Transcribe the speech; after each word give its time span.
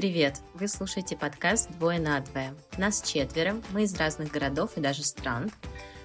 Привет! 0.00 0.40
Вы 0.54 0.66
слушаете 0.66 1.14
подкаст 1.14 1.70
«Двое 1.72 2.00
на 2.00 2.20
двое». 2.20 2.54
Нас 2.78 3.02
четверо, 3.02 3.56
мы 3.72 3.82
из 3.82 3.94
разных 3.96 4.32
городов 4.32 4.70
и 4.76 4.80
даже 4.80 5.04
стран. 5.04 5.50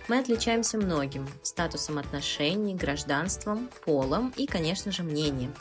Мы 0.10 0.20
отличаемся 0.20 0.78
многим– 0.78 1.26
статусом 1.44 1.98
отношений, 1.98 2.76
гражданством, 2.76 3.70
полом 3.86 4.34
и, 4.36 4.48
конечно 4.48 4.92
же, 4.92 5.04
мнением. 5.04 5.56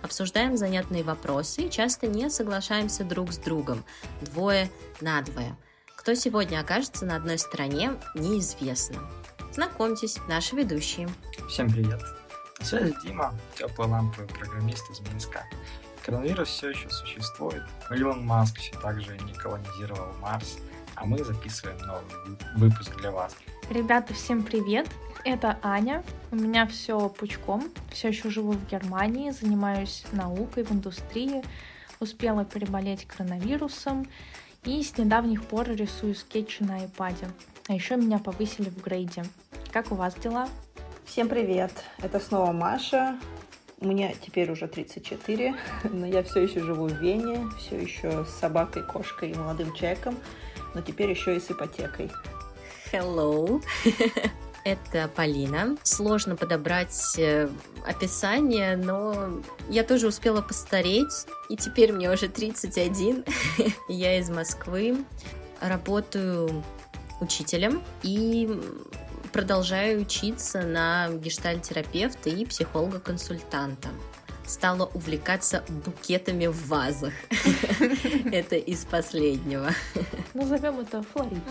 Обсуждаем 0.00 0.56
занятные 0.56 1.04
вопросы 1.04 1.64
и 1.64 1.70
часто 1.70 2.06
не 2.06 2.30
соглашаемся 2.30 3.04
друг 3.04 3.34
с 3.34 3.36
другом. 3.36 3.84
Двое 4.22 4.70
на 5.02 5.20
двое. 5.20 5.54
Кто 5.94 6.14
сегодня 6.14 6.60
окажется 6.60 7.04
на 7.04 7.16
одной 7.16 7.36
стороне, 7.36 8.00
неизвестно. 8.14 8.96
Знакомьтесь, 9.52 10.16
наши 10.26 10.56
ведущие. 10.56 11.06
Всем 11.50 11.70
привет! 11.70 12.00
На 12.60 12.64
связи 12.64 12.94
Дима, 13.04 13.38
теплый 13.58 13.88
ламповый 13.88 14.26
программист 14.28 14.90
из 14.90 15.00
Минска. 15.00 15.44
Коронавирус 16.04 16.48
все 16.48 16.68
еще 16.70 16.90
существует. 16.90 17.62
Илон 17.90 18.26
Маск 18.26 18.58
все 18.58 18.78
так 18.78 19.00
же 19.00 19.16
не 19.18 19.32
колонизировал 19.32 20.12
Марс, 20.20 20.58
а 20.96 21.06
мы 21.06 21.24
записываем 21.24 21.78
новый 21.78 22.04
выпуск 22.56 22.94
для 22.98 23.10
вас. 23.10 23.34
Ребята, 23.70 24.12
всем 24.12 24.42
привет! 24.42 24.86
Это 25.24 25.58
Аня. 25.62 26.04
У 26.30 26.36
меня 26.36 26.66
все 26.66 27.08
пучком. 27.08 27.70
Все 27.90 28.08
еще 28.08 28.28
живу 28.28 28.52
в 28.52 28.70
Германии, 28.70 29.30
занимаюсь 29.30 30.04
наукой 30.12 30.64
в 30.64 30.72
индустрии. 30.72 31.42
Успела 32.00 32.44
переболеть 32.44 33.06
коронавирусом 33.06 34.06
и 34.64 34.82
с 34.82 34.98
недавних 34.98 35.42
пор 35.44 35.70
рисую 35.70 36.14
скетчи 36.14 36.62
на 36.64 36.84
iPad. 36.84 37.30
А 37.68 37.72
еще 37.72 37.96
меня 37.96 38.18
повысили 38.18 38.68
в 38.68 38.82
грейде. 38.82 39.24
Как 39.72 39.90
у 39.90 39.94
вас 39.94 40.14
дела? 40.16 40.50
Всем 41.06 41.30
привет! 41.30 41.72
Это 42.02 42.20
снова 42.20 42.52
Маша. 42.52 43.18
Мне 43.84 44.16
теперь 44.24 44.50
уже 44.50 44.66
34, 44.66 45.54
но 45.84 46.06
я 46.06 46.22
все 46.22 46.40
еще 46.40 46.60
живу 46.60 46.88
в 46.88 46.94
Вене, 46.94 47.48
все 47.58 47.78
еще 47.80 48.24
с 48.24 48.30
собакой, 48.30 48.82
кошкой 48.82 49.30
и 49.30 49.34
молодым 49.34 49.74
человеком, 49.74 50.16
но 50.74 50.80
теперь 50.80 51.10
еще 51.10 51.36
и 51.36 51.40
с 51.40 51.50
ипотекой. 51.50 52.10
Hello! 52.90 53.62
Это 54.64 55.10
Полина. 55.14 55.76
Сложно 55.82 56.36
подобрать 56.36 57.18
э, 57.18 57.50
описание, 57.86 58.76
но 58.76 59.42
я 59.68 59.84
тоже 59.84 60.08
успела 60.08 60.40
постареть, 60.40 61.26
и 61.50 61.56
теперь 61.56 61.92
мне 61.92 62.10
уже 62.10 62.28
31. 62.28 63.26
я 63.88 64.18
из 64.18 64.30
Москвы, 64.30 65.04
работаю 65.60 66.64
учителем 67.20 67.82
и 68.02 68.58
продолжаю 69.34 70.02
учиться 70.02 70.62
на 70.62 71.08
гештальтерапевта 71.10 72.30
и 72.30 72.44
психолога-консультанта. 72.46 73.88
Стала 74.46 74.86
увлекаться 74.86 75.64
букетами 75.84 76.46
в 76.46 76.68
вазах. 76.68 77.12
Это 78.32 78.54
из 78.54 78.84
последнего. 78.84 79.70
Назовем 80.34 80.78
это 80.78 81.02
флорист. 81.02 81.42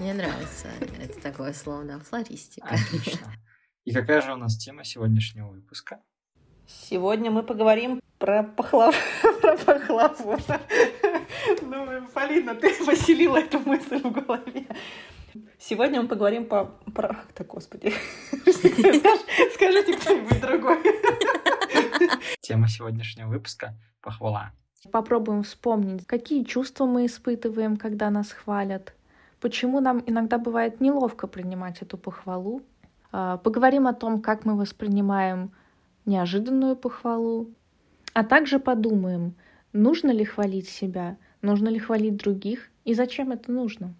Мне 0.00 0.14
нравится 0.14 0.68
это 0.98 1.20
такое 1.20 1.52
слово, 1.52 1.84
да, 1.84 1.98
флористика. 1.98 2.68
Отлично. 2.68 3.34
И 3.84 3.92
какая 3.92 4.22
же 4.22 4.32
у 4.32 4.36
нас 4.36 4.56
тема 4.56 4.84
сегодняшнего 4.84 5.48
выпуска? 5.48 6.00
Сегодня 6.66 7.30
мы 7.30 7.42
поговорим 7.42 8.00
про 8.18 8.42
пахлаву. 8.42 8.94
про 9.40 9.56
пахлаву. 9.56 10.38
Ну, 11.62 12.06
Полина, 12.14 12.54
ты 12.54 12.72
поселила 12.84 13.38
эту 13.38 13.58
мысль 13.60 14.00
в 14.02 14.10
голове. 14.10 14.66
Сегодня 15.58 16.02
мы 16.02 16.08
поговорим 16.08 16.46
по... 16.46 16.66
про... 16.94 17.24
Так, 17.34 17.46
господи. 17.48 17.92
Скажите 19.54 19.96
кто-нибудь 19.96 20.40
другой. 20.40 20.78
Тема 22.40 22.68
сегодняшнего 22.68 23.28
выпуска— 23.28 23.74
похвала. 24.00 24.52
Попробуем 24.92 25.42
вспомнить, 25.42 26.06
какие 26.06 26.44
чувства 26.44 26.86
мы 26.86 27.06
испытываем, 27.06 27.76
когда 27.76 28.08
нас 28.10 28.30
хвалят, 28.30 28.94
почему 29.40 29.80
нам 29.80 30.02
иногда 30.06 30.38
бывает 30.38 30.80
неловко 30.80 31.26
принимать 31.26 31.82
эту 31.82 31.98
похвалу. 31.98 32.62
А, 33.10 33.38
поговорим 33.38 33.86
о 33.86 33.94
том, 33.94 34.22
как 34.22 34.44
мы 34.44 34.56
воспринимаем 34.56 35.50
неожиданную 36.04 36.76
похвалу, 36.76 37.50
а 38.16 38.24
также 38.24 38.58
подумаем, 38.58 39.36
нужно 39.74 40.10
ли 40.10 40.24
хвалить 40.24 40.70
себя, 40.70 41.18
нужно 41.42 41.68
ли 41.68 41.78
хвалить 41.78 42.16
других 42.16 42.70
и 42.86 42.94
зачем 42.94 43.30
это 43.30 43.52
нужно. 43.52 43.94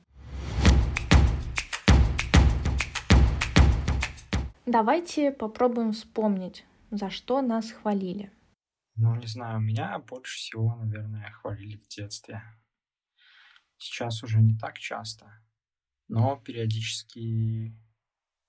Давайте 4.64 5.32
попробуем 5.32 5.92
вспомнить, 5.92 6.64
за 6.90 7.10
что 7.10 7.42
нас 7.42 7.70
хвалили. 7.70 8.32
Ну, 8.94 9.14
не 9.16 9.26
знаю, 9.26 9.60
меня 9.60 9.98
больше 9.98 10.38
всего, 10.38 10.74
наверное, 10.76 11.30
хвалили 11.32 11.76
в 11.76 11.86
детстве. 11.86 12.40
Сейчас 13.76 14.22
уже 14.22 14.40
не 14.40 14.56
так 14.56 14.78
часто, 14.78 15.26
но 16.08 16.36
периодически 16.36 17.76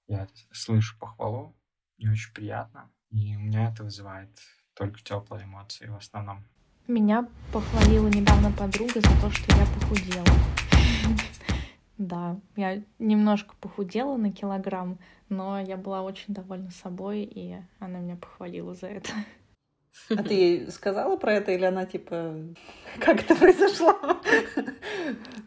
я 0.07 0.29
слышу 0.53 0.97
похвалу, 0.97 1.57
не 1.97 2.07
очень 2.07 2.33
приятно, 2.33 2.89
и 3.09 3.35
у 3.35 3.39
меня 3.39 3.69
это 3.69 3.83
вызывает 3.83 4.39
только 4.77 5.01
теплые 5.01 5.45
эмоции 5.45 5.87
в 5.87 5.97
основном. 5.97 6.43
Меня 6.87 7.27
похвалила 7.51 8.07
недавно 8.07 8.51
подруга 8.51 9.01
за 9.01 9.21
то, 9.21 9.29
что 9.31 9.55
я 9.57 9.65
похудела. 9.65 10.25
Да, 11.97 12.37
я 12.55 12.81
немножко 12.99 13.55
похудела 13.59 14.17
на 14.17 14.31
килограмм, 14.31 14.99
но 15.29 15.59
я 15.59 15.77
была 15.77 16.03
очень 16.03 16.33
довольна 16.33 16.69
собой, 16.69 17.23
и 17.23 17.57
она 17.79 17.99
меня 17.99 18.15
похвалила 18.15 18.75
за 18.75 18.87
это. 18.87 19.09
А 20.11 20.21
ты 20.21 20.33
ей 20.35 20.71
сказала 20.71 21.17
про 21.17 21.33
это, 21.33 21.51
или 21.51 21.65
она 21.65 21.87
типа, 21.87 22.35
как 22.99 23.21
это 23.21 23.35
произошло? 23.35 23.97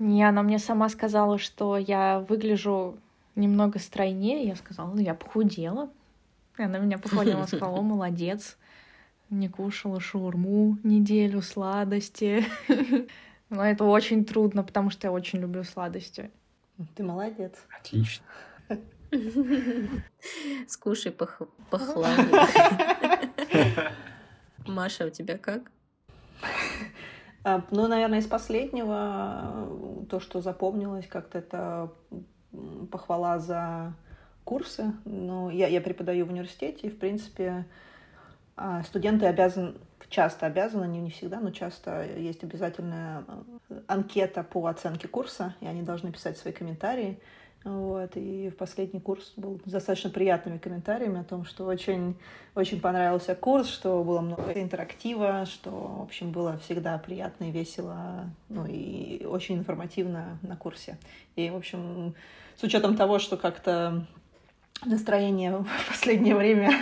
Не, 0.00 0.24
она 0.24 0.42
мне 0.42 0.58
сама 0.58 0.88
сказала, 0.88 1.38
что 1.38 1.78
я 1.78 2.26
выгляжу 2.28 2.98
немного 3.36 3.78
стройнее. 3.78 4.44
Я 4.44 4.56
сказала, 4.56 4.92
ну 4.92 5.00
я 5.00 5.14
похудела. 5.14 5.88
И 6.58 6.62
она 6.62 6.78
меня 6.78 6.98
похвалила, 6.98 7.46
сказала, 7.46 7.80
молодец. 7.80 8.58
Не 9.30 9.48
кушала 9.48 10.00
шаурму 10.00 10.78
неделю, 10.82 11.40
сладости. 11.40 12.44
Но 13.48 13.64
это 13.64 13.84
очень 13.84 14.24
трудно, 14.24 14.62
потому 14.62 14.90
что 14.90 15.06
я 15.06 15.12
очень 15.12 15.38
люблю 15.38 15.64
сладости. 15.64 16.30
Ты 16.94 17.02
молодец. 17.04 17.54
Отлично. 17.78 18.24
Скушай 20.68 21.12
пох... 21.12 21.42
похлами. 21.70 22.30
Маша, 24.66 25.06
у 25.06 25.10
тебя 25.10 25.38
как? 25.38 25.70
А, 27.42 27.64
ну, 27.70 27.86
наверное, 27.88 28.18
из 28.18 28.26
последнего, 28.26 30.04
то, 30.08 30.20
что 30.20 30.40
запомнилось, 30.40 31.06
как-то 31.06 31.38
это 31.38 31.92
похвала 32.90 33.38
за 33.38 33.94
курсы. 34.44 34.92
Ну, 35.04 35.50
я, 35.50 35.68
я 35.68 35.80
преподаю 35.80 36.26
в 36.26 36.30
университете, 36.30 36.88
и, 36.88 36.90
в 36.90 36.98
принципе, 36.98 37.66
студенты 38.84 39.26
обязаны, 39.26 39.74
часто 40.08 40.46
обязаны, 40.46 40.86
не, 40.86 41.00
не 41.00 41.10
всегда, 41.10 41.40
но 41.40 41.50
часто 41.50 42.04
есть 42.04 42.42
обязательная 42.44 43.24
э, 43.68 43.80
анкета 43.86 44.42
по 44.42 44.66
оценке 44.66 45.08
курса, 45.08 45.54
и 45.60 45.66
они 45.66 45.82
должны 45.82 46.12
писать 46.12 46.36
свои 46.36 46.52
комментарии. 46.52 47.18
Вот, 47.62 48.16
и 48.16 48.48
в 48.48 48.56
последний 48.56 49.00
курс 49.00 49.34
был 49.36 49.60
достаточно 49.66 50.08
приятными 50.08 50.56
комментариями 50.56 51.20
о 51.20 51.24
том, 51.24 51.44
что 51.44 51.66
очень, 51.66 52.16
очень 52.54 52.80
понравился 52.80 53.34
курс, 53.34 53.68
что 53.68 54.02
было 54.02 54.22
много 54.22 54.52
интерактива, 54.52 55.44
что, 55.44 55.70
в 55.70 56.02
общем, 56.02 56.32
было 56.32 56.56
всегда 56.58 56.96
приятно 56.96 57.44
и 57.44 57.50
весело, 57.50 58.30
ну 58.48 58.64
и 58.66 59.26
очень 59.26 59.58
информативно 59.58 60.38
на 60.40 60.56
курсе. 60.56 60.96
И, 61.36 61.50
в 61.50 61.56
общем, 61.56 62.14
с 62.56 62.62
учетом 62.62 62.96
того, 62.96 63.18
что 63.18 63.36
как-то 63.36 64.06
настроение 64.86 65.58
в 65.58 65.66
последнее 65.88 66.34
время 66.34 66.72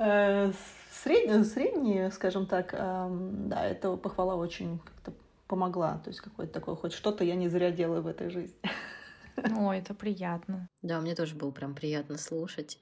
э, 0.00 0.52
среднее, 0.90 1.44
среднее, 1.44 2.10
скажем 2.10 2.46
так, 2.46 2.72
да, 2.72 3.66
это 3.66 3.96
похвала 3.96 4.36
очень 4.36 4.78
как-то 4.78 5.12
помогла. 5.46 5.98
То 5.98 6.10
есть 6.10 6.20
какое-то 6.20 6.52
такое, 6.52 6.76
хоть 6.76 6.92
что-то 6.92 7.24
я 7.24 7.34
не 7.34 7.48
зря 7.48 7.70
делаю 7.72 8.02
в 8.02 8.06
этой 8.06 8.30
жизни. 8.30 8.56
Ой, 9.58 9.78
это 9.78 9.94
приятно. 9.94 10.68
Да, 10.80 11.00
мне 11.00 11.14
тоже 11.14 11.34
было 11.34 11.50
прям 11.50 11.74
приятно 11.74 12.18
слушать. 12.18 12.78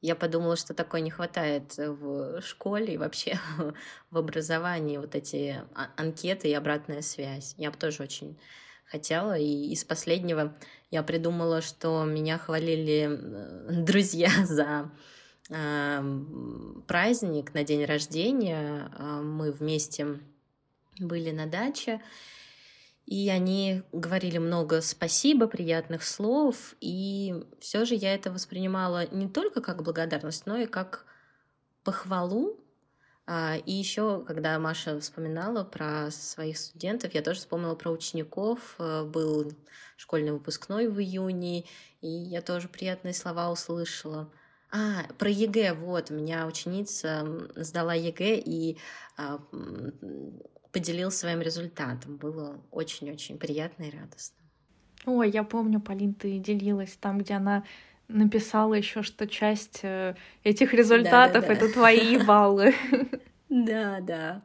Я 0.00 0.16
подумала, 0.16 0.56
что 0.56 0.72
такое 0.72 1.02
не 1.02 1.10
хватает 1.10 1.76
в 1.76 2.40
школе 2.40 2.94
и 2.94 2.96
вообще 2.96 3.38
в 4.10 4.16
образовании, 4.16 4.96
вот 4.96 5.14
эти 5.14 5.62
а, 5.74 5.88
анкеты 5.96 6.48
и 6.48 6.54
обратная 6.54 7.02
связь. 7.02 7.54
Я 7.58 7.70
бы 7.70 7.76
тоже 7.76 8.02
очень 8.02 8.38
хотела. 8.86 9.38
И 9.38 9.70
из 9.70 9.84
последнего 9.84 10.56
я 10.90 11.02
придумала, 11.02 11.60
что 11.60 12.04
меня 12.04 12.38
хвалили 12.38 13.08
э, 13.10 13.72
друзья 13.84 14.30
за 14.46 14.64
э, 14.64 14.88
праздник 15.50 17.54
на 17.54 17.64
день 17.64 17.84
рождения. 17.84 18.90
Э, 18.96 19.20
мы 19.20 19.50
вместе 19.50 20.20
были 20.98 21.32
на 21.32 21.46
даче. 21.46 22.00
И 23.06 23.28
они 23.28 23.82
говорили 23.92 24.38
много 24.38 24.80
спасибо, 24.80 25.48
приятных 25.48 26.04
слов, 26.04 26.76
и 26.80 27.44
все 27.58 27.84
же 27.84 27.96
я 27.96 28.14
это 28.14 28.30
воспринимала 28.30 29.12
не 29.12 29.28
только 29.28 29.60
как 29.60 29.82
благодарность, 29.82 30.46
но 30.46 30.58
и 30.58 30.66
как 30.66 31.04
похвалу 31.82 32.60
А, 33.26 33.56
и 33.56 33.72
еще, 33.72 34.22
когда 34.24 34.56
Маша 34.60 35.00
вспоминала 35.00 35.64
про 35.64 36.12
своих 36.12 36.58
студентов, 36.58 37.14
я 37.14 37.22
тоже 37.22 37.40
вспомнила 37.40 37.74
про 37.74 37.90
учеников. 37.90 38.76
Э, 38.78 39.04
был 39.04 39.52
школьный 39.96 40.32
выпускной 40.32 40.86
в 40.86 41.00
июне, 41.00 41.64
и 42.00 42.08
я 42.08 42.42
тоже 42.42 42.68
приятные 42.68 43.14
слова 43.14 43.50
услышала. 43.50 44.30
А, 44.72 45.04
про 45.18 45.28
ЕГЭ, 45.28 45.74
вот, 45.74 46.10
у 46.10 46.14
меня 46.14 46.46
ученица 46.46 47.26
сдала 47.56 47.94
ЕГЭ 47.94 48.40
и 48.44 48.78
а, 49.16 49.40
поделилась 50.72 51.16
своим 51.16 51.40
результатом. 51.40 52.16
Было 52.16 52.60
очень-очень 52.70 53.38
приятно 53.38 53.84
и 53.84 53.90
радостно. 53.90 54.36
Ой, 55.06 55.30
я 55.30 55.44
помню, 55.44 55.80
Полин, 55.80 56.14
ты 56.14 56.38
делилась 56.38 56.96
там, 57.00 57.18
где 57.18 57.34
она 57.34 57.64
написала 58.08 58.74
еще, 58.74 59.02
что 59.02 59.26
часть 59.26 59.80
э, 59.82 60.14
этих 60.44 60.74
результатов 60.74 61.42
да, 61.42 61.48
да, 61.48 61.48
да. 61.48 61.52
это 61.54 61.72
твои 61.72 62.18
баллы. 62.18 62.74
Да, 63.52 63.98
да. 64.00 64.42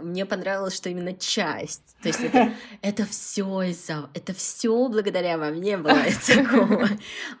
Мне 0.00 0.26
понравилось, 0.26 0.76
что 0.76 0.88
именно 0.88 1.14
часть. 1.14 1.96
То 2.02 2.08
есть 2.08 2.20
это, 2.20 2.52
это 2.82 3.04
все 3.04 3.62
из-за... 3.62 4.10
Это 4.14 4.32
все 4.32 4.88
благодаря 4.88 5.38
вам 5.38 5.60
не 5.60 5.76
было 5.76 5.98
такого. 6.26 6.88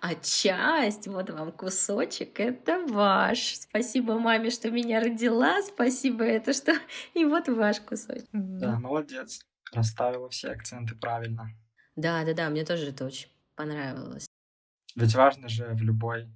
А 0.00 0.14
часть, 0.16 1.06
вот 1.06 1.30
вам 1.30 1.52
кусочек, 1.52 2.40
это 2.40 2.84
ваш. 2.88 3.56
Спасибо 3.56 4.18
маме, 4.18 4.50
что 4.50 4.70
меня 4.70 5.00
родила. 5.00 5.62
Спасибо 5.62 6.24
это, 6.24 6.52
что... 6.52 6.72
И 7.14 7.24
вот 7.24 7.48
ваш 7.48 7.80
кусочек. 7.80 8.28
Да, 8.32 8.78
молодец. 8.78 9.40
Расставила 9.72 10.28
все 10.28 10.48
акценты 10.48 10.94
правильно. 10.94 11.50
Да, 11.96 12.24
да, 12.24 12.34
да, 12.34 12.48
мне 12.48 12.64
тоже 12.64 12.90
это 12.90 13.06
очень 13.06 13.28
понравилось. 13.54 14.26
Ведь 14.94 15.14
важно 15.14 15.48
же 15.48 15.74
в 15.74 15.82
любой 15.82 16.28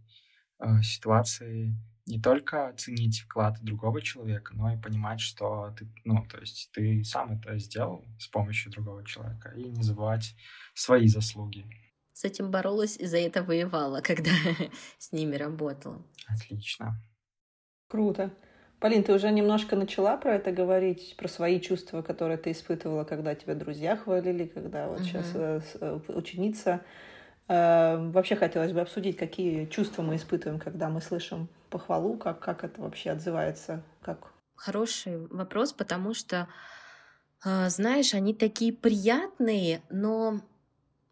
э, 0.58 0.82
ситуации 0.82 1.74
не 2.06 2.20
только 2.20 2.68
оценить 2.68 3.20
вклад 3.20 3.58
другого 3.60 4.00
человека, 4.00 4.54
но 4.54 4.72
и 4.72 4.80
понимать, 4.80 5.20
что 5.20 5.74
ты, 5.78 5.86
ну, 6.04 6.26
то 6.28 6.38
есть 6.38 6.70
ты 6.72 7.04
сам 7.04 7.32
это 7.38 7.58
сделал 7.58 8.04
с 8.18 8.26
помощью 8.26 8.72
другого 8.72 9.04
человека, 9.04 9.50
и 9.50 9.64
не 9.64 9.82
забывать 9.82 10.34
свои 10.74 11.06
заслуги. 11.06 11.64
С 12.12 12.24
этим 12.24 12.50
боролась 12.50 12.96
и 12.96 13.06
за 13.06 13.18
это 13.18 13.42
воевала, 13.42 14.00
когда 14.02 14.32
с 14.98 15.12
ними 15.12 15.36
работала. 15.36 16.04
Отлично. 16.26 17.00
Круто. 17.88 18.32
Полин, 18.80 19.04
ты 19.04 19.14
уже 19.14 19.30
немножко 19.30 19.76
начала 19.76 20.16
про 20.16 20.34
это 20.34 20.50
говорить, 20.50 21.14
про 21.16 21.28
свои 21.28 21.60
чувства, 21.60 22.02
которые 22.02 22.36
ты 22.36 22.50
испытывала, 22.50 23.04
когда 23.04 23.36
тебя 23.36 23.54
друзья 23.54 23.96
хвалили, 23.96 24.46
когда 24.46 24.88
вот 24.88 25.00
угу. 25.00 25.04
сейчас 25.06 25.30
э, 25.34 25.60
э, 25.80 26.00
ученица 26.08 26.84
вообще 27.48 28.36
хотелось 28.36 28.72
бы 28.72 28.80
обсудить, 28.80 29.16
какие 29.16 29.66
чувства 29.66 30.02
мы 30.02 30.16
испытываем, 30.16 30.58
когда 30.58 30.88
мы 30.88 31.00
слышим 31.00 31.48
похвалу, 31.70 32.16
как, 32.16 32.40
как 32.40 32.64
это 32.64 32.80
вообще 32.80 33.10
отзывается, 33.10 33.82
как... 34.02 34.32
Хороший 34.54 35.26
вопрос, 35.26 35.72
потому 35.72 36.14
что, 36.14 36.46
э, 37.44 37.68
знаешь, 37.68 38.14
они 38.14 38.32
такие 38.32 38.72
приятные, 38.72 39.82
но 39.90 40.40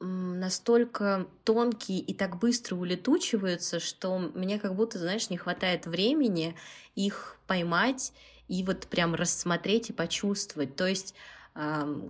настолько 0.00 1.26
тонкие 1.44 1.98
и 1.98 2.14
так 2.14 2.38
быстро 2.38 2.76
улетучиваются, 2.76 3.80
что 3.80 4.18
мне 4.18 4.58
как 4.58 4.74
будто, 4.74 4.98
знаешь, 4.98 5.28
не 5.28 5.36
хватает 5.36 5.86
времени 5.86 6.56
их 6.94 7.36
поймать 7.46 8.14
и 8.48 8.64
вот 8.64 8.86
прям 8.86 9.14
рассмотреть 9.14 9.90
и 9.90 9.92
почувствовать. 9.92 10.74
То 10.74 10.86
есть 10.86 11.14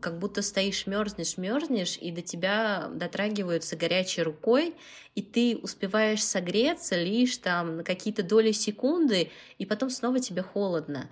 как 0.01 0.19
будто 0.19 0.43
стоишь, 0.43 0.87
мерзнешь, 0.87 1.37
мерзнешь, 1.37 1.99
и 1.99 2.11
до 2.11 2.23
тебя 2.23 2.89
дотрагиваются 2.93 3.77
горячей 3.77 4.23
рукой, 4.23 4.75
и 5.15 5.23
ты 5.23 5.57
успеваешь 5.57 6.23
согреться 6.23 6.97
лишь 6.97 7.37
там 7.39 7.79
на 7.79 7.85
какие-то 7.85 8.23
доли 8.23 8.53
секунды, 8.53 9.31
и 9.59 9.67
потом 9.67 9.91
снова 9.91 10.21
тебе 10.21 10.43
холодно. 10.43 11.11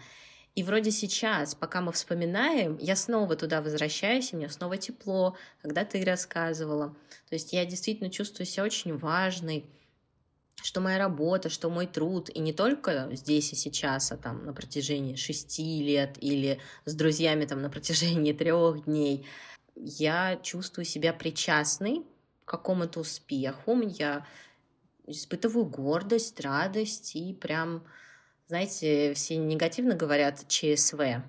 И 0.55 0.63
вроде 0.63 0.91
сейчас, 0.91 1.55
пока 1.55 1.81
мы 1.81 1.93
вспоминаем, 1.93 2.79
я 2.81 2.97
снова 2.97 3.37
туда 3.37 3.63
возвращаюсь, 3.63 4.33
и 4.33 4.37
мне 4.37 4.49
снова 4.49 4.77
тепло, 4.77 5.37
когда 5.63 5.85
ты 5.85 6.05
рассказывала. 6.05 6.97
То 7.29 7.35
есть 7.35 7.53
я 7.53 7.65
действительно 7.65 8.11
чувствую 8.11 8.47
себя 8.47 8.65
очень 8.65 8.97
важной, 8.97 9.67
что 10.63 10.81
моя 10.81 10.99
работа, 10.99 11.49
что 11.49 11.71
мой 11.71 11.87
труд, 11.87 12.31
и 12.31 12.41
не 12.41 12.53
только 12.53 13.09
здесь 13.13 13.53
и 13.53 13.57
сейчас, 13.57 14.13
а 14.13 14.17
там 14.17 14.45
на 14.45 14.53
протяжении 14.53 15.15
шести 15.15 15.83
лет 15.83 16.17
или 16.21 16.61
с 16.85 16.95
друзьями 16.95 17.45
там 17.45 17.63
на 17.63 17.71
протяжении 17.71 18.33
трех 18.33 18.85
дней, 18.85 19.27
я 19.77 20.39
чувствую 20.43 20.85
себя 20.85 21.13
причастной 21.13 22.05
к 22.45 22.51
какому-то 22.51 23.01
успеху, 23.01 23.81
я 23.83 24.27
испытываю 25.07 25.65
гордость, 25.65 26.41
радость 26.41 27.17
и 27.17 27.33
прям, 27.33 27.85
знаете, 28.49 29.15
все 29.15 29.37
негативно 29.37 29.95
говорят 29.95 30.47
ЧСВ, 30.49 31.23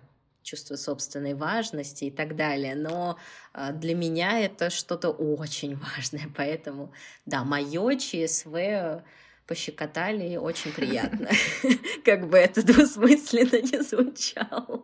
чувство 0.43 0.75
собственной 0.75 1.33
важности 1.33 2.05
и 2.05 2.11
так 2.11 2.35
далее. 2.35 2.75
Но 2.75 3.17
а, 3.53 3.71
для 3.71 3.95
меня 3.95 4.39
это 4.39 4.69
что-то 4.69 5.09
очень 5.09 5.75
важное, 5.95 6.29
поэтому, 6.35 6.91
да, 7.25 7.43
мое 7.43 7.97
ЧСВ 7.97 9.03
пощекотали, 9.47 10.35
очень 10.35 10.71
приятно. 10.71 11.29
Как 12.05 12.29
бы 12.29 12.37
это 12.37 12.63
двусмысленно 12.63 13.61
не 13.61 13.81
звучало. 13.81 14.83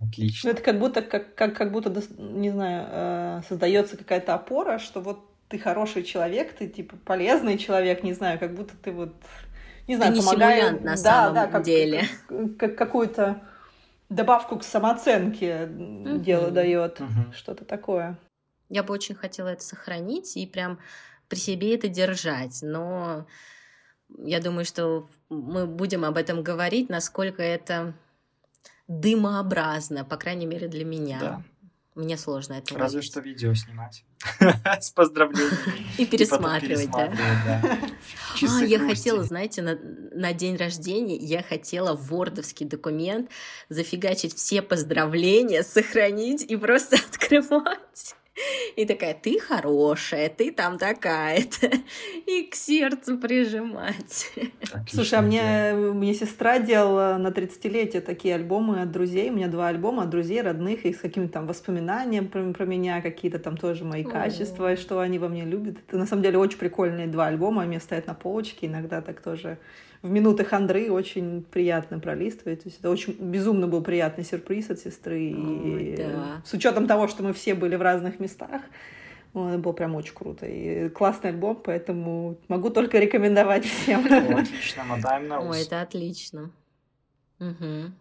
Отлично. 0.00 0.48
Ну, 0.48 0.54
это 0.54 0.62
как 0.62 0.78
будто, 0.78 1.02
как, 1.02 1.34
как, 1.34 1.54
как 1.56 1.72
будто, 1.72 1.92
не 2.18 2.50
знаю, 2.50 2.86
э, 2.90 3.42
создается 3.48 3.98
какая-то 3.98 4.34
опора, 4.34 4.78
что 4.78 5.00
вот 5.00 5.26
ты 5.48 5.58
хороший 5.58 6.04
человек, 6.04 6.54
ты 6.54 6.68
типа 6.68 6.96
полезный 7.04 7.58
человек, 7.58 8.02
не 8.02 8.14
знаю, 8.14 8.38
как 8.38 8.54
будто 8.54 8.74
ты 8.76 8.92
вот 8.92 9.14
не 9.90 9.96
знаю, 9.96 10.14
ты 10.14 10.20
помогает. 10.20 10.80
Не 10.80 10.84
на 10.84 10.92
да, 10.92 10.96
самом 10.96 11.34
да, 11.34 11.46
как, 11.48 11.62
деле. 11.64 12.04
Как, 12.28 12.56
как 12.56 12.78
какую-то 12.78 13.42
добавку 14.08 14.56
к 14.58 14.64
самооценке 14.64 15.66
mm-hmm. 15.66 16.18
дело 16.20 16.50
дает, 16.50 17.00
mm-hmm. 17.00 17.32
что-то 17.32 17.64
такое. 17.64 18.16
Я 18.68 18.84
бы 18.84 18.94
очень 18.94 19.16
хотела 19.16 19.48
это 19.48 19.64
сохранить 19.64 20.36
и 20.36 20.46
прям 20.46 20.78
при 21.28 21.38
себе 21.38 21.74
это 21.74 21.88
держать, 21.88 22.60
но 22.62 23.26
я 24.18 24.40
думаю, 24.40 24.64
что 24.64 25.08
мы 25.28 25.66
будем 25.66 26.04
об 26.04 26.16
этом 26.16 26.44
говорить, 26.44 26.88
насколько 26.88 27.42
это 27.42 27.94
дымообразно, 28.86 30.04
по 30.04 30.16
крайней 30.16 30.46
мере 30.46 30.68
для 30.68 30.84
меня. 30.84 31.18
Да. 31.20 31.42
Мне 32.00 32.16
сложно 32.16 32.54
это 32.54 32.74
Разве 32.78 33.00
увидеть. 33.00 33.12
что 33.12 33.20
видео 33.20 33.52
снимать 33.52 34.04
с 34.80 34.90
поздравлениями. 34.90 35.86
И 35.98 36.06
пересматривать, 36.06 36.90
да. 36.90 37.12
А, 38.42 38.64
я 38.64 38.78
хотела, 38.78 39.22
знаете, 39.22 39.60
на, 39.60 40.32
день 40.32 40.56
рождения 40.56 41.16
я 41.16 41.42
хотела 41.42 41.94
вордовский 41.94 42.64
документ 42.64 43.30
зафигачить 43.68 44.34
все 44.34 44.62
поздравления, 44.62 45.62
сохранить 45.62 46.42
и 46.42 46.56
просто 46.56 46.96
открывать. 47.10 48.16
И 48.76 48.84
такая, 48.84 49.14
ты 49.14 49.38
хорошая, 49.38 50.28
ты 50.28 50.52
там 50.52 50.78
такая-то. 50.78 51.70
И 52.26 52.44
к 52.44 52.54
сердцу 52.54 53.18
прижимать. 53.18 54.30
Отлично, 54.72 54.84
Слушай, 54.88 55.18
а 55.18 55.22
мне, 55.22 55.72
мне 55.74 56.14
сестра 56.14 56.58
делала 56.58 57.16
на 57.18 57.28
30-летие 57.28 58.00
такие 58.00 58.34
альбомы 58.34 58.82
от 58.82 58.90
друзей. 58.90 59.30
У 59.30 59.34
меня 59.34 59.48
два 59.48 59.68
альбома 59.68 60.04
от 60.04 60.10
друзей, 60.10 60.40
родных, 60.42 60.84
и 60.84 60.92
с 60.92 60.98
какими-то 60.98 61.34
там 61.34 61.46
воспоминаниями 61.46 62.26
про, 62.26 62.52
про 62.52 62.64
меня, 62.64 63.00
какие-то 63.00 63.38
там 63.38 63.56
тоже 63.56 63.84
мои 63.84 64.04
качества, 64.04 64.72
и 64.72 64.76
что 64.76 65.00
они 65.00 65.18
во 65.18 65.28
мне 65.28 65.44
любят. 65.44 65.76
Это 65.86 65.98
на 65.98 66.06
самом 66.06 66.22
деле 66.22 66.38
очень 66.38 66.58
прикольные 66.58 67.06
два 67.06 67.26
альбома, 67.26 67.62
они 67.62 67.78
стоят 67.78 68.06
на 68.06 68.14
полочке, 68.14 68.66
иногда 68.66 69.00
так 69.00 69.20
тоже 69.20 69.58
в 70.02 70.10
минуты 70.10 70.44
хандры 70.44 70.90
очень 70.90 71.42
приятно 71.42 71.98
пролистывать. 71.98 72.62
То 72.62 72.68
есть 72.68 72.80
это 72.80 72.90
очень 72.90 73.12
безумно 73.12 73.66
был 73.66 73.82
приятный 73.82 74.24
сюрприз 74.24 74.70
от 74.70 74.78
сестры. 74.78 75.34
Ой, 75.34 75.84
и 75.84 75.96
да. 75.96 76.42
С 76.44 76.52
учетом 76.52 76.86
того, 76.86 77.08
что 77.08 77.22
мы 77.22 77.32
все 77.32 77.54
были 77.54 77.76
в 77.76 77.82
разных 77.82 78.18
местах, 78.20 78.62
это 79.34 79.58
было 79.58 79.72
прям 79.72 79.94
очень 79.94 80.14
круто. 80.14 80.46
И 80.46 80.88
классный 80.88 81.30
альбом, 81.30 81.60
поэтому 81.62 82.38
могу 82.48 82.70
только 82.70 82.98
рекомендовать 82.98 83.64
всем. 83.64 84.04
Отлично, 84.06 84.84
мотаем 84.84 85.28
на 85.28 85.40
ус. 85.40 85.56
Ой, 85.56 85.62
это 85.62 85.82
отлично. 85.82 86.50
Угу. 87.38 87.92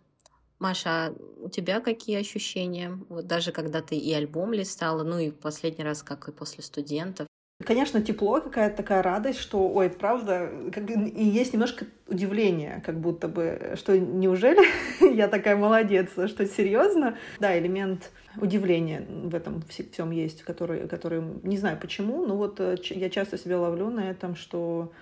Маша, 0.60 0.90
а 0.90 1.14
у 1.42 1.50
тебя 1.50 1.80
какие 1.80 2.18
ощущения? 2.18 2.98
Вот 3.08 3.28
даже 3.28 3.52
когда 3.52 3.82
ты 3.82 3.96
и 3.96 4.14
альбом 4.14 4.54
листала, 4.54 5.04
ну 5.04 5.18
и 5.18 5.30
в 5.30 5.36
последний 5.36 5.86
раз, 5.86 6.04
как 6.04 6.28
и 6.28 6.32
после 6.32 6.64
студентов, 6.64 7.28
Конечно, 7.66 8.02
тепло, 8.02 8.40
какая-то 8.40 8.78
такая 8.78 9.04
радость, 9.04 9.40
что, 9.40 9.68
ой, 9.68 9.90
правда, 9.90 10.50
как, 10.74 10.90
и 10.90 11.24
есть 11.24 11.52
немножко 11.52 11.86
удивление, 12.08 12.82
как 12.86 12.98
будто 13.02 13.28
бы, 13.28 13.74
что 13.76 14.00
неужели 14.00 14.66
я 15.14 15.28
такая 15.28 15.58
молодец, 15.58 16.12
что 16.12 16.46
серьезно? 16.46 17.18
Да, 17.38 17.60
элемент 17.60 18.12
удивления 18.38 19.06
в 19.10 19.36
этом 19.36 19.62
всем 19.68 20.12
есть, 20.12 20.44
который, 20.44 20.88
который 20.88 21.22
не 21.44 21.58
знаю 21.58 21.78
почему, 21.78 22.26
но 22.26 22.38
вот 22.38 22.62
э, 22.62 22.78
я 22.92 23.10
часто 23.10 23.38
себя 23.38 23.60
ловлю 23.60 23.90
на 23.90 24.10
этом, 24.10 24.38
что 24.38 24.94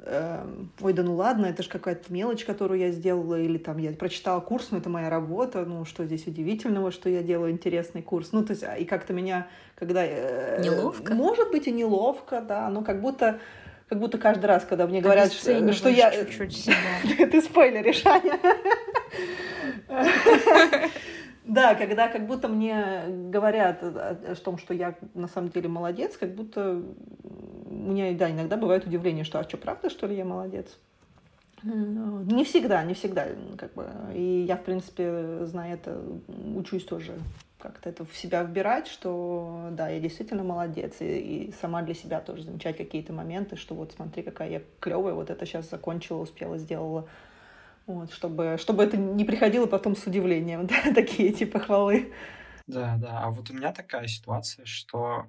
ой, 0.00 0.92
да 0.92 1.02
ну 1.02 1.14
ладно, 1.14 1.46
это 1.46 1.62
же 1.62 1.68
какая-то 1.68 2.12
мелочь, 2.12 2.44
которую 2.44 2.80
я 2.80 2.90
сделала, 2.90 3.40
или 3.40 3.58
там 3.58 3.78
я 3.78 3.92
прочитала 3.92 4.40
курс, 4.40 4.68
но 4.70 4.78
это 4.78 4.90
моя 4.90 5.08
работа, 5.08 5.64
ну 5.64 5.84
что 5.84 6.04
здесь 6.04 6.26
удивительного, 6.26 6.90
что 6.90 7.08
я 7.08 7.22
делаю 7.22 7.52
интересный 7.52 8.02
курс. 8.02 8.30
Ну, 8.32 8.44
то 8.44 8.52
есть, 8.52 8.64
а, 8.64 8.76
и 8.76 8.84
как-то 8.84 9.12
меня, 9.12 9.48
когда... 9.76 10.04
Э, 10.04 10.60
неловко? 10.62 11.14
Может 11.14 11.50
быть, 11.50 11.66
и 11.68 11.72
неловко, 11.72 12.40
да, 12.40 12.68
но 12.68 12.82
как 12.82 13.00
будто 13.00 13.40
как 13.88 14.00
будто 14.00 14.18
каждый 14.18 14.46
раз, 14.46 14.64
когда 14.64 14.86
мне 14.86 15.00
говорят, 15.00 15.32
что, 15.32 15.72
что 15.72 15.88
я... 15.90 16.10
чуть-чуть 16.10 16.56
себя. 16.56 17.26
Ты 17.30 17.40
спойлеришь, 17.42 18.04
Аня. 18.06 18.38
Да, 21.44 21.74
когда 21.74 22.08
как 22.08 22.26
будто 22.26 22.48
мне 22.48 23.04
говорят 23.30 23.82
о 23.82 24.34
том, 24.42 24.58
что 24.58 24.72
я 24.72 24.94
на 25.14 25.28
самом 25.28 25.50
деле 25.50 25.68
молодец, 25.68 26.16
как 26.16 26.34
будто 26.34 26.82
у 27.66 27.74
меня, 27.74 28.12
да, 28.16 28.30
иногда 28.30 28.56
бывает 28.56 28.86
удивление, 28.86 29.24
что 29.24 29.38
а 29.38 29.44
что, 29.44 29.58
правда, 29.58 29.90
что 29.90 30.06
ли, 30.06 30.16
я 30.16 30.24
молодец? 30.24 30.78
Не 31.62 32.44
всегда, 32.44 32.82
не 32.84 32.94
всегда, 32.94 33.26
как 33.56 33.72
бы. 33.74 33.86
И 34.14 34.44
я, 34.46 34.56
в 34.56 34.64
принципе, 34.64 35.44
зная 35.46 35.74
это, 35.74 36.02
учусь 36.56 36.84
тоже 36.84 37.14
как-то 37.64 37.88
это 37.88 38.04
в 38.04 38.14
себя 38.14 38.42
вбирать, 38.42 38.86
что 38.86 39.70
да, 39.72 39.88
я 39.88 39.98
действительно 39.98 40.44
молодец, 40.44 40.96
и, 41.00 41.46
и 41.46 41.54
сама 41.62 41.80
для 41.80 41.94
себя 41.94 42.20
тоже 42.20 42.42
замечать 42.42 42.76
какие-то 42.76 43.14
моменты, 43.14 43.56
что 43.56 43.74
вот 43.74 43.92
смотри, 43.92 44.22
какая 44.22 44.50
я 44.50 44.62
клевая, 44.80 45.14
вот 45.14 45.30
это 45.30 45.46
сейчас 45.46 45.70
закончила, 45.70 46.18
успела, 46.18 46.58
сделала. 46.58 47.08
Вот, 47.86 48.12
чтобы, 48.12 48.56
чтобы 48.58 48.82
это 48.82 48.96
не 48.96 49.24
приходило 49.24 49.66
потом 49.66 49.94
с 49.94 50.06
удивлением, 50.06 50.66
да, 50.84 50.94
такие 50.94 51.32
типа 51.32 51.58
хвалы. 51.58 52.12
Да, 52.66 52.96
да. 52.96 53.20
А 53.22 53.30
вот 53.30 53.50
у 53.50 53.54
меня 53.54 53.72
такая 53.72 54.06
ситуация, 54.06 54.64
что 54.64 55.26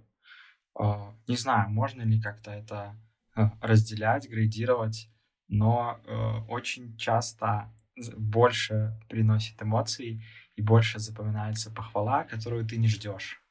э, 0.79 0.83
не 1.27 1.35
знаю, 1.35 1.69
можно 1.69 2.01
ли 2.01 2.21
как-то 2.21 2.51
это 2.51 2.95
э, 3.35 3.41
разделять, 3.61 4.29
градировать, 4.29 5.09
но 5.47 5.99
э, 6.05 6.11
очень 6.49 6.97
часто 6.97 7.73
больше 8.17 8.97
приносит 9.09 9.61
эмоций 9.61 10.23
и 10.55 10.61
больше 10.61 10.99
запоминается 10.99 11.71
похвала, 11.71 12.23
которую 12.23 12.65
ты 12.65 12.77
не 12.77 12.87
ждешь. 12.87 13.41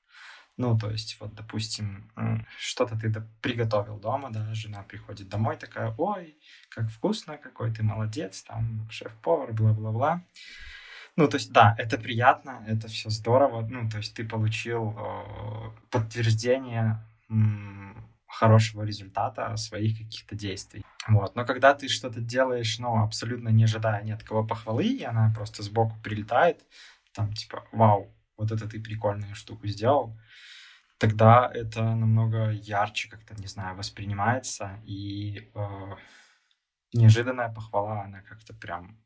Ну, 0.57 0.79
то 0.79 0.91
есть, 0.91 1.17
вот, 1.21 1.35
допустим, 1.35 2.11
что-то 2.59 2.97
ты 2.97 3.13
приготовил 3.41 3.99
дома, 3.99 4.31
да, 4.31 4.55
жена 4.55 4.83
приходит 4.83 5.29
домой, 5.29 5.57
такая, 5.57 5.95
ой, 5.99 6.39
как 6.69 6.89
вкусно, 6.91 7.39
какой 7.39 7.73
ты 7.73 7.83
молодец, 7.83 8.43
там, 8.43 8.89
шеф-повар, 8.91 9.53
бла-бла-бла. 9.53 10.23
Ну, 11.17 11.29
то 11.29 11.37
есть, 11.37 11.53
да, 11.53 11.75
это 11.79 11.99
приятно, 11.99 12.65
это 12.69 12.89
все 12.89 13.11
здорово, 13.11 13.67
ну, 13.69 13.89
то 13.89 13.99
есть 13.99 14.15
ты 14.15 14.25
получил 14.25 14.97
э, 14.97 15.71
подтверждение 15.91 17.05
хорошего 18.27 18.83
результата 18.83 19.57
своих 19.57 19.99
каких-то 19.99 20.35
действий. 20.35 20.85
Вот. 21.07 21.37
Но 21.37 21.45
когда 21.45 21.75
ты 21.75 21.89
что-то 21.89 22.21
делаешь, 22.21 22.79
ну, 22.79 23.03
абсолютно 23.03 23.49
не 23.49 23.65
ожидая 23.65 24.03
ни 24.03 24.11
от 24.11 24.23
кого 24.23 24.45
похвалы, 24.45 24.85
и 24.85 25.05
она 25.05 25.33
просто 25.35 25.63
сбоку 25.63 25.97
прилетает, 26.03 26.65
там, 27.13 27.33
типа, 27.33 27.65
вау, 27.73 28.13
вот 28.37 28.53
это 28.53 28.69
ты 28.69 28.81
прикольную 28.81 29.35
штуку 29.35 29.67
сделал, 29.67 30.19
тогда 30.99 31.51
это 31.53 31.83
намного 31.83 32.51
ярче 32.51 33.09
как-то, 33.11 33.35
не 33.35 33.47
знаю, 33.47 33.77
воспринимается, 33.77 34.81
и 34.85 35.51
э, 35.55 35.97
неожиданная 36.93 37.53
похвала, 37.53 38.03
она 38.03 38.23
как-то 38.23 38.55
прям 38.55 38.99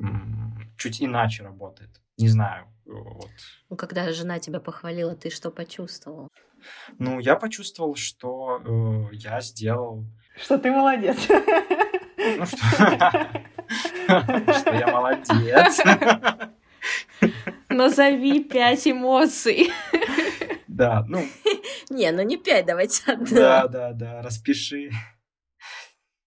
м- 0.00 0.72
чуть 0.76 1.02
иначе 1.02 1.42
работает. 1.42 2.00
Не 2.18 2.28
знаю, 2.28 2.66
вот. 2.84 3.30
Ну, 3.70 3.76
когда 3.76 4.12
жена 4.12 4.38
тебя 4.38 4.60
похвалила, 4.60 5.14
ты 5.16 5.30
что 5.30 5.50
почувствовал? 5.50 6.28
Ну, 6.98 7.18
я 7.20 7.36
почувствовал, 7.36 7.96
что 7.96 9.08
э, 9.12 9.14
я 9.14 9.40
сделал... 9.40 10.04
Что 10.36 10.58
ты 10.58 10.70
молодец. 10.70 11.16
Ну, 11.28 12.46
что... 12.46 12.56
Что 14.58 14.74
я 14.74 14.88
молодец. 14.88 15.80
Назови 17.70 18.44
пять 18.44 18.86
эмоций. 18.86 19.70
Да, 20.66 21.04
ну... 21.08 21.26
Не, 21.90 22.12
ну 22.12 22.22
не 22.22 22.36
пять, 22.36 22.66
давайте 22.66 23.12
одну. 23.12 23.26
Да, 23.26 23.68
да, 23.68 23.92
да, 23.92 24.22
распиши. 24.22 24.90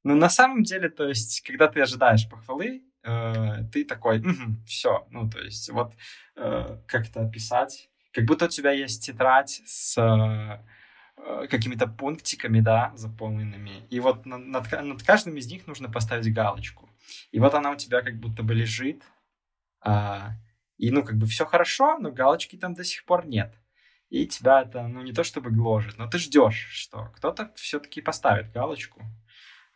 Ну, 0.04 0.16
на 0.16 0.30
самом 0.30 0.64
деле, 0.64 0.90
то 0.90 1.08
есть, 1.08 1.42
когда 1.42 1.68
ты 1.68 1.82
ожидаешь 1.82 2.30
похвалы, 2.30 2.84
э, 3.04 3.64
ты 3.72 3.86
такой, 3.86 4.20
угу, 4.20 4.58
все, 4.68 5.08
ну, 5.12 5.30
то 5.30 5.40
есть, 5.40 5.70
вот 5.70 5.94
э, 6.36 6.78
как 6.88 7.08
это 7.08 7.22
описать, 7.22 7.90
как 8.12 8.26
будто 8.26 8.46
у 8.46 8.50
тебя 8.50 8.72
есть 8.72 9.06
тетрадь 9.06 9.62
с 9.66 9.98
э, 9.98 11.48
какими-то 11.48 11.88
пунктиками, 11.88 12.60
да, 12.60 12.92
заполненными, 12.96 13.88
и 13.90 14.00
вот 14.02 14.26
над, 14.26 14.72
над 14.72 15.04
каждым 15.04 15.38
из 15.38 15.48
них 15.48 15.68
нужно 15.68 15.90
поставить 15.90 16.34
галочку. 16.34 16.90
И 17.32 17.40
вот 17.40 17.54
она 17.54 17.72
у 17.72 17.76
тебя 17.76 18.02
как 18.02 18.20
будто 18.20 18.44
бы 18.44 18.54
лежит, 18.54 19.04
а, 19.80 20.32
и, 20.84 20.92
ну, 20.92 21.02
как 21.02 21.16
бы 21.16 21.26
все 21.26 21.46
хорошо, 21.46 21.98
но 21.98 22.12
галочки 22.12 22.58
там 22.58 22.74
до 22.74 22.84
сих 22.84 23.06
пор 23.06 23.26
нет. 23.26 23.54
И 24.10 24.28
тебя 24.28 24.64
это, 24.64 24.86
ну, 24.86 25.02
не 25.02 25.14
то 25.14 25.24
чтобы 25.24 25.50
гложет, 25.50 25.98
но 25.98 26.08
ты 26.08 26.18
ждешь, 26.18 26.68
что 26.72 27.06
кто-то 27.16 27.54
все-таки 27.56 28.02
поставит 28.02 28.52
галочку. 28.52 29.02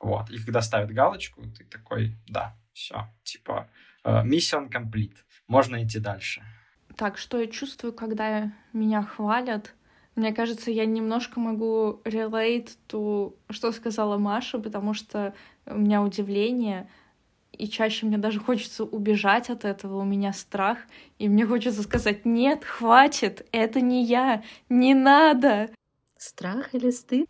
Вот. 0.02 0.30
И 0.30 0.44
когда 0.44 0.62
ставят 0.62 0.92
галочку, 0.92 1.42
ты 1.58 1.64
такой, 1.64 2.18
да, 2.28 2.58
все, 2.74 3.08
типа, 3.24 3.70
э, 4.04 4.24
mission 4.26 4.70
complete, 4.70 5.16
можно 5.48 5.82
идти 5.82 6.00
дальше. 6.00 6.44
Так, 6.98 7.18
что 7.18 7.40
я 7.40 7.48
чувствую, 7.48 7.94
когда 7.94 8.52
меня 8.74 9.02
хвалят? 9.02 9.76
Мне 10.18 10.34
кажется, 10.34 10.72
я 10.72 10.86
немножко 10.86 11.40
могу 11.40 12.02
relate 12.04 12.72
to, 12.90 13.34
что 13.50 13.72
сказала 13.72 14.18
Маша, 14.18 14.60
потому 14.60 14.94
что 14.94 15.34
у 15.66 15.78
меня 15.78 16.02
удивление— 16.02 16.90
и 17.58 17.68
чаще 17.68 18.06
мне 18.06 18.18
даже 18.18 18.40
хочется 18.40 18.84
убежать 18.84 19.50
от 19.50 19.66
этого, 19.66 20.02
у 20.02 20.06
меня 20.06 20.34
страх, 20.34 20.80
и 21.20 21.28
мне 21.28 21.46
хочется 21.46 21.82
сказать, 21.84 22.26
нет, 22.26 22.64
хватит, 22.64 23.48
это 23.52 23.82
не 23.82 24.04
я, 24.04 24.44
не 24.70 24.94
надо. 24.94 25.70
Страх 26.18 26.74
или 26.74 26.90
стыд? 26.90 27.30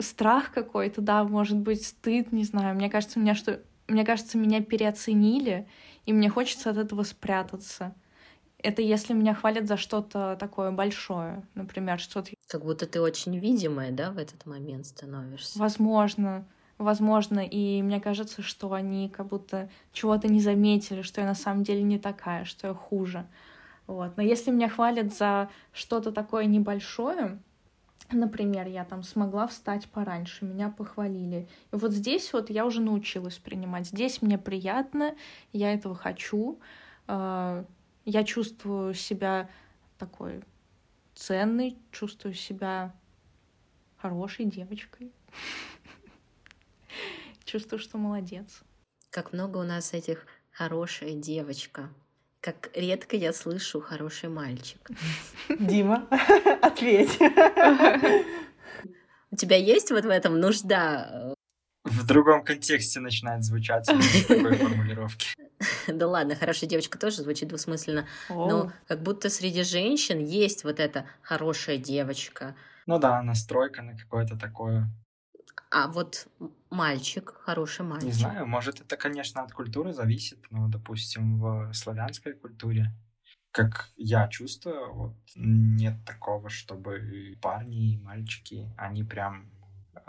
Страх 0.00 0.52
какой-то, 0.52 1.00
да, 1.00 1.24
может 1.24 1.58
быть, 1.58 1.86
стыд, 1.86 2.32
не 2.32 2.44
знаю. 2.44 2.74
Мне 2.74 2.90
кажется, 2.90 3.20
меня 3.20 3.34
что, 3.34 3.62
мне 3.88 4.04
кажется, 4.04 4.38
меня 4.38 4.62
переоценили, 4.62 5.68
и 6.06 6.12
мне 6.12 6.28
хочется 6.28 6.70
от 6.70 6.76
этого 6.76 7.02
спрятаться. 7.02 7.94
Это 8.58 8.82
если 8.82 9.12
меня 9.12 9.34
хвалят 9.34 9.68
за 9.68 9.76
что-то 9.76 10.36
такое 10.40 10.72
большое, 10.72 11.46
например, 11.54 12.00
что-то... 12.00 12.32
Как 12.48 12.64
будто 12.64 12.86
ты 12.86 13.00
очень 13.00 13.38
видимая, 13.38 13.92
да, 13.92 14.10
в 14.10 14.18
этот 14.18 14.44
момент 14.46 14.86
становишься. 14.86 15.58
Возможно 15.58 16.46
возможно, 16.78 17.40
и 17.40 17.82
мне 17.82 18.00
кажется, 18.00 18.42
что 18.42 18.72
они 18.72 19.08
как 19.08 19.26
будто 19.26 19.68
чего-то 19.92 20.28
не 20.28 20.40
заметили, 20.40 21.02
что 21.02 21.20
я 21.20 21.26
на 21.26 21.34
самом 21.34 21.62
деле 21.62 21.82
не 21.82 21.98
такая, 21.98 22.44
что 22.44 22.68
я 22.68 22.74
хуже. 22.74 23.26
Вот. 23.86 24.16
Но 24.16 24.22
если 24.22 24.50
меня 24.50 24.68
хвалят 24.68 25.14
за 25.14 25.48
что-то 25.72 26.12
такое 26.12 26.46
небольшое, 26.46 27.38
например, 28.10 28.66
я 28.66 28.84
там 28.84 29.02
смогла 29.02 29.46
встать 29.46 29.86
пораньше, 29.88 30.44
меня 30.44 30.70
похвалили. 30.70 31.48
И 31.72 31.76
вот 31.76 31.92
здесь 31.92 32.32
вот 32.32 32.50
я 32.50 32.66
уже 32.66 32.80
научилась 32.80 33.38
принимать. 33.38 33.86
Здесь 33.86 34.22
мне 34.22 34.38
приятно, 34.38 35.14
я 35.52 35.72
этого 35.72 35.94
хочу, 35.94 36.58
а, 37.06 37.64
я 38.04 38.24
чувствую 38.24 38.94
себя 38.94 39.48
такой 39.98 40.42
ценной, 41.14 41.76
чувствую 41.90 42.34
себя 42.34 42.94
хорошей 43.96 44.44
девочкой. 44.44 45.10
Чувствую, 47.46 47.78
что 47.78 47.96
молодец. 47.96 48.62
Как 49.10 49.32
много 49.32 49.58
у 49.58 49.62
нас 49.62 49.94
этих 49.94 50.26
хорошая 50.50 51.12
девочка. 51.12 51.88
Как 52.40 52.70
редко 52.74 53.14
я 53.14 53.32
слышу 53.32 53.80
хороший 53.80 54.28
мальчик. 54.28 54.90
Дима, 55.60 56.08
ответь. 56.60 57.16
У 59.30 59.36
тебя 59.36 59.56
есть 59.56 59.92
вот 59.92 60.04
в 60.04 60.08
этом 60.08 60.40
нужда? 60.40 61.34
В 61.84 62.04
другом 62.04 62.42
контексте 62.42 62.98
начинает 62.98 63.44
звучать 63.44 63.86
в 63.88 64.26
такой 64.26 64.56
формулировки. 64.56 65.28
Да 65.86 66.06
ладно, 66.06 66.34
хорошая 66.34 66.68
девочка 66.68 66.98
тоже 66.98 67.22
звучит 67.22 67.48
двусмысленно. 67.48 68.06
Но 68.28 68.72
как 68.88 69.02
будто 69.02 69.30
среди 69.30 69.62
женщин 69.62 70.18
есть 70.18 70.64
вот 70.64 70.80
эта 70.80 71.06
хорошая 71.22 71.78
девочка. 71.78 72.56
Ну 72.86 72.98
да, 72.98 73.22
настройка 73.22 73.80
на 73.82 73.96
какое-то 73.96 74.36
такое 74.36 74.90
а 75.70 75.88
вот 75.88 76.26
мальчик, 76.70 77.34
хороший 77.44 77.84
мальчик. 77.84 78.08
Не 78.08 78.12
знаю, 78.12 78.46
может, 78.46 78.80
это, 78.80 78.96
конечно, 78.96 79.42
от 79.42 79.52
культуры 79.52 79.92
зависит, 79.92 80.44
но, 80.50 80.68
допустим, 80.68 81.38
в 81.38 81.72
славянской 81.72 82.34
культуре, 82.34 82.92
как 83.50 83.90
я 83.96 84.28
чувствую, 84.28 84.92
вот 84.92 85.16
нет 85.34 86.04
такого, 86.04 86.50
чтобы 86.50 87.36
парни 87.40 87.94
и 87.94 87.98
мальчики, 87.98 88.70
они 88.76 89.02
прям, 89.04 89.50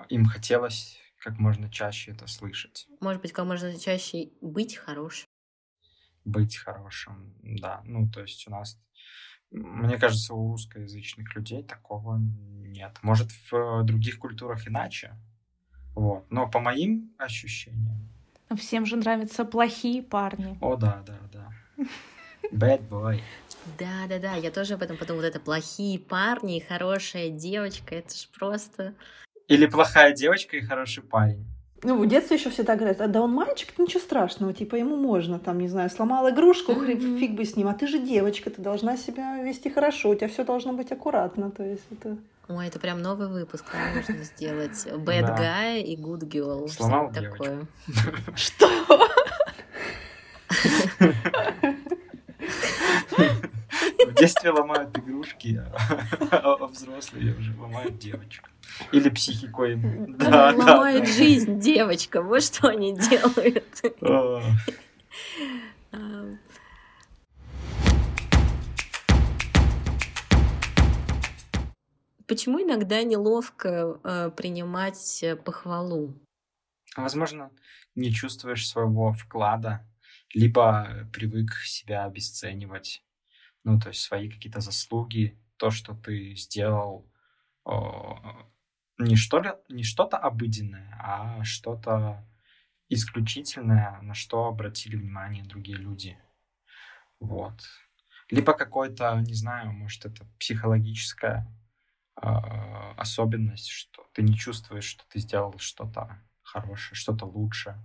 им 0.09 0.25
хотелось 0.25 0.99
как 1.19 1.39
можно 1.39 1.69
чаще 1.69 2.11
это 2.11 2.27
слышать. 2.27 2.87
Может 2.99 3.21
быть, 3.21 3.31
как 3.31 3.45
можно 3.45 3.77
чаще 3.77 4.29
быть 4.41 4.75
хорошим. 4.75 5.27
Быть 6.25 6.57
хорошим, 6.57 7.33
да. 7.41 7.81
Ну, 7.85 8.09
то 8.09 8.21
есть 8.21 8.47
у 8.47 8.51
нас, 8.51 8.79
мне 9.49 9.97
кажется, 9.97 10.33
у 10.33 10.51
русскоязычных 10.51 11.33
людей 11.35 11.63
такого 11.63 12.17
нет. 12.17 12.99
Может, 13.01 13.31
в 13.49 13.83
других 13.83 14.19
культурах 14.19 14.67
иначе, 14.67 15.15
вот. 15.97 16.25
Но 16.29 16.47
по 16.47 16.59
моим 16.59 17.11
ощущениям... 17.17 18.07
Всем 18.55 18.85
же 18.85 18.95
нравятся 18.95 19.43
плохие 19.45 20.03
парни. 20.03 20.57
О, 20.61 20.75
да, 20.75 21.03
да, 21.05 21.19
да. 21.33 21.85
Bad 22.51 22.87
boy. 22.87 23.19
Да, 23.79 24.05
да, 24.07 24.19
да, 24.19 24.35
я 24.35 24.51
тоже 24.51 24.75
об 24.75 24.83
этом 24.83 24.95
подумала. 24.95 25.23
Вот 25.23 25.27
это 25.27 25.39
плохие 25.39 25.99
парни, 25.99 26.63
хорошая 26.65 27.29
девочка, 27.29 27.95
это 27.95 28.15
ж 28.15 28.29
просто... 28.37 28.93
Или 29.47 29.65
плохая 29.65 30.13
девочка 30.13 30.57
и 30.57 30.61
хороший 30.61 31.01
парень. 31.03 31.45
Ну, 31.83 32.01
в 32.01 32.07
детстве 32.07 32.37
еще 32.37 32.49
всегда 32.49 32.75
говорят, 32.75 33.01
а 33.01 33.07
да 33.07 33.21
он 33.21 33.31
мальчик, 33.31 33.77
ничего 33.77 33.99
страшного, 33.99 34.51
типа 34.53 34.75
ему 34.75 34.95
можно, 34.97 35.37
там, 35.37 35.59
не 35.59 35.67
знаю, 35.67 35.89
сломал 35.91 36.27
игрушку, 36.29 36.71
mm-hmm. 36.71 37.19
фиг 37.19 37.31
бы 37.33 37.45
с 37.45 37.55
ним, 37.55 37.67
а 37.67 37.75
ты 37.75 37.85
же 37.85 37.99
девочка, 37.99 38.49
ты 38.49 38.61
должна 38.61 38.97
себя 38.97 39.43
вести 39.43 39.69
хорошо, 39.69 40.09
у 40.09 40.15
тебя 40.15 40.27
все 40.27 40.43
должно 40.43 40.73
быть 40.73 40.91
аккуратно, 40.91 41.51
то 41.51 41.63
есть 41.63 41.85
это... 41.91 42.17
Ой, 42.49 42.67
это 42.67 42.79
прям 42.79 43.01
новый 43.01 43.27
выпуск 43.27 43.65
можно 43.93 44.23
сделать. 44.23 44.87
Bad 44.87 45.37
guy 45.37 45.81
и 45.81 45.97
good 45.97 46.21
girl. 46.21 46.67
Сломал 46.69 47.11
такое. 47.11 47.67
Что? 48.35 48.69
В 54.05 54.06
детстве 54.19 54.51
ломают 54.51 54.97
игрушки, 54.97 55.61
а 56.31 56.65
взрослые 56.67 57.35
уже 57.35 57.55
ломают 57.59 57.97
девочку. 57.99 58.49
Или 58.91 59.09
психику 59.09 59.63
им. 59.65 60.17
Да, 60.17 60.53
ломают 60.55 61.05
да, 61.05 61.11
жизнь 61.11 61.59
девочка. 61.59 62.21
Вот 62.21 62.43
что 62.43 62.69
они 62.69 62.95
делают. 62.95 63.81
Почему 72.27 72.61
иногда 72.61 73.03
неловко 73.03 73.99
э, 74.03 74.31
принимать 74.35 75.23
похвалу? 75.45 76.13
Возможно, 76.97 77.51
не 77.95 78.11
чувствуешь 78.11 78.67
своего 78.67 79.13
вклада, 79.13 79.87
либо 80.33 81.09
привык 81.13 81.53
себя 81.63 82.03
обесценивать. 82.03 83.01
Ну, 83.67 83.77
то 83.77 83.89
есть 83.89 83.99
свои 83.99 84.29
какие-то 84.29 84.61
заслуги, 84.61 85.37
то, 85.57 85.71
что 85.71 85.93
ты 85.93 86.35
сделал, 86.35 87.05
не, 88.97 89.17
что 89.17 89.41
не 89.67 89.83
что-то 89.83 90.17
обыденное, 90.17 90.97
а 91.01 91.43
что-то 91.43 92.25
исключительное, 92.87 93.99
на 94.01 94.13
что 94.13 94.45
обратили 94.45 94.95
внимание 94.95 95.43
другие 95.43 95.77
люди. 95.77 96.17
Вот. 97.19 97.61
Либо 98.29 98.53
какой-то, 98.53 99.19
не 99.19 99.33
знаю, 99.33 99.73
может, 99.73 100.05
это 100.05 100.25
психологическая 100.39 101.45
э, 102.21 102.29
особенность, 102.95 103.67
что 103.67 104.07
ты 104.13 104.21
не 104.21 104.37
чувствуешь, 104.37 104.85
что 104.85 105.03
ты 105.09 105.19
сделал 105.19 105.59
что-то 105.59 106.21
хорошее, 106.41 106.95
что-то 106.95 107.25
лучше, 107.25 107.75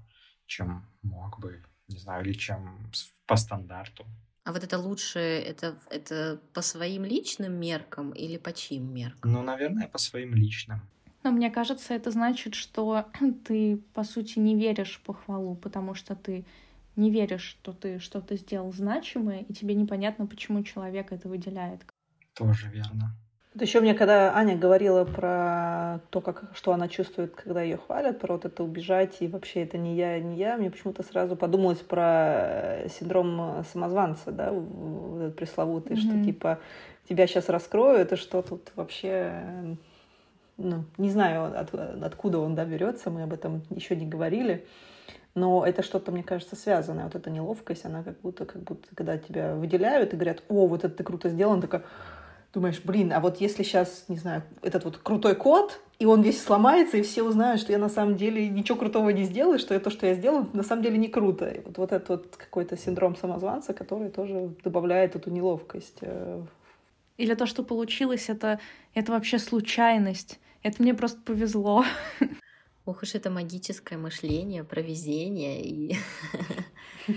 чем 0.46 0.86
мог 1.02 1.40
бы, 1.40 1.64
не 1.88 1.98
знаю, 1.98 2.24
или 2.24 2.34
чем 2.34 2.88
по 3.26 3.34
стандарту. 3.34 4.06
А 4.44 4.52
вот 4.52 4.64
это 4.64 4.78
лучше, 4.78 5.20
это, 5.20 5.78
это 5.88 6.40
по 6.52 6.62
своим 6.62 7.04
личным 7.04 7.52
меркам 7.52 8.10
или 8.10 8.38
по 8.38 8.52
чьим 8.52 8.92
меркам? 8.92 9.32
Ну, 9.32 9.42
наверное, 9.42 9.86
по 9.86 9.98
своим 9.98 10.34
личным. 10.34 10.80
Но 11.22 11.30
мне 11.30 11.50
кажется, 11.50 11.94
это 11.94 12.10
значит, 12.10 12.54
что 12.54 13.06
ты, 13.44 13.76
по 13.94 14.02
сути, 14.02 14.40
не 14.40 14.56
веришь 14.56 14.96
в 14.96 15.02
похвалу, 15.02 15.54
потому 15.54 15.94
что 15.94 16.16
ты 16.16 16.44
не 16.96 17.10
веришь, 17.10 17.42
что 17.42 17.72
ты 17.72 18.00
что-то 18.00 18.36
сделал 18.36 18.72
значимое, 18.72 19.40
и 19.48 19.52
тебе 19.54 19.74
непонятно, 19.74 20.26
почему 20.26 20.62
человек 20.62 21.12
это 21.12 21.28
выделяет. 21.28 21.86
Тоже 22.34 22.68
верно. 22.68 23.16
Это 23.54 23.64
еще 23.64 23.80
мне, 23.80 23.92
когда 23.92 24.34
Аня 24.34 24.56
говорила 24.56 25.04
про 25.04 26.00
то, 26.08 26.22
как, 26.22 26.44
что 26.54 26.72
она 26.72 26.88
чувствует, 26.88 27.34
когда 27.34 27.60
ее 27.60 27.76
хвалят, 27.76 28.18
про 28.18 28.34
вот 28.34 28.46
это 28.46 28.64
убежать, 28.64 29.18
и 29.20 29.28
вообще 29.28 29.64
это 29.64 29.76
не 29.76 29.94
я, 29.94 30.18
не 30.20 30.36
я, 30.36 30.56
мне 30.56 30.70
почему-то 30.70 31.02
сразу 31.02 31.36
подумалось 31.36 31.80
про 31.80 32.78
синдром 32.88 33.62
самозванца, 33.70 34.32
да, 34.32 34.52
вот 34.52 35.20
этот 35.20 35.36
пресловутый, 35.36 35.96
mm-hmm. 35.96 36.00
что 36.00 36.24
типа 36.24 36.58
тебя 37.06 37.26
сейчас 37.26 37.50
раскроют, 37.50 38.12
и 38.12 38.16
что 38.16 38.40
тут 38.40 38.72
вообще 38.74 39.76
ну, 40.56 40.84
не 40.98 41.10
знаю, 41.10 41.58
от, 41.58 41.74
откуда 41.74 42.38
он 42.38 42.54
да, 42.54 42.64
берется, 42.64 43.10
мы 43.10 43.22
об 43.22 43.32
этом 43.32 43.62
еще 43.70 43.96
не 43.96 44.06
говорили, 44.06 44.66
но 45.34 45.64
это 45.66 45.82
что-то, 45.82 46.12
мне 46.12 46.22
кажется, 46.22 46.56
связанное. 46.56 47.04
Вот 47.04 47.14
эта 47.14 47.30
неловкость, 47.30 47.84
она 47.84 48.02
как 48.02 48.20
будто, 48.20 48.44
как 48.44 48.62
будто, 48.62 48.88
когда 48.94 49.16
тебя 49.18 49.54
выделяют 49.54 50.12
и 50.12 50.16
говорят, 50.16 50.42
о, 50.48 50.66
вот 50.66 50.84
это 50.84 50.94
ты 50.94 51.04
круто 51.04 51.28
сделал, 51.30 51.60
такая, 51.60 51.82
думаешь, 52.52 52.80
блин, 52.84 53.12
а 53.12 53.20
вот 53.20 53.40
если 53.40 53.62
сейчас, 53.62 54.04
не 54.08 54.18
знаю, 54.18 54.42
этот 54.62 54.84
вот 54.84 54.98
крутой 54.98 55.34
код, 55.34 55.80
и 55.98 56.04
он 56.04 56.22
весь 56.22 56.42
сломается, 56.42 56.96
и 56.96 57.02
все 57.02 57.22
узнают, 57.22 57.60
что 57.60 57.72
я 57.72 57.78
на 57.78 57.88
самом 57.88 58.16
деле 58.16 58.48
ничего 58.48 58.76
крутого 58.76 59.10
не 59.10 59.24
сделаю, 59.24 59.58
что 59.58 59.74
это, 59.74 59.90
что 59.90 60.06
я 60.06 60.14
сделал, 60.14 60.46
на 60.52 60.62
самом 60.62 60.82
деле 60.82 60.98
не 60.98 61.08
круто. 61.08 61.48
И 61.48 61.60
вот, 61.60 61.78
вот 61.78 61.92
этот 61.92 62.08
вот 62.08 62.36
какой-то 62.36 62.76
синдром 62.76 63.16
самозванца, 63.16 63.72
который 63.72 64.10
тоже 64.10 64.54
добавляет 64.64 65.16
эту 65.16 65.30
неловкость. 65.30 65.98
Э, 66.00 66.42
Или 67.16 67.34
то, 67.34 67.46
что 67.46 67.62
получилось, 67.62 68.28
это, 68.28 68.58
это 68.94 69.12
вообще 69.12 69.38
случайность. 69.38 70.40
Это 70.62 70.82
мне 70.82 70.92
просто 70.92 71.20
повезло. 71.22 71.84
Ох 72.84 73.02
уж 73.02 73.14
это 73.14 73.30
магическое 73.30 73.96
мышление, 73.96 74.64
провезение. 74.64 75.64
И 75.64 75.96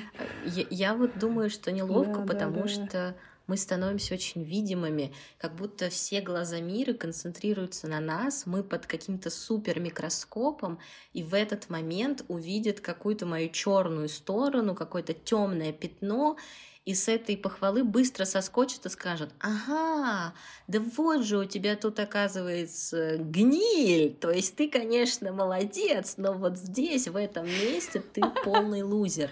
я 0.70 0.94
вот 0.94 1.18
думаю, 1.18 1.50
что 1.50 1.72
неловко, 1.72 2.22
потому 2.22 2.68
что 2.68 3.16
мы 3.48 3.58
становимся 3.58 4.14
очень 4.14 4.44
видимыми, 4.44 5.14
как 5.38 5.56
будто 5.56 5.90
все 5.90 6.22
глаза 6.22 6.60
мира 6.60 6.94
концентрируются 6.94 7.88
на 7.88 8.00
нас, 8.00 8.46
мы 8.46 8.64
под 8.64 8.86
каким-то 8.86 9.30
супер 9.30 9.80
микроскопом, 9.80 10.80
и 11.14 11.24
в 11.24 11.34
этот 11.34 11.70
момент 11.70 12.24
увидят 12.28 12.80
какую-то 12.80 13.26
мою 13.26 13.50
черную 13.50 14.10
сторону, 14.10 14.76
какое-то 14.76 15.14
темное 15.14 15.72
пятно, 15.72 16.38
и 16.86 16.94
с 16.94 17.08
этой 17.08 17.36
похвалы 17.36 17.84
быстро 17.84 18.26
соскочит 18.26 18.86
и 18.86 18.90
скажет, 18.90 19.32
ага, 19.40 20.36
да 20.68 20.80
вот 20.96 21.24
же 21.24 21.40
у 21.40 21.46
тебя 21.46 21.76
тут 21.76 22.00
оказывается 22.00 23.18
гниль, 23.18 24.14
то 24.14 24.30
есть 24.30 24.56
ты, 24.56 24.70
конечно, 24.70 25.34
молодец, 25.34 26.16
но 26.18 26.34
вот 26.34 26.58
здесь, 26.58 27.08
в 27.08 27.16
этом 27.16 27.46
месте 27.48 28.02
ты 28.02 28.22
полный 28.44 28.84
лузер. 28.84 29.32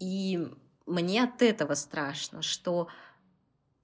И 0.00 0.48
мне 0.86 1.22
от 1.22 1.42
этого 1.42 1.74
страшно, 1.74 2.42
что 2.42 2.88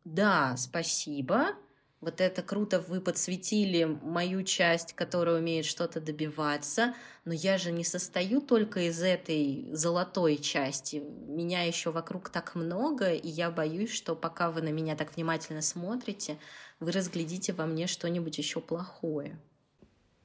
да, 0.04 0.54
спасибо, 0.56 1.54
вот 2.00 2.22
это 2.22 2.42
круто, 2.42 2.80
вы 2.80 3.00
подсветили 3.00 3.84
мою 3.84 4.42
часть, 4.42 4.94
которая 4.94 5.38
умеет 5.38 5.66
что-то 5.66 6.00
добиваться, 6.00 6.94
но 7.26 7.34
я 7.34 7.58
же 7.58 7.72
не 7.72 7.84
состою 7.84 8.40
только 8.40 8.88
из 8.88 9.02
этой 9.02 9.68
золотой 9.72 10.38
части. 10.38 11.02
Меня 11.26 11.62
еще 11.64 11.90
вокруг 11.90 12.30
так 12.30 12.54
много, 12.54 13.12
и 13.12 13.28
я 13.28 13.50
боюсь, 13.50 13.92
что 13.92 14.16
пока 14.16 14.50
вы 14.50 14.62
на 14.62 14.70
меня 14.70 14.96
так 14.96 15.14
внимательно 15.14 15.60
смотрите, 15.60 16.38
вы 16.80 16.92
разглядите 16.92 17.52
во 17.52 17.66
мне 17.66 17.86
что-нибудь 17.86 18.38
еще 18.38 18.60
плохое. 18.60 19.38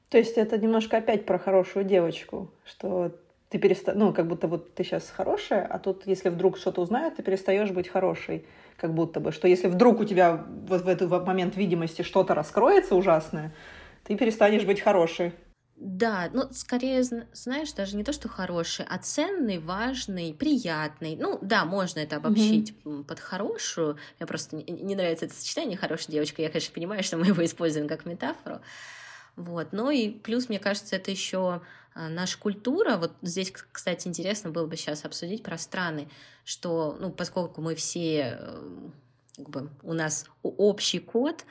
То 0.09 0.17
есть 0.17 0.37
это 0.37 0.57
немножко 0.57 0.97
опять 0.97 1.25
про 1.25 1.37
хорошую 1.37 1.83
девочку, 1.83 2.53
что 2.63 3.11
ты 3.49 3.59
переста... 3.59 3.93
ну, 3.93 4.13
как 4.13 4.27
будто 4.27 4.47
вот 4.47 4.73
ты 4.75 4.85
сейчас 4.85 5.09
хорошая, 5.09 5.65
а 5.65 5.77
тут, 5.77 6.07
если 6.07 6.29
вдруг 6.29 6.57
что-то 6.57 6.79
узнают, 6.79 7.17
ты 7.17 7.23
перестаешь 7.23 7.71
быть 7.71 7.89
хорошей 7.89 8.45
как 8.77 8.93
будто 8.93 9.19
бы, 9.19 9.31
что 9.31 9.47
если 9.47 9.67
вдруг 9.67 9.99
у 9.99 10.05
тебя 10.05 10.45
вот 10.67 10.81
в 10.81 10.87
этот 10.87 11.09
момент 11.25 11.55
видимости 11.55 12.01
что-то 12.01 12.33
раскроется 12.33 12.95
ужасное, 12.95 13.53
ты 14.03 14.15
перестанешь 14.15 14.65
быть 14.65 14.81
хорошей. 14.81 15.33
Да, 15.75 16.29
ну, 16.31 16.43
скорее, 16.51 17.03
знаешь, 17.03 17.73
даже 17.73 17.97
не 17.97 18.05
то, 18.05 18.13
что 18.13 18.29
хороший, 18.29 18.85
а 18.87 18.97
ценный, 18.97 19.59
важный, 19.59 20.33
приятный. 20.33 21.17
Ну, 21.17 21.37
да, 21.41 21.65
можно 21.65 21.99
это 21.99 22.15
обобщить 22.15 22.73
mm-hmm. 22.85 23.03
под 23.03 23.19
хорошую. 23.19 23.97
Мне 24.17 24.25
просто 24.25 24.55
не, 24.55 24.63
не 24.63 24.95
нравится 24.95 25.25
это 25.25 25.33
сочетание 25.33 25.77
хорошая 25.77 26.13
девочка. 26.13 26.41
Я, 26.41 26.49
конечно, 26.49 26.73
понимаю, 26.73 27.03
что 27.03 27.17
мы 27.17 27.27
его 27.27 27.43
используем 27.43 27.89
как 27.89 28.05
метафору. 28.05 28.61
Вот. 29.35 29.73
Ну 29.73 29.89
и 29.89 30.09
плюс, 30.09 30.47
мне 30.47 30.59
кажется, 30.59 30.95
это 30.95 31.11
еще 31.11 31.61
наша 31.95 32.37
культура, 32.37 32.97
вот 32.97 33.13
здесь, 33.21 33.51
кстати, 33.71 34.07
интересно 34.07 34.51
было 34.51 34.67
бы 34.67 34.75
сейчас 34.75 35.05
обсудить 35.05 35.43
про 35.43 35.57
страны, 35.57 36.09
что, 36.43 36.97
ну, 36.99 37.11
поскольку 37.11 37.61
мы 37.61 37.75
все, 37.75 38.37
э, 38.39 38.89
как 39.37 39.49
бы, 39.49 39.69
у 39.83 39.93
нас 39.93 40.25
общий 40.43 40.99
код, 40.99 41.45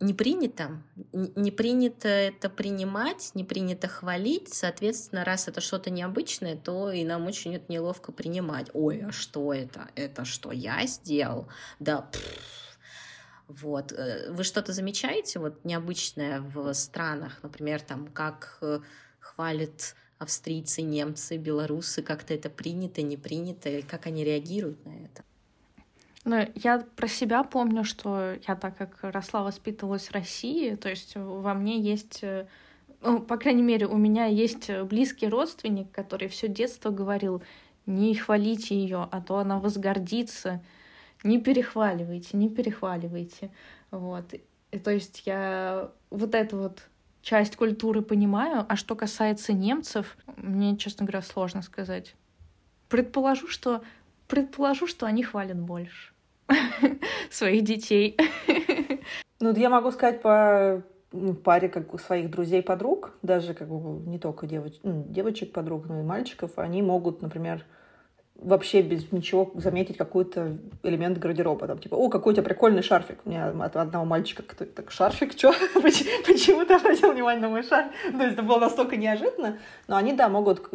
не 0.00 0.12
принято, 0.12 0.82
не 1.12 1.50
принято 1.50 2.08
это 2.08 2.50
принимать, 2.50 3.30
не 3.34 3.44
принято 3.44 3.88
хвалить, 3.88 4.52
соответственно, 4.52 5.24
раз 5.24 5.48
это 5.48 5.60
что-то 5.60 5.90
необычное, 5.90 6.56
то 6.56 6.90
и 6.90 7.04
нам 7.04 7.26
очень 7.26 7.54
это 7.54 7.72
неловко 7.72 8.12
принимать. 8.12 8.68
Ой, 8.74 9.02
а 9.02 9.12
что 9.12 9.52
это? 9.52 9.88
Это 9.94 10.24
что 10.24 10.52
я 10.52 10.86
сделал? 10.86 11.48
Да, 11.78 12.02
пфф, 12.02 12.63
вот. 13.48 13.92
Э, 13.92 14.30
вы 14.30 14.44
что-то 14.44 14.72
замечаете 14.72 15.38
вот 15.38 15.64
необычное 15.64 16.40
в 16.40 16.72
странах, 16.74 17.40
например, 17.42 17.80
там, 17.80 18.06
как 18.08 18.58
э, 18.62 18.80
хвалят 19.20 19.94
австрийцы, 20.18 20.82
немцы, 20.82 21.36
белорусы, 21.36 22.02
как-то 22.02 22.34
это 22.34 22.48
принято, 22.48 23.02
не 23.02 23.16
принято, 23.16 23.68
и 23.68 23.82
как 23.82 24.06
они 24.06 24.24
реагируют 24.24 24.84
на 24.84 24.90
это? 24.90 25.24
Ну, 26.24 26.48
я 26.54 26.78
про 26.96 27.06
себя 27.06 27.44
помню, 27.44 27.84
что 27.84 28.36
я 28.48 28.56
так 28.56 28.78
как 28.78 28.98
росла, 29.02 29.42
воспитывалась 29.42 30.08
в 30.08 30.12
России, 30.12 30.74
то 30.76 30.88
есть 30.88 31.14
во 31.16 31.52
мне 31.52 31.78
есть, 31.78 32.20
э, 32.22 32.46
ну, 33.02 33.20
по 33.20 33.36
крайней 33.36 33.62
мере, 33.62 33.86
у 33.86 33.98
меня 33.98 34.24
есть 34.24 34.70
близкий 34.84 35.28
родственник, 35.28 35.90
который 35.90 36.28
все 36.28 36.48
детство 36.48 36.88
говорил, 36.88 37.42
не 37.84 38.14
хвалите 38.14 38.74
ее, 38.74 39.06
а 39.10 39.20
то 39.20 39.36
она 39.36 39.58
возгордится, 39.58 40.62
не 41.24 41.40
перехваливайте, 41.40 42.36
не 42.36 42.48
перехваливайте. 42.48 43.50
Вот. 43.90 44.34
И 44.70 44.78
то 44.78 44.90
есть 44.90 45.22
я 45.26 45.90
вот 46.10 46.34
эту 46.34 46.58
вот 46.58 46.82
часть 47.22 47.56
культуры 47.56 48.02
понимаю, 48.02 48.66
а 48.68 48.76
что 48.76 48.94
касается 48.94 49.52
немцев, 49.52 50.16
мне, 50.36 50.76
честно 50.76 51.06
говоря, 51.06 51.22
сложно 51.22 51.62
сказать. 51.62 52.14
Предположу, 52.88 53.48
что 53.48 53.82
предположу, 54.28 54.86
что 54.86 55.06
они 55.06 55.22
хвалят 55.22 55.58
больше 55.58 56.12
своих 57.30 57.64
детей. 57.64 58.16
Ну, 59.40 59.52
я 59.54 59.68
могу 59.68 59.90
сказать 59.90 60.22
по 60.22 60.82
ну, 61.12 61.34
паре 61.34 61.68
как 61.68 61.92
у 61.92 61.98
своих 61.98 62.30
друзей-подруг, 62.30 63.12
даже 63.20 63.52
как 63.52 63.68
бы 63.68 64.00
не 64.08 64.18
только 64.18 64.46
девоч... 64.46 64.74
ну, 64.82 65.04
девочек-подруг, 65.06 65.86
но 65.86 66.00
и 66.00 66.02
мальчиков, 66.02 66.52
они 66.56 66.80
могут, 66.80 67.20
например, 67.20 67.66
вообще 68.36 68.82
без 68.82 69.10
ничего 69.12 69.50
заметить 69.54 69.96
какой-то 69.96 70.58
элемент 70.82 71.18
гардероба. 71.18 71.66
Там, 71.66 71.78
типа, 71.78 71.94
о, 71.94 72.08
какой 72.08 72.32
у 72.32 72.36
тебя 72.36 72.44
прикольный 72.44 72.82
шарфик. 72.82 73.18
У 73.24 73.30
меня 73.30 73.48
от 73.48 73.76
одного 73.76 74.04
мальчика 74.04 74.42
кто 74.42 74.64
так, 74.64 74.90
шарфик, 74.90 75.32
что? 75.32 75.52
Почему 75.74 76.64
ты 76.64 76.74
обратил 76.74 77.12
внимание 77.12 77.40
на 77.40 77.48
мой 77.48 77.62
шарфик? 77.62 77.92
То 78.10 78.22
есть 78.22 78.34
это 78.34 78.42
было 78.42 78.58
настолько 78.58 78.96
неожиданно. 78.96 79.58
Но 79.86 79.96
они, 79.96 80.12
да, 80.12 80.28
могут 80.28 80.68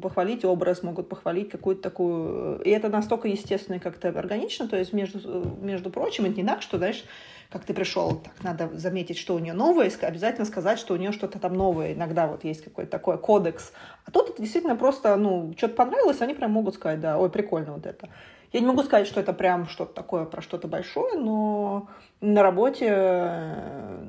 похвалить 0.00 0.44
образ, 0.44 0.82
могут 0.82 1.08
похвалить 1.08 1.50
какую-то 1.50 1.82
такую... 1.82 2.60
И 2.62 2.70
это 2.70 2.88
настолько 2.88 3.28
естественно 3.28 3.76
и 3.76 3.80
как-то 3.80 4.08
органично. 4.08 4.68
То 4.68 4.76
есть, 4.76 4.92
между, 4.92 5.56
между 5.60 5.90
прочим, 5.90 6.26
это 6.26 6.36
не 6.36 6.44
так, 6.44 6.62
что, 6.62 6.76
знаешь, 6.76 7.04
как 7.50 7.64
ты 7.64 7.74
пришел, 7.74 8.16
так 8.16 8.32
надо 8.42 8.70
заметить, 8.76 9.18
что 9.18 9.34
у 9.34 9.38
нее 9.38 9.52
новое, 9.52 9.90
обязательно 10.00 10.44
сказать, 10.44 10.78
что 10.78 10.94
у 10.94 10.96
нее 10.96 11.12
что-то 11.12 11.38
там 11.38 11.54
новое. 11.54 11.94
Иногда 11.94 12.26
вот 12.26 12.44
есть 12.44 12.64
какой-то 12.64 12.90
такой 12.90 13.18
кодекс. 13.18 13.72
А 14.04 14.10
тут 14.10 14.30
это 14.30 14.42
действительно 14.42 14.76
просто, 14.76 15.16
ну, 15.16 15.54
что-то 15.56 15.74
понравилось, 15.74 16.20
они 16.20 16.34
прям 16.34 16.52
могут 16.52 16.74
сказать, 16.74 17.00
да, 17.00 17.18
ой, 17.18 17.30
прикольно 17.30 17.72
вот 17.72 17.86
это. 17.86 18.08
Я 18.52 18.60
не 18.60 18.66
могу 18.66 18.84
сказать, 18.84 19.08
что 19.08 19.18
это 19.18 19.32
прям 19.32 19.66
что-то 19.66 19.92
такое 19.94 20.26
про 20.26 20.40
что-то 20.40 20.68
большое, 20.68 21.18
но 21.18 21.88
на 22.20 22.40
работе 22.40 22.86
э, 22.88 24.06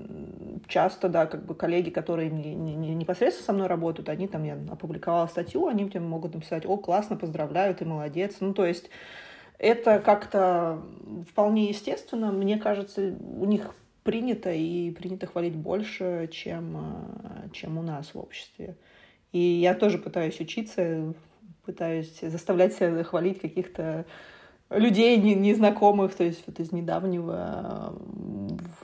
часто, 0.67 1.09
да, 1.09 1.25
как 1.25 1.45
бы 1.45 1.55
коллеги, 1.55 1.89
которые 1.89 2.29
не, 2.29 2.53
не, 2.53 2.93
непосредственно 2.93 3.45
со 3.45 3.53
мной 3.53 3.67
работают, 3.67 4.07
они 4.07 4.27
там, 4.27 4.43
я 4.43 4.55
опубликовала 4.71 5.25
статью, 5.25 5.65
они 5.67 5.83
мне 5.85 5.99
могут 5.99 6.35
написать, 6.35 6.65
о, 6.67 6.77
классно, 6.77 7.15
поздравляю, 7.15 7.73
ты 7.73 7.85
молодец. 7.85 8.35
Ну, 8.39 8.53
то 8.53 8.65
есть 8.67 8.91
это 9.57 9.99
как-то 9.99 10.81
вполне 11.29 11.69
естественно. 11.69 12.31
Мне 12.31 12.57
кажется, 12.57 13.15
у 13.19 13.45
них 13.45 13.73
принято 14.03 14.51
и 14.51 14.91
принято 14.91 15.27
хвалить 15.27 15.55
больше, 15.55 16.29
чем, 16.31 16.77
э, 16.77 17.49
чем 17.53 17.77
у 17.77 17.81
нас 17.81 18.13
в 18.13 18.19
обществе. 18.19 18.75
И 19.31 19.39
я 19.39 19.73
тоже 19.73 19.97
пытаюсь 19.97 20.39
учиться, 20.39 21.13
пытаюсь 21.65 22.19
заставлять 22.21 22.73
себя 22.73 23.03
хвалить 23.03 23.41
каких-то 23.41 24.05
людей 24.69 25.17
незнакомых, 25.17 26.15
то 26.15 26.23
есть 26.23 26.43
вот 26.47 26.59
из 26.59 26.71
недавнего 26.71 27.93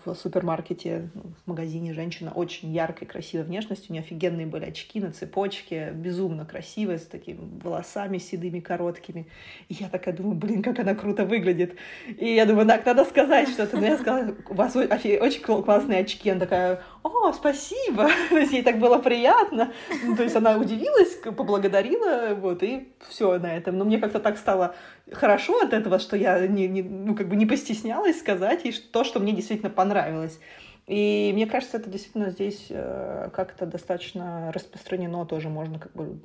в 0.05 0.15
супермаркете, 0.15 1.09
в 1.45 1.49
магазине 1.49 1.93
женщина 1.93 2.31
очень 2.31 2.71
яркой, 2.71 3.07
красивой 3.07 3.45
внешностью, 3.45 3.87
у 3.89 3.93
нее 3.93 4.03
офигенные 4.03 4.45
были 4.45 4.65
очки 4.65 4.99
на 4.99 5.11
цепочке, 5.11 5.91
безумно 5.91 6.45
красивая, 6.45 6.97
с 6.97 7.05
такими 7.05 7.39
волосами 7.63 8.17
седыми, 8.17 8.59
короткими. 8.59 9.27
И 9.69 9.75
я 9.75 9.89
такая 9.89 10.15
думаю, 10.15 10.35
блин, 10.35 10.63
как 10.63 10.79
она 10.79 10.95
круто 10.95 11.25
выглядит. 11.25 11.75
И 12.17 12.33
я 12.33 12.45
думаю, 12.45 12.67
так, 12.67 12.85
надо 12.85 13.05
сказать 13.05 13.49
что-то. 13.49 13.77
Но 13.77 13.85
я 13.85 13.97
сказала, 13.97 14.35
у 14.49 14.53
вас 14.53 14.75
очень 14.75 15.41
классные 15.41 16.01
очки. 16.01 16.29
Она 16.29 16.39
такая, 16.39 16.81
о, 17.03 17.31
спасибо. 17.33 18.09
Ей 18.51 18.63
так 18.63 18.79
было 18.79 18.97
приятно. 18.97 19.71
Ну, 20.03 20.15
то 20.15 20.23
есть 20.23 20.35
она 20.35 20.57
удивилась, 20.57 21.15
поблагодарила, 21.15 22.35
вот, 22.35 22.63
и 22.63 22.93
все 23.09 23.37
на 23.37 23.55
этом. 23.55 23.77
Но 23.77 23.85
мне 23.85 23.99
как-то 23.99 24.19
так 24.19 24.37
стало 24.37 24.75
хорошо 25.11 25.61
от 25.61 25.73
этого, 25.73 25.99
что 25.99 26.15
я 26.15 26.47
не, 26.47 26.67
не, 26.67 26.81
ну, 26.81 27.15
как 27.15 27.27
бы 27.27 27.35
не 27.35 27.45
постеснялась 27.45 28.19
сказать 28.19 28.65
ей 28.65 28.73
то, 28.73 29.03
что 29.03 29.19
мне 29.19 29.33
действительно 29.33 29.69
понравилось. 29.69 30.39
И 30.87 31.31
мне 31.33 31.45
кажется, 31.45 31.77
это 31.77 31.89
действительно 31.89 32.31
здесь 32.31 32.67
э, 32.69 33.29
как-то 33.33 33.65
достаточно 33.65 34.51
распространено 34.51 35.25
тоже. 35.25 35.49
Можно 35.49 35.79
как 35.79 35.93
бы 35.93 36.19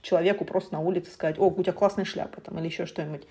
человеку 0.00 0.44
просто 0.44 0.74
на 0.74 0.80
улице 0.80 1.10
сказать, 1.10 1.38
о, 1.38 1.48
у 1.48 1.62
тебя 1.62 1.72
классная 1.72 2.04
шляпа 2.04 2.40
там, 2.40 2.58
или 2.58 2.66
еще 2.66 2.86
что-нибудь. 2.86 3.22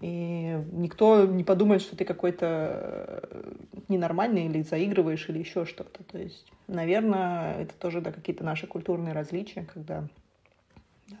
И 0.00 0.58
никто 0.72 1.24
не 1.24 1.42
подумает, 1.42 1.80
что 1.80 1.96
ты 1.96 2.04
какой-то 2.04 3.28
э, 3.30 3.52
ненормальный 3.88 4.44
или 4.44 4.62
заигрываешь, 4.62 5.28
или 5.30 5.38
еще 5.38 5.64
что-то. 5.64 6.04
То 6.04 6.18
есть, 6.18 6.52
наверное, 6.68 7.62
это 7.62 7.74
тоже 7.74 8.02
да, 8.02 8.12
какие-то 8.12 8.44
наши 8.44 8.66
культурные 8.66 9.14
различия, 9.14 9.66
когда 9.72 10.06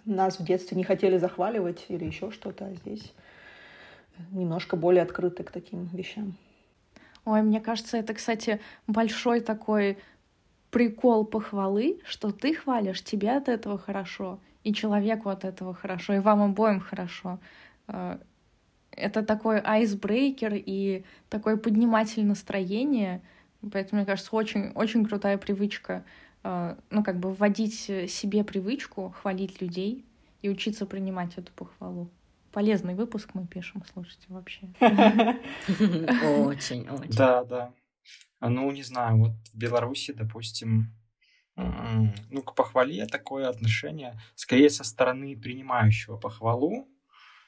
нас 0.04 0.38
в 0.38 0.44
детстве 0.44 0.76
не 0.76 0.84
хотели 0.84 1.18
захваливать 1.18 1.86
или 1.88 2.04
еще 2.04 2.30
что-то, 2.30 2.66
а 2.66 2.74
здесь 2.74 3.12
немножко 4.30 4.76
более 4.76 5.02
открыты 5.02 5.42
к 5.44 5.50
таким 5.50 5.86
вещам. 5.86 6.36
Ой, 7.24 7.42
мне 7.42 7.60
кажется, 7.60 7.96
это, 7.96 8.14
кстати, 8.14 8.60
большой 8.86 9.40
такой 9.40 9.98
прикол 10.70 11.24
похвалы, 11.24 12.00
что 12.04 12.30
ты 12.30 12.54
хвалишь, 12.54 13.02
тебе 13.02 13.32
от 13.32 13.48
этого 13.48 13.78
хорошо, 13.78 14.38
и 14.62 14.72
человеку 14.72 15.28
от 15.28 15.44
этого 15.44 15.74
хорошо, 15.74 16.14
и 16.14 16.18
вам 16.18 16.42
обоим 16.42 16.80
хорошо. 16.80 17.38
Э, 17.88 18.18
это 18.92 19.22
такой 19.22 19.60
айсбрейкер 19.60 20.54
и 20.54 21.04
такой 21.28 21.56
подниматель 21.56 22.24
настроения, 22.24 23.22
поэтому, 23.72 24.00
мне 24.00 24.06
кажется, 24.06 24.34
очень, 24.34 24.70
очень 24.72 25.04
крутая 25.04 25.38
привычка 25.38 26.04
ну, 26.90 27.04
как 27.04 27.18
бы 27.18 27.32
вводить 27.32 27.74
себе 27.74 28.44
привычку 28.44 29.10
хвалить 29.10 29.60
людей 29.60 30.04
и 30.42 30.48
учиться 30.48 30.86
принимать 30.86 31.36
эту 31.38 31.52
похвалу. 31.52 32.10
Полезный 32.52 32.94
выпуск 32.94 33.30
мы 33.34 33.46
пишем, 33.46 33.84
слушайте, 33.92 34.26
вообще. 34.28 34.68
Очень, 36.46 36.88
очень. 36.88 37.16
Да, 37.16 37.44
да. 37.44 37.72
Ну, 38.40 38.70
не 38.70 38.82
знаю, 38.82 39.18
вот 39.18 39.32
в 39.52 39.56
Беларуси, 39.56 40.12
допустим, 40.12 40.92
ну, 41.56 42.42
к 42.42 42.54
похвале 42.54 43.06
такое 43.06 43.48
отношение 43.48 44.20
скорее 44.34 44.70
со 44.70 44.84
стороны 44.84 45.36
принимающего 45.36 46.16
похвалу, 46.16 46.88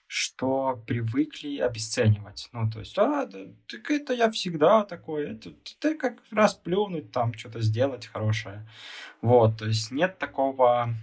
что 0.08 0.82
привыкли 0.86 1.58
обесценивать. 1.58 2.48
Ну, 2.52 2.68
то 2.70 2.80
есть, 2.80 2.96
а, 2.98 3.26
да, 3.26 3.40
так 3.68 3.90
это 3.90 4.14
я 4.14 4.30
всегда 4.30 4.84
такой, 4.84 5.34
это 5.34 5.50
ты 5.78 5.96
как 5.96 6.22
раз 6.30 6.54
плюнуть, 6.54 7.12
там, 7.12 7.34
что-то 7.34 7.60
сделать 7.60 8.06
хорошее. 8.06 8.66
Вот, 9.20 9.58
то 9.58 9.66
есть 9.66 9.90
нет 9.90 10.18
такого, 10.18 10.94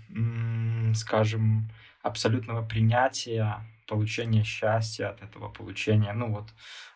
скажем, 0.96 1.70
абсолютного 2.02 2.66
принятия 2.68 3.64
получение 3.88 4.44
счастья 4.44 5.10
от 5.10 5.22
этого 5.22 5.50
получения, 5.50 6.12
ну 6.14 6.32
вот, 6.32 6.50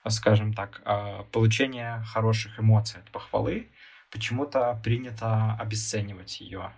скажем 0.07 0.53
так, 0.53 0.81
а, 0.85 1.25
получение 1.25 2.01
хороших 2.07 2.59
эмоций 2.59 3.01
от 3.01 3.11
похвалы, 3.11 3.69
почему-то 4.09 4.81
принято 4.83 5.55
обесценивать 5.59 6.41
ее 6.41 6.73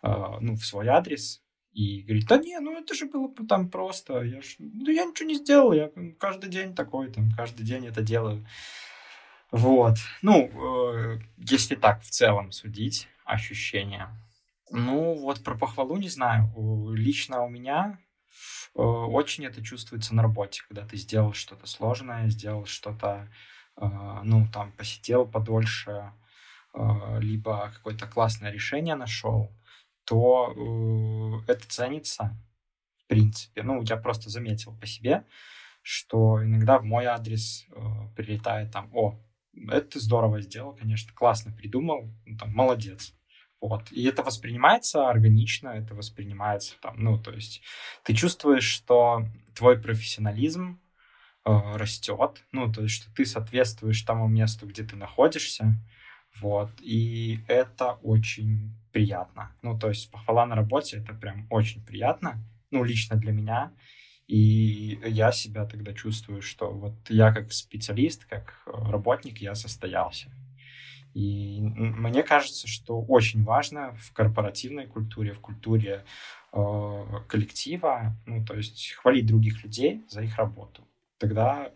а, 0.00 0.38
ну, 0.40 0.54
в 0.54 0.64
свой 0.64 0.88
адрес 0.88 1.42
и 1.78 2.02
говорить, 2.02 2.26
да 2.26 2.38
не, 2.38 2.58
ну 2.60 2.78
это 2.78 2.94
же 2.94 3.06
было 3.06 3.32
там 3.48 3.70
просто, 3.70 4.22
я 4.22 4.42
ж, 4.42 4.56
ну 4.58 4.90
я 4.90 5.04
ничего 5.04 5.28
не 5.28 5.34
сделал, 5.34 5.72
я 5.72 5.90
каждый 6.18 6.50
день 6.50 6.74
такой, 6.74 7.10
там, 7.10 7.30
каждый 7.36 7.64
день 7.64 7.86
это 7.86 8.02
делаю. 8.02 8.46
Вот, 9.50 9.96
ну, 10.22 10.48
э, 10.48 11.18
если 11.38 11.74
так 11.74 12.02
в 12.02 12.10
целом 12.10 12.52
судить, 12.52 13.08
ощущения. 13.24 14.08
Ну, 14.70 15.14
вот 15.14 15.42
про 15.42 15.56
похвалу 15.56 15.96
не 15.96 16.10
знаю. 16.10 16.50
Лично 16.92 17.42
у 17.42 17.48
меня 17.48 17.98
Э, 18.74 18.82
очень 18.82 19.44
это 19.44 19.62
чувствуется 19.62 20.14
на 20.14 20.22
работе, 20.22 20.62
когда 20.66 20.86
ты 20.86 20.96
сделал 20.96 21.32
что-то 21.32 21.66
сложное, 21.66 22.28
сделал 22.28 22.66
что-то, 22.66 23.28
э, 23.76 23.86
ну, 24.24 24.46
там, 24.52 24.72
посидел 24.72 25.26
подольше, 25.26 26.12
э, 26.74 27.20
либо 27.20 27.72
какое-то 27.74 28.06
классное 28.06 28.52
решение 28.52 28.94
нашел, 28.94 29.52
то 30.08 31.42
это 31.46 31.68
ценится, 31.68 32.36
в 32.94 33.06
принципе. 33.06 33.62
Ну, 33.62 33.82
я 33.82 33.96
просто 33.96 34.30
заметил 34.30 34.74
по 34.76 34.86
себе, 34.86 35.24
что 35.82 36.42
иногда 36.42 36.78
в 36.78 36.84
мой 36.84 37.04
адрес 37.04 37.66
прилетает 38.16 38.72
там, 38.72 38.90
о, 38.94 39.20
это 39.68 39.82
ты 39.82 40.00
здорово 40.00 40.40
сделал, 40.40 40.74
конечно, 40.74 41.12
классно 41.12 41.52
придумал, 41.52 42.10
ну, 42.24 42.36
там, 42.38 42.52
молодец. 42.54 43.14
Вот. 43.60 43.90
И 43.90 44.04
это 44.04 44.22
воспринимается 44.22 45.08
органично, 45.08 45.68
это 45.68 45.94
воспринимается 45.94 46.76
там, 46.80 46.94
ну, 47.02 47.20
то 47.20 47.32
есть 47.32 47.62
ты 48.04 48.14
чувствуешь, 48.14 48.64
что 48.64 49.26
твой 49.54 49.80
профессионализм 49.80 50.80
э, 51.44 51.50
растет, 51.74 52.44
ну, 52.52 52.72
то 52.72 52.82
есть 52.82 52.94
что 52.94 53.12
ты 53.12 53.26
соответствуешь 53.26 54.02
тому 54.02 54.28
месту, 54.28 54.66
где 54.66 54.84
ты 54.84 54.94
находишься, 54.94 55.74
вот, 56.40 56.70
и 56.80 57.40
это 57.48 57.94
очень 58.02 58.77
приятно. 58.98 59.52
Ну, 59.62 59.78
то 59.78 59.88
есть 59.88 60.10
похвала 60.10 60.44
на 60.46 60.56
работе— 60.56 60.96
это 60.98 61.14
прям 61.14 61.46
очень 61.50 61.84
приятно, 61.84 62.42
ну, 62.72 62.82
лично 62.82 63.16
для 63.16 63.30
меня, 63.30 63.70
и 64.26 64.98
я 65.06 65.30
себя 65.30 65.66
тогда 65.66 65.92
чувствую, 65.94 66.42
что 66.42 66.72
вот 66.72 66.94
я 67.08 67.32
как 67.32 67.52
специалист, 67.52 68.24
как 68.24 68.60
работник, 68.66 69.38
я 69.38 69.54
состоялся. 69.54 70.32
И 71.14 71.60
мне 71.60 72.24
кажется, 72.24 72.66
что 72.66 73.00
очень 73.00 73.44
важно 73.44 73.94
в 73.94 74.12
корпоративной 74.12 74.88
культуре, 74.88 75.32
в 75.32 75.38
культуре 75.40 76.04
э, 76.52 77.04
коллектива, 77.28 78.16
ну, 78.26 78.44
то 78.44 78.54
есть 78.54 78.94
хвалить 78.94 79.26
других 79.26 79.62
людей 79.62 80.04
за 80.08 80.22
их 80.22 80.36
работу. 80.38 80.82
Тогда 81.18 81.70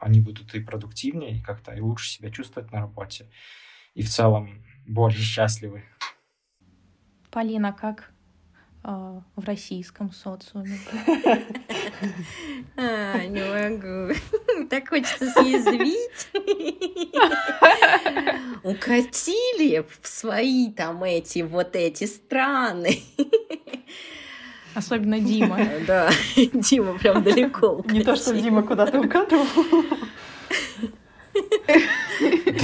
они 0.00 0.20
будут 0.20 0.54
и 0.54 0.60
продуктивнее, 0.60 1.36
и 1.36 1.42
как-то 1.42 1.72
и 1.72 1.80
лучше 1.80 2.08
себя 2.08 2.30
чувствовать 2.30 2.72
на 2.72 2.80
работе. 2.80 3.26
И 3.94 4.02
в 4.02 4.08
целом 4.08 4.64
более 4.86 5.20
счастливы. 5.20 5.82
Полина, 7.30 7.72
как 7.72 8.10
э, 8.84 9.20
в 9.36 9.44
российском 9.44 10.12
социуме? 10.12 10.78
А, 12.76 13.24
не 13.26 13.40
могу. 13.40 14.14
Так 14.70 14.88
хочется 14.88 15.30
съязвить. 15.30 16.28
Укатили 18.64 19.84
в 20.00 20.06
свои 20.06 20.70
там 20.72 21.04
эти 21.04 21.42
вот 21.42 21.76
эти 21.76 22.04
страны. 22.04 23.02
Особенно 24.74 25.20
Дима. 25.20 25.58
Да, 25.86 26.10
Дима 26.36 26.98
прям 26.98 27.22
далеко. 27.22 27.84
Не 27.88 28.02
то, 28.02 28.16
что 28.16 28.34
Дима 28.34 28.62
куда-то 28.62 29.00
укатывал. 29.00 29.46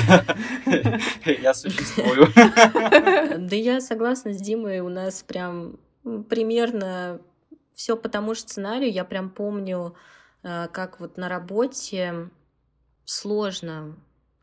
Я 1.25 1.55
существую. 1.55 2.29
Да 3.39 3.57
я 3.57 3.81
согласна 3.81 4.33
с 4.33 4.41
Димой, 4.41 4.81
у 4.81 4.89
нас 4.89 5.23
прям 5.23 5.79
примерно 6.29 7.21
все 7.75 7.97
по 7.97 8.09
тому 8.09 8.35
же 8.35 8.41
сценарию. 8.41 8.93
Я 8.93 9.05
прям 9.05 9.31
помню, 9.31 9.95
э, 10.43 10.69
как 10.73 11.01
вот 11.01 11.17
на 11.17 11.29
работе 11.29 12.29
сложно, 13.05 13.97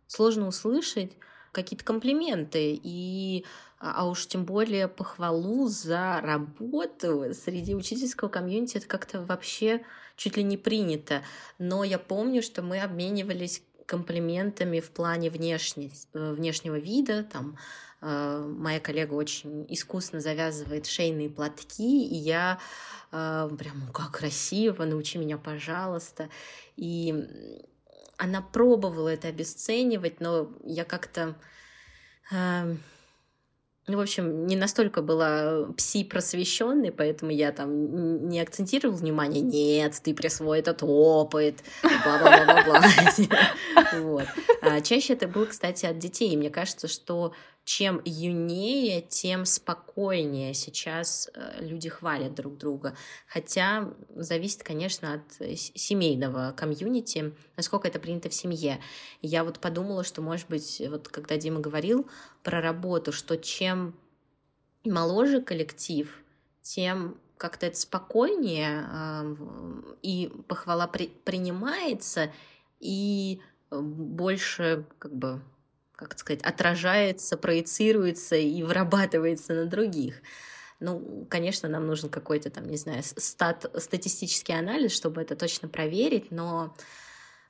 сложно 0.07 0.47
услышать 0.47 1.13
какие-то 1.51 1.85
комплименты 1.85 2.79
и 2.81 3.45
а, 3.79 3.93
а 3.97 4.09
уж 4.09 4.27
тем 4.27 4.45
более 4.45 4.87
похвалу 4.87 5.67
за 5.67 6.19
работу 6.21 7.33
среди 7.33 7.75
учительского 7.75 8.29
комьюнити 8.29 8.77
это 8.77 8.87
как-то 8.87 9.21
вообще 9.21 9.83
чуть 10.15 10.37
ли 10.37 10.43
не 10.43 10.57
принято. 10.57 11.21
Но 11.59 11.83
я 11.83 11.99
помню, 11.99 12.41
что 12.41 12.61
мы 12.61 12.79
обменивались 12.81 13.61
комплиментами 13.85 14.79
в 14.79 14.91
плане 14.91 15.29
внешне, 15.29 15.91
э, 16.13 16.33
внешнего 16.33 16.77
вида. 16.77 17.23
Там 17.23 17.57
э, 18.01 18.53
моя 18.57 18.79
коллега 18.79 19.13
очень 19.13 19.65
искусно 19.69 20.19
завязывает 20.19 20.85
шейные 20.85 21.29
платки, 21.29 22.07
и 22.07 22.15
я 22.15 22.59
э, 23.11 23.49
прям, 23.57 23.91
как 23.93 24.11
красиво, 24.11 24.85
научи 24.85 25.17
меня, 25.17 25.37
пожалуйста. 25.37 26.29
И 26.75 27.13
она 28.17 28.41
пробовала 28.41 29.09
это 29.09 29.27
обесценивать, 29.27 30.19
но 30.19 30.51
я 30.63 30.85
как-то 30.85 31.35
э, 32.31 32.75
в 33.87 33.99
общем, 33.99 34.47
не 34.47 34.55
настолько 34.55 35.03
была 35.03 35.67
пси-просвещенной, 35.77 36.91
поэтому 36.91 37.31
я 37.31 37.51
там 37.51 38.27
не 38.27 38.39
акцентировала 38.39 38.95
внимание, 38.95 39.41
нет, 39.41 39.99
ты 40.03 40.15
присвой 40.15 40.59
этот 40.59 40.79
опыт, 40.81 41.63
бла-бла-бла-бла-бла. 41.83 42.81
А 44.61 44.81
чаще 44.81 45.13
это 45.13 45.27
было, 45.27 45.45
кстати, 45.45 45.85
от 45.85 45.99
детей. 45.99 46.35
Мне 46.35 46.49
кажется, 46.49 46.87
что 46.87 47.33
чем 47.65 47.99
юнее, 48.05 49.01
тем 49.01 49.43
спокойнее 49.43 50.53
сейчас 50.53 51.29
э, 51.33 51.65
люди 51.65 51.89
хвалят 51.89 52.35
друг 52.35 52.57
друга. 52.57 52.95
Хотя 53.27 53.91
зависит, 54.15 54.63
конечно, 54.63 55.15
от 55.15 55.41
э, 55.41 55.55
семейного 55.55 56.53
комьюнити, 56.55 57.33
насколько 57.57 57.87
это 57.87 57.99
принято 57.99 58.29
в 58.29 58.35
семье. 58.35 58.79
Я 59.23 59.43
вот 59.43 59.59
подумала, 59.59 60.03
что, 60.03 60.21
может 60.21 60.47
быть, 60.47 60.79
вот 60.87 61.07
когда 61.07 61.37
Дима 61.37 61.59
говорил 61.59 62.07
про 62.43 62.61
работу, 62.61 63.11
что 63.11 63.35
чем 63.35 63.95
моложе 64.83 65.41
коллектив, 65.41 66.15
тем 66.61 67.17
как-то 67.37 67.65
это 67.65 67.77
спокойнее, 67.77 68.87
и 70.01 70.31
похвала 70.47 70.87
при, 70.87 71.07
принимается, 71.07 72.31
и 72.79 73.41
больше 73.71 74.85
как 74.99 75.15
бы 75.15 75.41
как 75.95 76.17
сказать, 76.17 76.41
отражается, 76.41 77.37
проецируется 77.37 78.35
и 78.35 78.63
вырабатывается 78.63 79.53
на 79.53 79.65
других. 79.65 80.15
Ну, 80.79 81.25
конечно, 81.29 81.69
нам 81.69 81.87
нужен 81.87 82.09
какой-то 82.09 82.49
там, 82.49 82.67
не 82.67 82.77
знаю, 82.77 83.01
стат, 83.03 83.65
статистический 83.77 84.57
анализ, 84.57 84.93
чтобы 84.93 85.21
это 85.21 85.35
точно 85.35 85.69
проверить, 85.69 86.31
но 86.31 86.75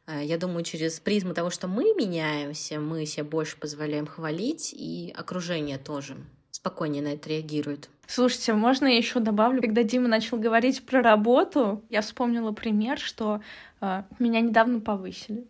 э, 0.05 0.23
я 0.23 0.37
думаю, 0.37 0.63
через 0.63 0.99
призму 0.99 1.33
того, 1.33 1.49
что 1.49 1.67
мы 1.67 1.95
меняемся, 1.95 2.79
мы 2.79 3.05
себе 3.07 3.23
больше 3.23 3.57
позволяем 3.57 4.05
хвалить, 4.05 4.73
и 4.73 5.13
окружение 5.17 5.79
тоже 5.79 6.17
спокойнее 6.51 7.03
на 7.03 7.09
это 7.09 7.29
реагирует. 7.29 7.89
Слушайте, 8.07 8.53
можно 8.53 8.85
я 8.85 8.97
еще 8.97 9.19
добавлю? 9.19 9.61
Когда 9.61 9.83
Дима 9.83 10.07
начал 10.07 10.37
говорить 10.37 10.85
про 10.85 11.01
работу, 11.01 11.83
я 11.89 12.01
вспомнила 12.01 12.51
пример, 12.51 12.99
что 12.99 13.41
э, 13.81 14.03
меня 14.19 14.41
недавно 14.41 14.79
повысили. 14.79 15.47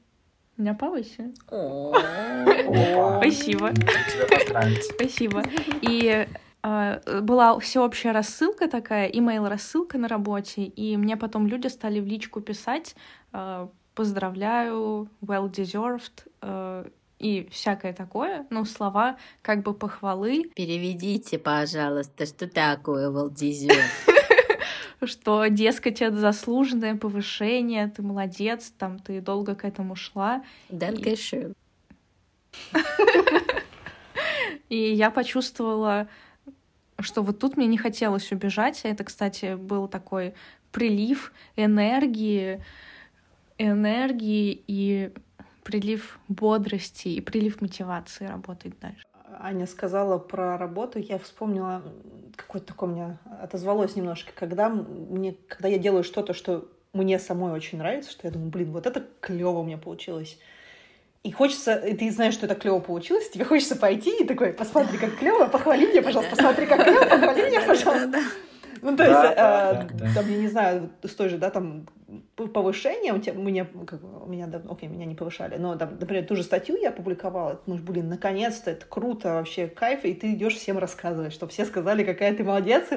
Меня 0.57 0.73
повысили. 0.73 1.33
Спасибо. 3.19 3.73
Спасибо. 4.93 5.43
И 5.81 6.27
а, 6.67 6.99
была 7.21 7.59
всеобщая 7.59 8.11
рассылка 8.11 8.67
такая, 8.67 9.07
имейл 9.07 9.47
рассылка 9.47 9.99
на 9.99 10.07
работе, 10.07 10.63
и 10.63 10.97
мне 10.97 11.15
потом 11.15 11.45
люди 11.45 11.67
стали 11.67 11.99
в 11.99 12.07
личку 12.07 12.41
писать 12.41 12.95
а, 13.31 13.69
«поздравляю», 13.93 15.09
«well 15.21 15.51
deserved», 15.51 16.25
а, 16.41 16.87
и 17.19 17.47
всякое 17.51 17.93
такое, 17.93 18.47
ну, 18.49 18.65
слова 18.65 19.17
как 19.43 19.61
бы 19.61 19.73
похвалы. 19.73 20.49
Переведите, 20.55 21.37
пожалуйста, 21.37 22.25
что 22.25 22.47
такое 22.47 23.11
well 23.11 23.29
deserved? 23.29 24.14
Что, 25.07 25.47
дескать, 25.47 26.01
это 26.01 26.17
заслуженное 26.17 26.95
повышение, 26.95 27.87
ты 27.87 28.01
молодец, 28.01 28.71
там, 28.77 28.99
ты 28.99 29.21
долго 29.21 29.55
к 29.55 29.65
этому 29.65 29.95
шла. 29.95 30.43
Dankeschön. 30.69 31.53
И 34.69 34.93
я 34.93 35.11
почувствовала, 35.11 36.07
что 36.99 37.21
вот 37.21 37.39
тут 37.39 37.57
мне 37.57 37.67
не 37.67 37.77
хотелось 37.77 38.31
убежать. 38.31 38.81
Это, 38.83 39.03
кстати, 39.03 39.55
был 39.55 39.87
такой 39.87 40.33
прилив 40.71 41.31
энергии, 41.55 42.63
энергии 43.57 44.63
и 44.67 45.11
прилив 45.63 46.19
бодрости 46.27 47.09
и 47.09 47.21
прилив 47.21 47.61
мотивации 47.61 48.25
работать 48.25 48.79
дальше. 48.79 49.05
Аня 49.39 49.67
сказала 49.67 50.17
про 50.17 50.57
работу, 50.57 50.99
я 50.99 51.17
вспомнила, 51.19 51.81
какое-то 52.35 52.67
такое 52.67 52.89
мне 52.89 53.17
отозвалось 53.41 53.95
немножко, 53.95 54.31
когда, 54.35 54.69
мне, 54.69 55.35
когда 55.47 55.67
я 55.67 55.77
делаю 55.77 56.03
что-то, 56.03 56.33
что 56.33 56.67
мне 56.93 57.19
самой 57.19 57.51
очень 57.51 57.77
нравится, 57.77 58.11
что 58.11 58.27
я 58.27 58.31
думаю, 58.31 58.49
блин, 58.49 58.71
вот 58.71 58.85
это 58.85 59.03
клево 59.19 59.59
у 59.59 59.63
меня 59.63 59.77
получилось. 59.77 60.39
И 61.23 61.31
хочется, 61.31 61.75
и 61.75 61.95
ты 61.95 62.11
знаешь, 62.11 62.35
что 62.35 62.45
это 62.45 62.55
клево 62.55 62.79
получилось, 62.79 63.29
тебе 63.29 63.45
хочется 63.45 63.75
пойти 63.75 64.21
и 64.21 64.25
такой, 64.25 64.53
посмотри, 64.53 64.97
как 64.97 65.17
клево, 65.17 65.47
похвали 65.47 65.87
меня, 65.87 66.01
пожалуйста, 66.01 66.35
посмотри, 66.35 66.65
как 66.67 66.83
клево, 66.83 67.05
похвали 67.05 67.49
меня, 67.49 67.61
пожалуйста. 67.61 68.19
Ну, 68.81 68.95
то 68.95 69.03
есть, 69.03 69.35
да, 69.35 69.87
там, 70.13 70.29
я 70.29 70.37
не 70.37 70.47
знаю, 70.47 70.91
с 71.03 71.15
той 71.15 71.29
же, 71.29 71.37
да, 71.37 71.49
там, 71.49 71.87
повышением, 72.35 73.21
меня, 73.45 73.65
как, 73.87 74.01
меня, 74.27 74.47
да, 74.47 74.61
окей, 74.69 74.89
меня 74.89 75.05
не 75.05 75.15
повышали, 75.15 75.55
но, 75.57 75.75
там, 75.75 75.97
например, 75.99 76.25
ту 76.25 76.35
же 76.35 76.43
статью 76.43 76.77
я 76.77 76.89
опубликовала, 76.89 77.61
ну, 77.65 77.75
блин, 77.75 78.09
наконец-то, 78.09 78.71
это 78.71 78.85
круто, 78.85 79.35
вообще 79.35 79.67
кайф, 79.67 80.03
и 80.03 80.13
ты 80.13 80.33
идешь 80.33 80.55
всем 80.55 80.77
рассказывать, 80.77 81.33
что 81.33 81.47
все 81.47 81.65
сказали, 81.65 82.03
какая 82.03 82.35
ты 82.35 82.43
молодец, 82.43 82.89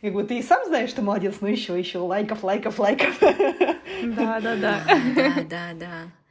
и 0.00 0.06
как 0.06 0.14
бы 0.14 0.24
ты 0.24 0.38
и 0.38 0.42
сам 0.42 0.64
знаешь, 0.66 0.90
что 0.90 1.02
молодец, 1.02 1.36
но 1.40 1.48
еще, 1.48 1.78
еще 1.78 1.98
лайков, 1.98 2.44
лайков, 2.44 2.78
лайков. 2.78 3.18
Да, 3.20 4.40
да, 4.40 4.56
да. 4.56 4.80
Да, 5.14 5.32
да, 5.48 5.72
да. 5.74 6.23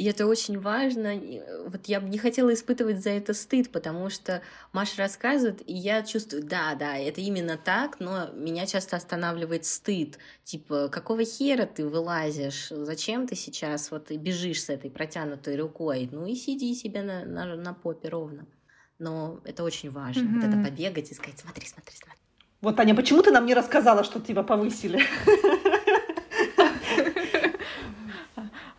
И 0.00 0.04
это 0.04 0.26
очень 0.26 0.58
важно. 0.58 1.08
Э, 1.08 1.68
вот 1.68 1.84
я 1.84 2.00
бы 2.00 2.08
не 2.08 2.16
хотела 2.16 2.54
испытывать 2.54 3.02
за 3.02 3.10
это 3.10 3.34
стыд, 3.34 3.70
потому 3.70 4.08
что 4.08 4.40
Маша 4.72 5.02
рассказывает, 5.02 5.60
и 5.68 5.74
я 5.74 6.02
чувствую, 6.02 6.42
да, 6.42 6.74
да, 6.74 6.96
это 6.96 7.20
именно 7.20 7.58
так, 7.62 8.00
но 8.00 8.30
меня 8.32 8.64
часто 8.64 8.96
останавливает 8.96 9.66
стыд. 9.66 10.16
Типа, 10.42 10.88
какого 10.88 11.22
хера 11.22 11.66
ты 11.66 11.86
вылазишь? 11.86 12.68
Зачем 12.70 13.26
ты 13.26 13.36
сейчас 13.36 13.90
вот 13.90 14.10
бежишь 14.10 14.62
с 14.64 14.70
этой 14.70 14.90
протянутой 14.90 15.56
рукой? 15.56 16.08
Ну 16.10 16.24
и 16.24 16.34
сиди 16.34 16.74
себе 16.74 17.02
на, 17.02 17.26
на, 17.26 17.56
на 17.56 17.74
попе 17.74 18.08
ровно. 18.08 18.46
Но 18.98 19.42
это 19.44 19.64
очень 19.64 19.90
важно, 19.90 20.22
mm-hmm. 20.22 20.40
вот 20.40 20.44
это 20.44 20.70
побегать 20.70 21.10
и 21.10 21.14
сказать, 21.14 21.38
смотри, 21.38 21.66
смотри, 21.66 21.94
смотри. 21.94 22.18
Вот, 22.62 22.80
Аня, 22.80 22.94
почему 22.94 23.22
ты 23.22 23.32
нам 23.32 23.44
не 23.44 23.52
рассказала, 23.52 24.02
что 24.02 24.18
тебя 24.18 24.44
повысили? 24.44 25.02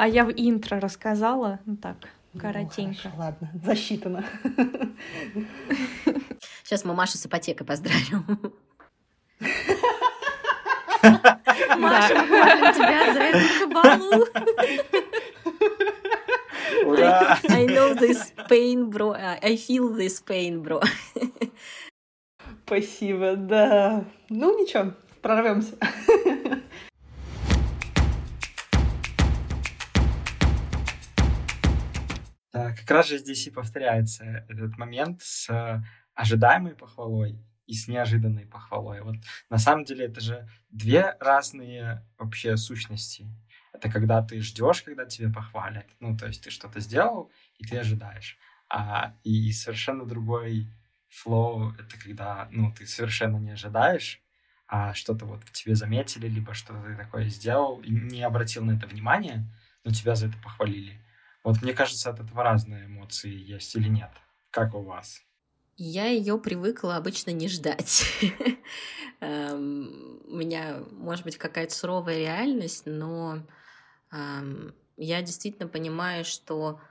А 0.02 0.08
я 0.08 0.26
в 0.26 0.32
интро 0.32 0.80
рассказала, 0.80 1.60
ну 1.68 1.78
так, 1.78 1.96
ну, 2.34 2.42
коротенько. 2.42 3.12
Ну, 3.14 3.20
ладно, 3.20 3.52
засчитано. 3.64 4.26
Сейчас 6.64 6.84
мы 6.86 6.96
Машу 6.96 7.20
с 7.20 7.26
ипотекой 7.28 7.68
поздравим. 7.68 8.26
Маша, 11.78 12.16
хвалим 12.16 12.74
тебя 12.74 13.14
за 13.14 13.20
эту 13.20 13.48
кабалу. 13.60 14.26
Ура! 16.86 17.38
I 17.48 17.68
know 17.68 17.94
this 17.94 18.34
pain, 18.50 18.90
bro. 18.90 19.14
I 19.14 19.56
feel 19.56 19.96
this 19.96 20.20
pain, 20.20 20.64
bro. 20.64 20.82
Спасибо, 22.66 23.36
да. 23.36 24.04
Ну, 24.30 24.60
ничего, 24.60 24.96
прорвемся. 25.22 25.78
Да, 32.54 32.74
как 32.76 32.90
раз 32.92 33.08
же 33.08 33.18
здесь 33.18 33.48
и 33.48 33.52
повторяется 33.52 34.46
этот 34.50 34.78
момент 34.78 35.22
с 35.22 35.84
ожидаемой 36.14 36.76
похвалой 36.76 37.40
и 37.66 37.74
с 37.74 37.88
неожиданной 37.88 38.46
похвалой. 38.46 39.02
Вот 39.02 39.16
на 39.50 39.58
самом 39.58 39.86
деле 39.86 40.06
это 40.06 40.20
же 40.20 40.48
две 40.70 41.16
разные 41.20 42.06
вообще 42.18 42.58
сущности. 42.58 43.28
Это 43.74 43.90
когда 43.90 44.22
ты 44.22 44.42
ждешь, 44.42 44.82
когда 44.82 45.06
тебе 45.06 45.30
похвалят. 45.32 45.86
Ну, 46.02 46.18
то 46.18 46.28
есть 46.28 46.44
ты 46.44 46.52
что-то 46.52 46.82
сделал, 46.82 47.32
и 47.58 47.66
ты 47.66 47.78
ожидаешь. 47.78 48.38
А, 48.70 49.16
и 49.24 49.52
совершенно 49.54 50.06
другой 50.06 50.68
флоу— 51.08 51.72
это 51.80 51.98
когда, 51.98 52.48
ну, 52.52 52.74
ты 52.74 52.86
совершенно 52.86 53.38
не 53.38 53.52
ожидаешь, 53.52 54.22
а 54.68 54.94
что-то 54.94 55.26
вот 55.26 55.44
тебе 55.52 55.76
заметили, 55.76 56.28
либо 56.28 56.54
что-то 56.54 56.82
ты 56.84 56.96
такое 56.96 57.30
сделал, 57.30 57.82
и 57.82 57.92
не 57.92 58.24
обратил 58.24 58.64
на 58.66 58.72
это 58.78 58.88
внимание, 58.88 59.46
но 59.84 59.92
тебя 59.92 60.16
за 60.16 60.28
это 60.28 60.38
похвалили. 60.38 61.00
Вот 61.44 61.62
мне 61.62 61.74
кажется, 61.74 62.10
от 62.10 62.20
этого 62.20 62.44
разные 62.44 62.86
эмоции 62.86 63.34
есть 63.34 63.76
или 63.76 63.88
нет. 63.88 64.12
Как 64.52 64.76
у 64.76 64.82
вас? 64.82 65.22
Я 65.78 66.06
ее 66.08 66.38
привыкла 66.38 66.98
обычно 66.98 67.32
не 67.32 67.48
ждать. 67.48 68.04
Эм, 69.22 70.22
у 70.26 70.36
меня, 70.36 70.84
может 70.92 71.26
быть, 71.26 71.38
какая-то 71.38 71.74
суровая 71.74 72.18
реальность, 72.18 72.84
но 72.86 73.44
эм, 74.12 74.76
я 74.98 75.22
действительно 75.22 75.68
понимаю, 75.68 76.26
что 76.26 76.82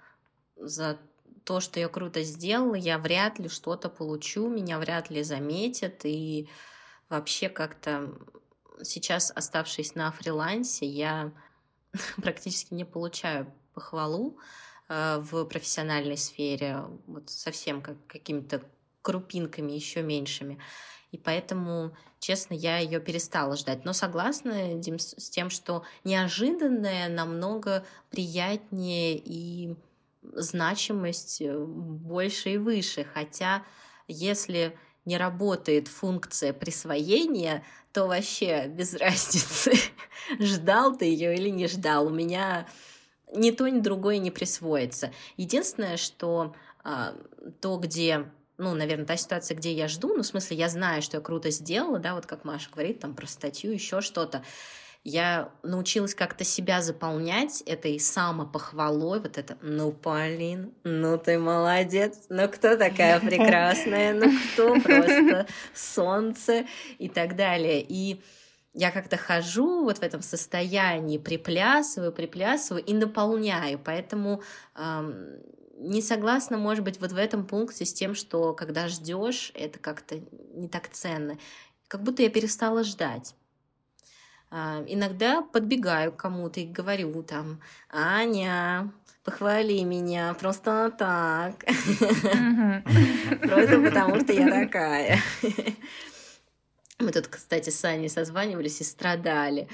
за 0.56 0.98
то, 1.44 1.60
что 1.60 1.80
я 1.80 1.88
круто 1.88 2.22
сделала, 2.22 2.74
я 2.74 2.98
вряд 2.98 3.38
ли 3.38 3.48
что-то 3.48 3.88
получу, 3.88 4.48
меня 4.48 4.78
вряд 4.78 5.10
ли 5.10 5.22
заметят, 5.22 6.04
и 6.04 6.48
вообще 7.08 7.48
как-то 7.48 8.14
сейчас, 8.82 9.32
оставшись 9.34 9.94
на 9.94 10.10
фрилансе, 10.12 10.86
я 10.86 11.32
практически 12.16 12.74
не 12.74 12.84
получаю 12.84 13.52
похвалу 13.80 14.36
э, 14.88 15.18
в 15.18 15.44
профессиональной 15.46 16.18
сфере, 16.18 16.84
вот 17.06 17.30
совсем 17.30 17.80
как 17.80 17.96
какими-то 18.06 18.62
крупинками 19.02 19.72
еще 19.72 20.02
меньшими. 20.02 20.58
И 21.10 21.18
поэтому, 21.18 21.96
честно, 22.20 22.54
я 22.54 22.78
ее 22.78 23.00
перестала 23.00 23.56
ждать. 23.56 23.84
Но 23.84 23.92
согласна, 23.92 24.74
Дим, 24.74 24.98
с 24.98 25.30
тем, 25.30 25.50
что 25.50 25.82
неожиданное 26.04 27.08
намного 27.08 27.84
приятнее 28.10 29.16
и 29.16 29.74
значимость 30.22 31.40
э, 31.40 31.58
больше 31.58 32.50
и 32.50 32.58
выше. 32.58 33.04
Хотя, 33.04 33.64
если 34.06 34.76
не 35.06 35.16
работает 35.16 35.88
функция 35.88 36.52
присвоения, 36.52 37.64
то 37.92 38.06
вообще 38.06 38.68
без 38.68 38.94
разницы, 39.00 39.72
ждал 40.38 40.96
ты 40.96 41.06
ее 41.06 41.34
или 41.34 41.48
не 41.48 41.66
ждал. 41.66 42.06
У 42.06 42.10
меня 42.10 42.68
ни 43.34 43.50
то, 43.50 43.68
ни 43.68 43.80
другое 43.80 44.18
не 44.18 44.30
присвоится. 44.30 45.12
Единственное, 45.36 45.96
что 45.96 46.54
а, 46.82 47.14
то, 47.60 47.76
где 47.76 48.26
ну, 48.60 48.74
наверное, 48.74 49.06
та 49.06 49.16
ситуация, 49.16 49.56
где 49.56 49.72
я 49.72 49.88
жду, 49.88 50.08
ну, 50.14 50.22
в 50.22 50.26
смысле, 50.26 50.58
я 50.58 50.68
знаю, 50.68 51.00
что 51.00 51.16
я 51.16 51.22
круто 51.22 51.50
сделала, 51.50 51.98
да, 51.98 52.14
вот 52.14 52.26
как 52.26 52.44
Маша 52.44 52.68
говорит, 52.70 53.00
там, 53.00 53.14
про 53.14 53.26
статью, 53.26 53.72
еще 53.72 54.02
что-то, 54.02 54.44
я 55.02 55.50
научилась 55.62 56.14
как-то 56.14 56.44
себя 56.44 56.82
заполнять 56.82 57.62
этой 57.62 57.98
самопохвалой, 57.98 59.20
вот 59.20 59.38
это, 59.38 59.56
ну, 59.62 59.92
Полин, 59.92 60.74
ну, 60.84 61.16
ты 61.16 61.38
молодец, 61.38 62.26
ну, 62.28 62.46
кто 62.48 62.76
такая 62.76 63.18
прекрасная, 63.18 64.12
ну, 64.12 64.30
кто 64.52 64.78
просто 64.80 65.46
солнце 65.74 66.66
и 66.98 67.08
так 67.08 67.36
далее. 67.36 67.82
И 67.88 68.20
я 68.72 68.90
как-то 68.90 69.16
хожу 69.16 69.84
вот 69.84 69.98
в 69.98 70.02
этом 70.02 70.22
состоянии, 70.22 71.18
приплясываю, 71.18 72.12
приплясываю 72.12 72.84
и 72.84 72.94
наполняю, 72.94 73.78
поэтому 73.78 74.42
эм, 74.76 75.40
не 75.80 76.02
согласна, 76.02 76.58
может 76.58 76.84
быть, 76.84 77.00
вот 77.00 77.12
в 77.12 77.16
этом 77.16 77.46
пункте 77.46 77.84
с 77.84 77.92
тем, 77.92 78.14
что 78.14 78.52
когда 78.54 78.88
ждешь, 78.88 79.50
это 79.54 79.78
как-то 79.78 80.20
не 80.54 80.68
так 80.68 80.88
ценно. 80.90 81.38
Как 81.88 82.02
будто 82.02 82.22
я 82.22 82.30
перестала 82.30 82.84
ждать. 82.84 83.34
А, 84.50 84.84
иногда 84.86 85.42
подбегаю 85.42 86.12
к 86.12 86.16
кому-то 86.16 86.60
и 86.60 86.66
говорю 86.66 87.22
там, 87.22 87.60
Аня, 87.88 88.92
похвали 89.24 89.80
меня 89.82 90.34
просто 90.34 90.92
так. 90.96 91.64
Просто 93.42 93.80
потому, 93.80 94.20
что 94.20 94.32
я 94.32 94.48
такая. 94.50 95.20
Мы 97.00 97.12
тут, 97.12 97.28
кстати, 97.28 97.70
с 97.70 97.84
Аней 97.84 98.10
созванивались 98.10 98.80
и 98.80 98.84
страдали. 98.84 99.68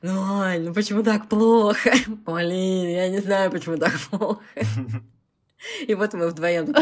Ну, 0.00 0.40
Ань, 0.40 0.62
ну 0.62 0.74
почему 0.74 1.02
так 1.02 1.28
плохо? 1.28 1.92
Блин, 2.06 2.88
я 2.88 3.08
не 3.08 3.18
знаю, 3.18 3.50
почему 3.50 3.76
так 3.76 3.92
плохо. 4.10 4.42
И 5.86 5.94
вот 5.94 6.14
мы 6.14 6.28
вдвоем 6.28 6.74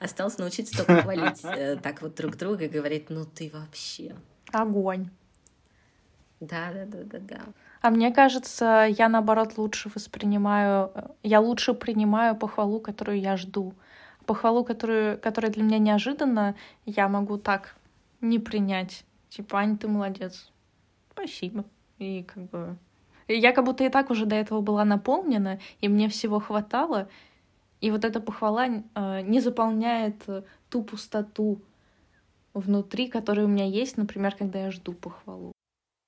Осталось 0.00 0.38
научиться 0.38 0.76
только 0.76 1.02
хвалить 1.02 1.44
э, 1.44 1.76
так 1.76 2.02
вот 2.02 2.14
друг 2.14 2.36
друга 2.36 2.64
и 2.64 2.68
говорить, 2.68 3.10
ну 3.10 3.24
ты 3.24 3.50
вообще. 3.52 4.14
Огонь. 4.52 5.08
Да, 6.40 6.72
да, 6.72 6.84
да, 6.84 6.98
да, 7.04 7.18
да. 7.20 7.40
А 7.80 7.90
мне 7.90 8.12
кажется, 8.12 8.86
я 8.98 9.08
наоборот 9.08 9.56
лучше 9.56 9.90
воспринимаю, 9.94 10.90
э, 10.94 11.02
я 11.22 11.40
лучше 11.40 11.74
принимаю 11.74 12.36
похвалу, 12.36 12.80
которую 12.80 13.20
я 13.20 13.36
жду. 13.36 13.74
Похвалу, 14.26 14.64
которую, 14.64 15.18
которая 15.18 15.52
для 15.52 15.62
меня 15.62 15.78
неожиданна, 15.78 16.54
я 16.86 17.08
могу 17.08 17.38
так 17.38 17.76
не 18.20 18.38
принять. 18.38 19.04
Типа, 19.28 19.58
Ань, 19.58 19.76
ты 19.76 19.88
молодец. 19.88 20.50
Спасибо. 21.12 21.64
И 21.98 22.22
как 22.22 22.44
бы 22.50 22.76
я 23.28 23.52
как 23.52 23.64
будто 23.64 23.84
и 23.84 23.88
так 23.88 24.10
уже 24.10 24.26
до 24.26 24.36
этого 24.36 24.60
была 24.60 24.84
наполнена, 24.84 25.58
и 25.80 25.88
мне 25.88 26.08
всего 26.08 26.40
хватало. 26.40 27.08
И 27.80 27.90
вот 27.90 28.04
эта 28.04 28.20
похвала 28.20 28.66
э, 28.66 29.20
не 29.22 29.40
заполняет 29.40 30.22
э, 30.26 30.42
ту 30.68 30.82
пустоту 30.82 31.60
внутри, 32.52 33.08
которая 33.08 33.46
у 33.46 33.48
меня 33.48 33.66
есть, 33.66 33.96
например, 33.96 34.34
когда 34.34 34.60
я 34.60 34.70
жду 34.70 34.92
похвалу. 34.92 35.52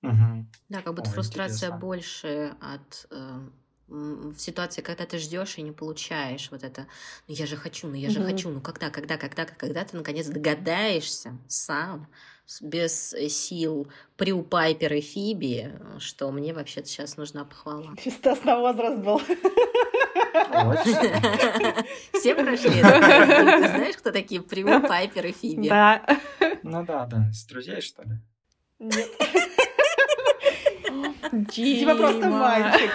Угу. 0.02 0.46
Да, 0.68 0.82
как 0.82 0.94
будто 0.94 1.08
Ой, 1.08 1.14
фрустрация 1.14 1.68
интересно. 1.68 1.78
больше 1.78 2.54
от 2.60 3.06
э, 3.10 3.40
в 3.88 4.38
ситуации, 4.38 4.82
когда 4.82 5.06
ты 5.06 5.18
ждешь 5.18 5.58
и 5.58 5.62
не 5.62 5.72
получаешь 5.72 6.48
вот 6.50 6.64
это, 6.64 6.86
ну 7.28 7.34
я 7.34 7.46
же 7.46 7.56
хочу, 7.56 7.86
ну 7.86 7.94
я 7.94 8.10
же 8.10 8.20
угу. 8.20 8.30
хочу, 8.30 8.50
ну 8.50 8.60
когда, 8.60 8.90
когда, 8.90 9.16
когда, 9.16 9.44
когда 9.44 9.84
ты 9.84 9.96
наконец 9.96 10.26
догадаешься 10.26 11.38
сам, 11.46 12.08
без 12.60 13.10
сил 13.28 13.88
Прю 14.16 14.42
Пайпер 14.42 14.94
и 14.94 15.00
Фиби, 15.00 15.72
что 15.98 16.30
мне 16.30 16.52
вообще-то 16.54 16.86
сейчас 16.86 17.16
нужна 17.16 17.44
похвала. 17.44 17.96
Чисто 18.02 18.36
на 18.44 18.60
возраст 18.60 18.98
был. 18.98 19.20
Все 22.12 22.34
прошли. 22.34 22.70
Ты 22.70 23.68
знаешь, 23.68 23.96
кто 23.96 24.12
такие 24.12 24.40
Прю 24.40 24.80
Пайпер 24.80 25.26
и 25.26 25.32
Фиби? 25.32 25.68
Да. 25.68 26.06
Ну 26.62 26.84
да, 26.84 27.06
да. 27.06 27.30
С 27.32 27.44
друзей, 27.46 27.80
что 27.80 28.02
ли? 28.02 28.20
Нет. 28.78 29.10
Дима 31.32 31.96
просто 31.96 32.28
мальчик. 32.28 32.90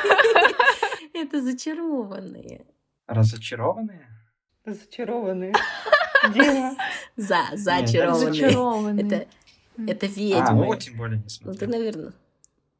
Это 1.13 1.41
зачарованные. 1.41 2.65
Разочарованные? 3.07 4.07
Зачарованные. 4.65 5.53
Дима. 6.33 6.75
За, 7.15 7.45
зачарованные. 7.53 8.33
Зачарованные. 8.33 9.05
Это 9.05 9.27
это 9.87 10.05
ведьмы. 10.05 10.39
А, 10.39 10.53
ну, 10.53 10.75
тем 10.75 10.97
более 10.97 11.19
не 11.19 11.29
смотрел. 11.29 11.53
Ну, 11.53 11.59
ты, 11.59 11.67
наверное... 11.67 12.13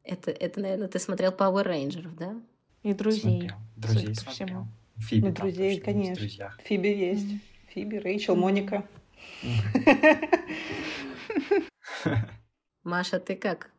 Это, 0.04 0.32
это, 0.32 0.60
наверное, 0.60 0.88
ты 0.88 1.00
смотрел 1.00 1.32
Power 1.32 1.66
Rangers, 1.66 2.16
да? 2.18 2.36
И 2.84 2.94
друзей. 2.94 3.22
Смотрел. 3.22 3.58
Друзей 3.78 4.16
смотрел. 4.16 4.68
Фиби 4.98 5.28
ну, 5.28 5.34
друзей, 5.34 5.80
конечно. 5.80 6.56
Фиби 6.64 6.88
есть. 6.88 7.28
Фиби, 7.70 7.98
Рэйчел, 7.98 8.36
Моника. 8.36 8.86
Маша, 12.84 13.20
ты 13.20 13.36
как? 13.36 13.72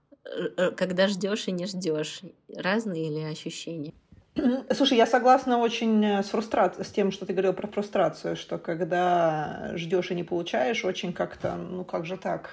Когда 0.77 1.09
ждешь 1.09 1.49
и 1.49 1.53
не 1.53 1.67
ждешь, 1.67 2.23
разные 2.57 3.09
или 3.09 3.21
ощущения? 3.21 3.93
Слушай, 4.71 4.99
я 4.99 5.07
согласна 5.07 5.59
очень 5.59 6.05
э, 6.05 6.23
с 6.23 6.31
фрустрацией, 6.31 6.87
с 6.87 6.91
тем, 6.91 7.13
что 7.13 7.27
ты 7.27 7.33
говорил 7.33 7.53
про 7.53 7.67
фрустрацию, 7.69 8.37
что 8.37 8.59
когда 8.59 9.73
ждешь 9.75 10.11
и 10.11 10.15
не 10.15 10.25
получаешь, 10.25 10.85
очень 10.85 11.13
как-то, 11.13 11.57
ну 11.57 11.85
как 11.85 12.07
же 12.07 12.17
так? 12.17 12.51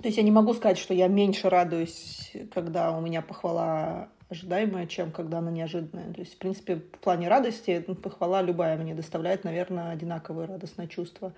То 0.00 0.08
есть 0.08 0.16
я 0.16 0.22
не 0.22 0.30
могу 0.30 0.54
сказать, 0.54 0.78
что 0.78 0.94
я 0.94 1.08
меньше 1.08 1.48
радуюсь, 1.48 2.32
когда 2.54 2.92
у 2.92 3.00
меня 3.00 3.22
похвала 3.22 4.08
ожидаемая, 4.28 4.86
чем 4.86 5.10
когда 5.10 5.38
она 5.38 5.50
неожиданная. 5.50 6.12
То 6.12 6.20
есть, 6.20 6.34
в 6.34 6.38
принципе, 6.38 6.76
в 6.76 6.98
плане 6.98 7.28
радости 7.28 7.80
похвала 8.02 8.42
любая 8.42 8.76
мне 8.76 8.94
доставляет, 8.94 9.44
наверное, 9.44 9.90
одинаковое 9.90 10.46
радостное 10.46 10.86
чувство. 10.86 11.32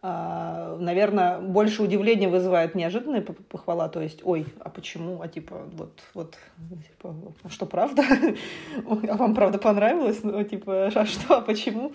А, 0.00 0.76
наверное, 0.78 1.40
больше 1.40 1.82
удивления 1.82 2.28
вызывает 2.28 2.76
неожиданная 2.76 3.22
похвала, 3.22 3.88
то 3.88 4.00
есть, 4.00 4.20
ой, 4.24 4.46
а 4.60 4.70
почему, 4.70 5.20
а 5.20 5.28
типа, 5.28 5.62
вот, 5.72 6.00
вот, 6.14 6.38
типа, 6.86 7.16
а 7.42 7.48
что, 7.48 7.66
правда? 7.66 8.04
а 8.86 9.16
вам, 9.16 9.34
правда, 9.34 9.58
понравилось? 9.58 10.22
Ну, 10.22 10.42
типа, 10.44 10.86
а 10.94 11.04
что, 11.04 11.38
а 11.38 11.40
почему? 11.40 11.92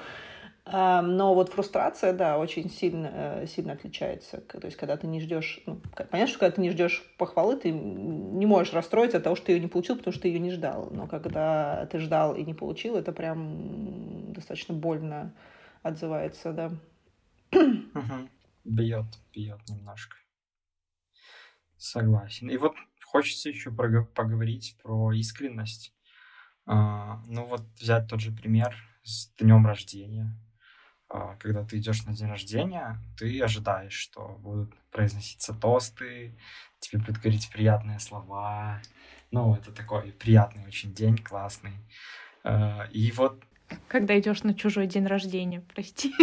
Но 0.66 1.34
вот 1.36 1.50
фрустрация, 1.50 2.14
да, 2.14 2.38
очень 2.38 2.70
сильно, 2.70 3.12
э, 3.14 3.48
сильно 3.48 3.74
отличается. 3.74 4.40
То 4.40 4.66
есть, 4.66 4.78
когда 4.78 4.96
ты 4.96 5.08
не 5.08 5.20
ждешь... 5.20 5.62
Ну, 5.66 5.82
понятно, 6.10 6.28
что 6.28 6.40
когда 6.40 6.56
ты 6.56 6.62
не 6.62 6.70
ждешь 6.70 7.04
похвалы, 7.18 7.58
ты 7.58 7.70
не 7.72 8.46
можешь 8.46 8.74
расстроиться 8.74 9.18
от 9.18 9.26
того, 9.26 9.36
что 9.36 9.48
ты 9.48 9.52
ее 9.52 9.60
не 9.60 9.68
получил, 9.68 9.98
потому 9.98 10.14
что 10.14 10.22
ты 10.22 10.30
ее 10.30 10.40
не 10.40 10.52
ждал. 10.52 10.88
Но 10.90 11.06
когда 11.08 11.86
ты 11.92 12.00
ждал 12.00 12.34
и 12.34 12.46
не 12.46 12.54
получил, 12.54 12.96
это 12.96 13.12
прям 13.12 14.32
достаточно 14.32 14.74
больно 14.74 15.34
отзывается, 15.84 16.54
да. 16.54 16.72
Бьет, 18.64 19.06
бьет 19.34 19.60
немножко. 19.70 20.16
Согласен. 21.78 22.50
И 22.50 22.58
вот 22.58 22.76
хочется 23.04 23.50
еще 23.50 23.72
поговорить 23.72 24.78
про 24.82 25.12
искренность. 25.12 25.94
А, 26.66 27.22
ну 27.28 27.46
вот 27.46 27.62
взять 27.78 28.08
тот 28.08 28.22
же 28.22 28.32
пример 28.32 28.76
с 29.04 29.34
днем 29.36 29.68
рождения. 29.68 30.34
А, 31.10 31.36
когда 31.36 31.64
ты 31.64 31.78
идешь 31.78 32.06
на 32.06 32.14
день 32.14 32.30
рождения, 32.30 32.98
ты 33.18 33.42
ожидаешь, 33.42 33.94
что 33.94 34.40
будут 34.40 34.74
произноситься 34.90 35.54
тосты, 35.54 36.36
тебе 36.80 37.00
будут 37.02 37.18
говорить 37.18 37.52
приятные 37.52 38.00
слова. 38.00 38.82
Ну, 39.30 39.56
это 39.56 39.72
такой 39.72 40.12
приятный 40.14 40.66
очень 40.66 40.94
день, 40.94 41.18
классный. 41.18 41.74
А, 42.44 42.88
и 42.92 43.12
вот 43.12 43.44
когда 43.88 44.20
идешь 44.20 44.44
на 44.44 44.54
чужой 44.54 44.88
день 44.88 45.06
рождения, 45.06 45.62
прости. 45.74 46.14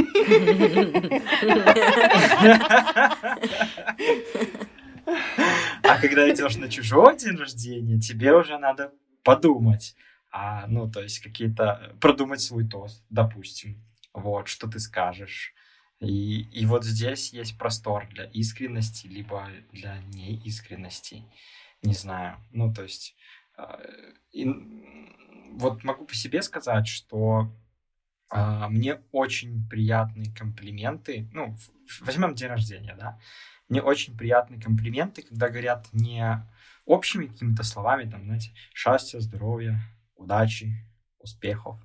А 5.83 5.99
когда 6.01 6.31
идешь 6.33 6.57
на 6.57 6.69
чужой 6.69 7.17
день 7.17 7.37
рождения, 7.37 7.99
тебе 7.99 8.35
уже 8.35 8.59
надо 8.59 8.93
подумать, 9.25 9.97
а, 10.31 10.67
ну, 10.69 10.91
то 10.91 11.03
есть 11.03 11.21
какие-то, 11.21 11.97
продумать 12.01 12.41
свой 12.41 12.67
тост, 12.67 13.05
допустим, 13.11 13.83
вот, 14.13 14.49
что 14.49 14.69
ты 14.69 14.79
скажешь. 14.79 15.55
И, 16.01 16.43
и 16.43 16.65
вот 16.65 16.85
здесь 16.85 17.33
есть 17.33 17.59
простор 17.59 18.07
для 18.11 18.25
искренности, 18.25 19.07
либо 19.07 19.49
для 19.73 19.99
неискренности. 20.15 21.25
Не 21.83 21.95
знаю. 21.95 22.39
Ну, 22.53 22.73
то 22.73 22.83
есть, 22.83 23.17
э, 23.59 24.13
и, 24.33 24.45
вот 25.53 25.85
могу 25.85 26.05
по 26.07 26.15
себе 26.15 26.43
сказать, 26.43 26.87
что 26.89 27.53
э, 28.33 28.67
мне 28.69 29.01
очень 29.13 29.69
приятные 29.69 30.33
комплименты. 30.35 31.29
Ну, 31.33 31.57
возьмем 32.01 32.35
день 32.35 32.49
рождения, 32.49 32.95
да. 32.99 33.19
Мне 33.69 33.83
очень 33.83 34.17
приятные 34.17 34.61
комплименты, 34.61 35.23
когда 35.23 35.49
говорят 35.49 35.87
не 35.93 36.45
общими 36.85 37.27
какими-то 37.27 37.63
словами, 37.63 38.11
там, 38.11 38.25
знаете, 38.25 38.53
счастья, 38.75 39.21
здоровья, 39.21 39.81
удачи, 40.17 40.75
успехов, 41.19 41.79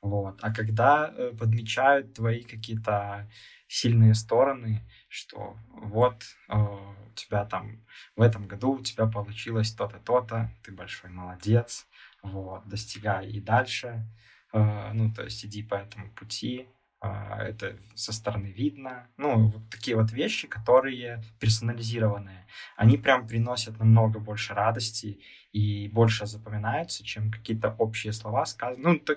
вот. 0.00 0.38
А 0.42 0.52
когда 0.52 1.12
э, 1.12 1.32
подмечают 1.38 2.14
твои 2.14 2.42
какие-то 2.42 3.28
сильные 3.68 4.14
стороны, 4.14 4.82
что 5.08 5.56
вот 5.68 6.22
э, 6.48 6.56
у 6.56 7.12
тебя 7.14 7.44
там 7.44 7.84
в 8.14 8.22
этом 8.22 8.46
году 8.46 8.74
у 8.74 8.82
тебя 8.82 9.06
получилось 9.06 9.72
то-то, 9.72 9.98
то-то, 9.98 10.50
ты 10.62 10.72
большой 10.72 11.10
молодец, 11.10 11.86
вот, 12.26 12.68
достигай 12.68 13.28
и 13.28 13.40
дальше, 13.40 14.06
э, 14.52 14.92
ну, 14.92 15.12
то 15.12 15.24
есть 15.24 15.44
иди 15.44 15.62
по 15.62 15.74
этому 15.74 16.10
пути, 16.12 16.68
а, 17.00 17.42
это 17.42 17.76
со 17.94 18.12
стороны 18.12 18.46
видно. 18.46 19.08
Ну, 19.16 19.48
вот 19.48 19.70
такие 19.70 19.96
вот 19.96 20.12
вещи, 20.12 20.48
которые 20.48 21.22
персонализированные, 21.40 22.46
они 22.76 22.96
прям 22.96 23.26
приносят 23.26 23.78
намного 23.78 24.18
больше 24.18 24.54
радости 24.54 25.20
и 25.52 25.88
больше 25.88 26.26
запоминаются, 26.26 27.04
чем 27.04 27.30
какие-то 27.30 27.74
общие 27.78 28.12
слова 28.12 28.46
сказаны. 28.46 28.82
Ну, 28.82 28.98
то, 28.98 29.16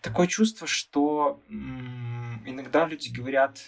такое 0.00 0.26
чувство, 0.26 0.66
что 0.66 1.42
м- 1.48 2.42
иногда 2.44 2.86
люди 2.86 3.08
говорят 3.08 3.60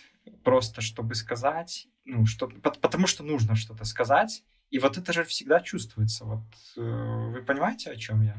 просто, 0.42 0.80
чтобы 0.80 1.14
сказать, 1.14 1.86
ну, 2.05 2.26
что, 2.26 2.48
потому 2.48 3.07
что 3.07 3.22
нужно 3.22 3.55
что-то 3.55 3.84
сказать, 3.84 4.42
и 4.72 4.78
вот 4.78 4.96
это 4.96 5.12
же 5.12 5.22
всегда 5.24 5.60
чувствуется. 5.60 6.24
Вот 6.24 6.40
э, 6.76 7.30
вы 7.30 7.42
понимаете, 7.42 7.90
о 7.90 7.96
чем 7.96 8.22
я? 8.22 8.34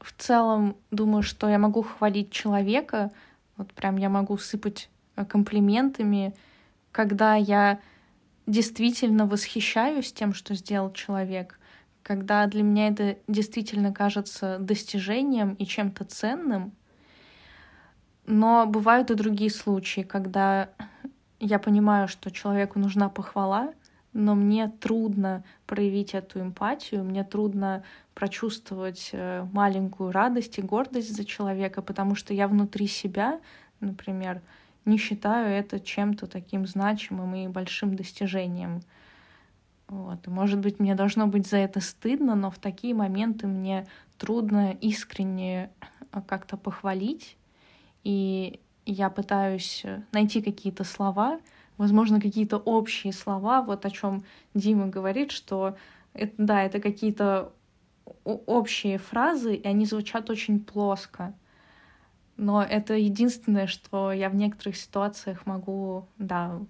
В 0.00 0.12
целом, 0.12 0.76
думаю, 0.90 1.22
что 1.22 1.48
я 1.48 1.58
могу 1.58 1.82
хвалить 1.82 2.32
человека, 2.32 3.10
вот 3.56 3.72
прям 3.74 3.98
я 3.98 4.08
могу 4.08 4.38
сыпать 4.38 4.88
э, 5.14 5.26
комплиментами, 5.26 6.34
когда 6.90 7.34
я 7.34 7.80
действительно 8.46 9.26
восхищаюсь 9.26 10.10
тем, 10.10 10.32
что 10.32 10.54
сделал 10.54 10.90
человек, 10.92 11.60
когда 12.02 12.46
для 12.46 12.62
меня 12.62 12.88
это 12.88 13.18
действительно 13.28 13.92
кажется 13.92 14.58
достижением 14.58 15.52
и 15.54 15.66
чем-то 15.66 16.04
ценным. 16.04 16.72
Но 18.24 18.64
бывают 18.66 19.10
и 19.10 19.14
другие 19.14 19.50
случаи, 19.50 20.00
когда 20.00 20.70
я 21.40 21.58
понимаю, 21.58 22.08
что 22.08 22.30
человеку 22.30 22.78
нужна 22.78 23.10
похвала, 23.10 23.74
но 24.16 24.34
мне 24.34 24.68
трудно 24.68 25.44
проявить 25.66 26.14
эту 26.14 26.40
эмпатию, 26.40 27.04
мне 27.04 27.22
трудно 27.22 27.84
прочувствовать 28.14 29.10
э, 29.12 29.46
маленькую 29.52 30.10
радость 30.10 30.58
и 30.58 30.62
гордость 30.62 31.14
за 31.14 31.24
человека, 31.26 31.82
потому 31.82 32.14
что 32.14 32.32
я 32.32 32.48
внутри 32.48 32.86
себя, 32.86 33.40
например, 33.80 34.40
не 34.86 34.96
считаю 34.96 35.48
это 35.50 35.78
чем-то 35.78 36.26
таким 36.26 36.66
значимым 36.66 37.34
и 37.34 37.48
большим 37.48 37.94
достижением. 37.94 38.80
Вот. 39.88 40.26
И, 40.26 40.30
может 40.30 40.60
быть, 40.60 40.80
мне 40.80 40.94
должно 40.94 41.26
быть 41.26 41.46
за 41.46 41.58
это 41.58 41.80
стыдно, 41.80 42.34
но 42.34 42.50
в 42.50 42.58
такие 42.58 42.94
моменты 42.94 43.46
мне 43.46 43.86
трудно 44.16 44.72
искренне 44.80 45.70
э, 46.10 46.22
как-то 46.26 46.56
похвалить. 46.56 47.36
И 48.02 48.60
я 48.86 49.10
пытаюсь 49.10 49.82
э, 49.84 50.00
найти 50.12 50.40
какие-то 50.40 50.84
слова, 50.84 51.38
возможно, 51.78 52.20
какие-то 52.20 52.58
общие 52.58 53.12
слова, 53.12 53.62
вот 53.62 53.84
о 53.84 53.90
чем 53.90 54.24
Дима 54.54 54.86
говорит, 54.88 55.30
что 55.30 55.76
это, 56.14 56.34
да, 56.38 56.62
это 56.62 56.80
какие-то 56.80 57.52
общие 58.24 58.98
фразы, 58.98 59.54
и 59.54 59.66
они 59.66 59.84
звучат 59.86 60.30
очень 60.30 60.60
плоско. 60.60 61.34
Но 62.36 62.62
это 62.62 62.94
единственное, 62.94 63.66
что 63.66 64.12
я 64.12 64.28
в 64.28 64.34
некоторых 64.34 64.76
ситуациях 64.76 65.46
могу, 65.46 66.06
да, 66.18 66.60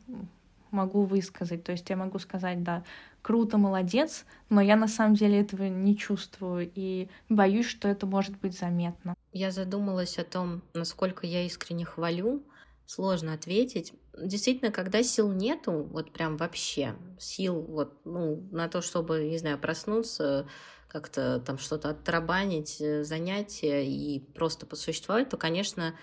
могу 0.70 1.02
высказать. 1.02 1.64
То 1.64 1.72
есть 1.72 1.88
я 1.90 1.96
могу 1.96 2.18
сказать, 2.18 2.62
да, 2.62 2.84
круто, 3.22 3.59
молодец, 3.59 4.24
но 4.48 4.61
я 4.61 4.76
на 4.76 4.86
самом 4.86 5.14
деле 5.14 5.40
этого 5.40 5.64
не 5.64 5.96
чувствую 5.96 6.70
и 6.72 7.09
боюсь, 7.28 7.66
что 7.66 7.88
это 7.88 8.07
может 8.07 8.38
быть 8.38 8.57
заметно. 8.57 9.14
Я 9.32 9.50
задумалась 9.50 10.18
о 10.18 10.24
том, 10.24 10.62
насколько 10.74 11.26
я 11.26 11.44
искренне 11.44 11.84
хвалю. 11.84 12.42
Сложно 12.87 13.32
ответить. 13.32 13.93
Действительно, 14.16 14.70
когда 14.70 15.03
сил 15.03 15.32
нету, 15.32 15.89
вот 15.91 16.12
прям 16.12 16.37
вообще, 16.37 16.95
сил 17.18 17.61
вот, 17.61 18.01
ну, 18.05 18.47
на 18.53 18.68
то, 18.68 18.80
чтобы, 18.80 19.24
не 19.24 19.39
знаю, 19.39 19.59
проснуться, 19.59 20.49
как-то 20.89 21.41
там 21.41 21.59
что-то 21.59 21.91
оттарабанить, 21.91 22.80
э, 22.80 23.03
занятия 23.03 23.84
и 23.84 24.20
просто 24.20 24.66
посуществовать, 24.66 25.28
то, 25.28 25.37
конечно, 25.37 25.99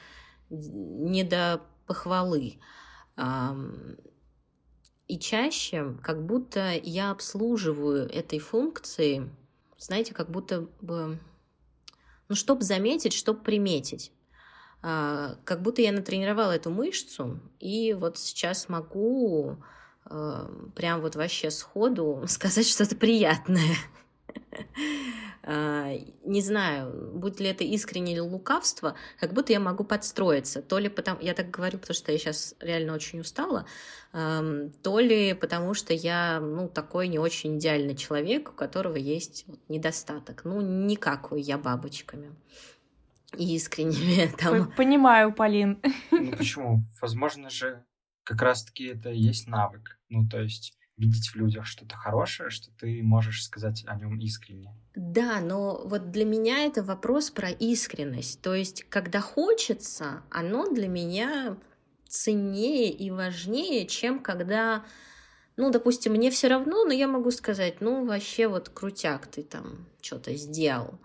не 0.50 1.24
до 1.24 1.62
похвалы. 1.88 2.60
И 5.08 5.20
чаще, 5.20 5.98
как 6.02 6.26
будто 6.26 6.74
я 6.74 7.12
обслуживаю 7.12 8.10
этой 8.10 8.40
функции, 8.40 9.30
знаете, 9.78 10.14
как 10.14 10.30
будто 10.30 10.68
бы, 10.82 11.20
ну, 12.30 12.36
чтобы 12.36 12.64
заметить, 12.64 13.14
чтобы 13.14 13.42
приметить. 13.42 14.12
А, 14.86 15.38
как 15.46 15.62
будто 15.62 15.82
я 15.82 15.94
натренировала 15.94 16.52
эту 16.52 16.70
мышцу, 16.70 17.40
и 17.62 17.94
вот 17.94 18.18
сейчас 18.18 18.68
могу 18.68 19.56
а, 20.04 20.52
прям 20.76 21.00
вот 21.00 21.16
вообще 21.16 21.50
сходу 21.52 22.24
сказать 22.28 22.68
что-то 22.68 22.96
приятное. 22.98 23.78
А, 25.46 25.90
не 26.24 26.42
знаю, 26.42 27.12
будет 27.14 27.40
ли 27.40 27.48
это 27.48 27.64
искреннее 27.66 28.16
или 28.16 28.22
лукавство, 28.22 28.96
как 29.20 29.34
будто 29.34 29.52
я 29.54 29.60
могу 29.60 29.84
подстроиться. 29.84 30.62
То 30.62 30.80
ли 30.80 30.88
потому, 30.90 31.20
я 31.22 31.34
так 31.34 31.50
говорю, 31.50 31.80
потому 31.80 31.96
что 31.96 32.12
я 32.12 32.18
сейчас 32.18 32.56
реально 32.60 32.94
очень 32.94 33.20
устала, 33.20 33.66
то 34.14 35.00
ли 35.00 35.34
потому 35.34 35.74
что 35.74 35.94
я, 35.94 36.40
ну, 36.40 36.70
такой 36.70 37.10
не 37.10 37.20
очень 37.20 37.58
идеальный 37.58 37.96
человек, 37.96 38.52
у 38.52 38.54
которого 38.54 38.96
есть 38.96 39.46
недостаток. 39.68 40.46
Ну, 40.46 40.62
никакой 40.62 41.42
я 41.42 41.58
бабочками 41.58 42.34
и 43.38 43.56
искренними. 43.56 44.32
Там. 44.38 44.72
Понимаю, 44.72 45.34
Полин. 45.34 45.82
Ну 46.12 46.32
почему? 46.32 46.82
Возможно 47.02 47.50
же, 47.50 47.84
как 48.24 48.42
раз-таки 48.42 48.86
это 48.86 49.10
и 49.10 49.20
есть 49.20 49.48
навык. 49.48 50.00
Ну, 50.10 50.28
то 50.28 50.42
есть 50.42 50.78
видеть 50.98 51.30
в 51.30 51.36
людях 51.36 51.66
что-то 51.66 51.96
хорошее, 51.96 52.50
что 52.50 52.72
ты 52.80 53.02
можешь 53.04 53.44
сказать 53.44 53.84
о 53.88 53.96
нем 53.96 54.20
искренне. 54.20 54.76
Да, 54.96 55.40
но 55.42 55.82
вот 55.86 56.12
для 56.12 56.26
меня 56.26 56.66
это 56.66 56.84
вопрос 56.84 57.32
про 57.32 57.50
искренность. 57.50 58.42
То 58.42 58.54
есть, 58.54 58.84
когда 58.90 59.20
хочется, 59.20 60.22
оно 60.30 60.72
для 60.72 60.88
меня 60.88 61.58
ценнее 62.08 62.92
и 62.92 63.10
важнее, 63.10 63.88
чем 63.88 64.20
когда, 64.20 64.86
ну, 65.58 65.72
допустим, 65.72 66.14
мне 66.14 66.30
все 66.30 66.48
равно, 66.48 66.86
но 66.86 66.94
я 66.94 67.08
могу 67.08 67.32
сказать, 67.32 67.82
ну, 67.82 68.06
вообще 68.06 68.48
вот 68.48 68.70
крутяк 68.70 69.26
ты 69.28 69.42
там 69.42 69.88
что-то 70.02 70.36
сделал. 70.36 71.00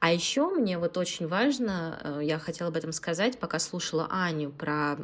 А 0.00 0.14
еще 0.14 0.48
мне 0.48 0.78
вот 0.78 0.96
очень 0.96 1.28
важно, 1.28 2.00
э, 2.02 2.20
я 2.24 2.38
хотела 2.38 2.70
об 2.70 2.76
этом 2.76 2.90
сказать, 2.90 3.38
пока 3.38 3.58
слушала 3.58 4.08
Аню 4.10 4.50
про, 4.50 4.96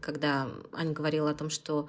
когда 0.00 0.48
Аня 0.72 0.92
говорила 0.92 1.30
о 1.30 1.34
том, 1.34 1.50
что 1.50 1.88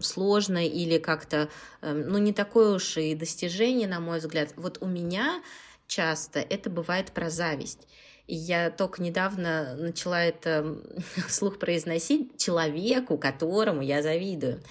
сложно 0.00 0.64
или 0.64 0.98
как-то, 0.98 1.48
эм, 1.82 2.08
ну, 2.08 2.18
не 2.18 2.32
такое 2.32 2.76
уж 2.76 2.96
и 2.98 3.16
достижение, 3.16 3.88
на 3.88 3.98
мой 3.98 4.20
взгляд. 4.20 4.50
Вот 4.54 4.78
у 4.80 4.86
меня 4.86 5.42
часто 5.88 6.38
это 6.38 6.70
бывает 6.70 7.10
про 7.10 7.30
зависть. 7.30 7.88
И 8.28 8.36
я 8.36 8.70
только 8.70 9.02
недавно 9.02 9.74
начала 9.74 10.22
это 10.22 10.78
вслух 11.26 11.58
произносить 11.58 12.38
человеку, 12.38 13.18
которому 13.18 13.82
я 13.82 14.02
завидую. 14.02 14.62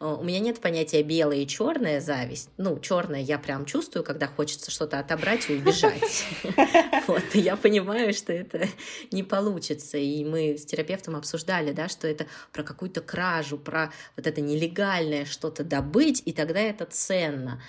Э, 0.00 0.16
у 0.18 0.24
меня 0.24 0.40
нет 0.40 0.60
понятия 0.60 1.02
белая 1.02 1.38
и 1.38 1.46
черная 1.46 2.00
зависть. 2.00 2.50
Ну, 2.56 2.78
черная 2.80 3.20
я 3.20 3.38
прям 3.38 3.66
чувствую, 3.66 4.02
когда 4.02 4.26
хочется 4.26 4.70
что-то 4.70 4.98
отобрать 4.98 5.48
и 5.48 5.54
убежать. 5.54 6.26
Вот, 7.06 7.34
я 7.34 7.56
понимаю, 7.56 8.12
что 8.12 8.32
это 8.32 8.68
не 9.10 9.24
получится. 9.24 9.98
И 9.98 10.24
мы 10.24 10.56
с 10.56 10.64
терапевтом 10.64 11.16
обсуждали, 11.16 11.72
да, 11.72 11.88
что 11.88 12.06
это 12.06 12.26
про 12.52 12.62
какую-то 12.62 13.00
кражу, 13.00 13.58
про 13.58 13.92
вот 14.16 14.26
это 14.26 14.40
нелегальное 14.40 15.24
что-то 15.24 15.64
добыть, 15.64 16.22
и 16.24 16.32
тогда 16.32 16.60
это 16.60 16.84
ценно. 16.84 17.60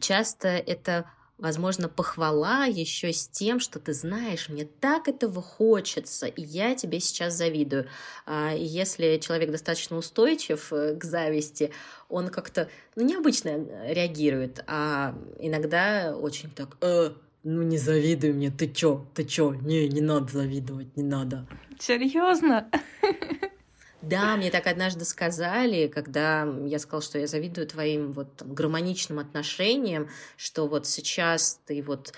Часто 0.00 0.48
это 0.48 1.08
возможно, 1.44 1.90
похвала 1.90 2.64
еще 2.64 3.12
с 3.12 3.28
тем, 3.28 3.60
что 3.60 3.78
ты 3.78 3.92
знаешь, 3.92 4.48
мне 4.48 4.64
так 4.64 5.08
этого 5.08 5.42
хочется, 5.42 6.26
и 6.26 6.42
я 6.42 6.74
тебе 6.74 7.00
сейчас 7.00 7.34
завидую. 7.34 7.86
А 8.24 8.54
если 8.54 9.18
человек 9.18 9.50
достаточно 9.50 9.98
устойчив 9.98 10.72
э, 10.72 10.96
к 10.96 11.04
зависти, 11.04 11.70
он 12.08 12.28
как-то 12.28 12.70
ну, 12.96 13.04
необычно 13.04 13.66
реагирует, 13.86 14.64
а 14.66 15.14
иногда 15.38 16.16
очень 16.16 16.50
так, 16.50 16.78
э, 16.80 17.10
ну 17.42 17.62
не 17.62 17.76
завидуй 17.76 18.32
мне, 18.32 18.50
ты 18.50 18.66
чё, 18.66 19.06
ты 19.14 19.24
чё, 19.24 19.52
не, 19.52 19.86
не 19.88 20.00
надо 20.00 20.32
завидовать, 20.32 20.96
не 20.96 21.02
надо. 21.02 21.46
Серьезно? 21.78 22.70
Да, 24.08 24.36
мне 24.36 24.50
так 24.50 24.66
однажды 24.66 25.04
сказали, 25.04 25.88
когда 25.88 26.46
я 26.66 26.78
сказала, 26.78 27.02
что 27.02 27.18
я 27.18 27.26
завидую 27.26 27.66
твоим 27.66 28.12
вот 28.12 28.36
там, 28.36 28.54
гармоничным 28.54 29.18
отношениям, 29.18 30.08
что 30.36 30.66
вот 30.66 30.86
сейчас 30.86 31.60
ты 31.66 31.82
вот 31.82 32.12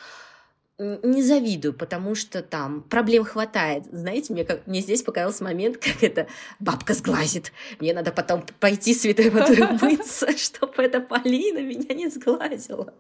не 0.79 1.23
завидую, 1.23 1.73
потому 1.73 2.15
что 2.15 2.43
там 2.43 2.83
проблем 2.83 3.25
хватает. 3.25 3.85
Знаете, 3.91 4.33
мне, 4.35 4.45
как, 4.45 4.67
мне 4.67 4.81
здесь 4.81 5.03
показался 5.03 5.43
момент, 5.45 5.77
как 5.83 6.03
это 6.03 6.27
бабка 6.59 6.95
сглазит. 6.95 7.53
Мне 7.81 7.95
надо 7.95 8.13
потом 8.13 8.45
пойти 8.61 8.95
святой 8.95 9.31
водой 9.31 9.63
умыться, 9.71 10.37
чтобы 10.37 10.83
эта 10.83 11.01
Полина 11.01 11.61
меня 11.61 11.95
не 11.95 12.09
сглазила. 12.09 12.93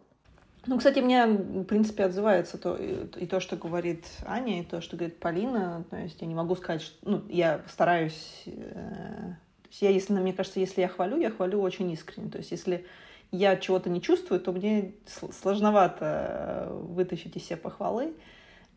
Ну, 0.66 0.78
кстати, 0.78 0.98
мне, 0.98 1.26
в 1.26 1.64
принципе, 1.64 2.04
отзывается 2.04 2.58
то, 2.58 2.76
и 2.76 3.26
то, 3.26 3.40
что 3.40 3.56
говорит 3.56 4.04
Аня, 4.24 4.60
и 4.60 4.64
то, 4.64 4.80
что 4.80 4.96
говорит 4.96 5.18
Полина. 5.18 5.84
То 5.90 5.96
есть 5.96 6.20
я 6.20 6.26
не 6.26 6.34
могу 6.34 6.56
сказать, 6.56 6.82
что... 6.82 6.96
Ну, 7.08 7.22
я 7.28 7.62
стараюсь... 7.68 8.42
Э, 8.46 9.34
я, 9.80 9.90
если, 9.90 10.14
мне 10.14 10.32
кажется, 10.32 10.60
если 10.60 10.80
я 10.80 10.88
хвалю, 10.88 11.18
я 11.18 11.30
хвалю 11.30 11.60
очень 11.60 11.90
искренне. 11.92 12.30
То 12.30 12.38
есть 12.38 12.50
если 12.50 12.84
я 13.30 13.56
чего-то 13.56 13.90
не 13.90 14.00
чувствую, 14.00 14.40
то 14.40 14.52
мне 14.52 14.94
сложновато 15.40 16.68
вытащить 16.72 17.36
из 17.36 17.44
себя 17.44 17.58
похвалы. 17.58 18.14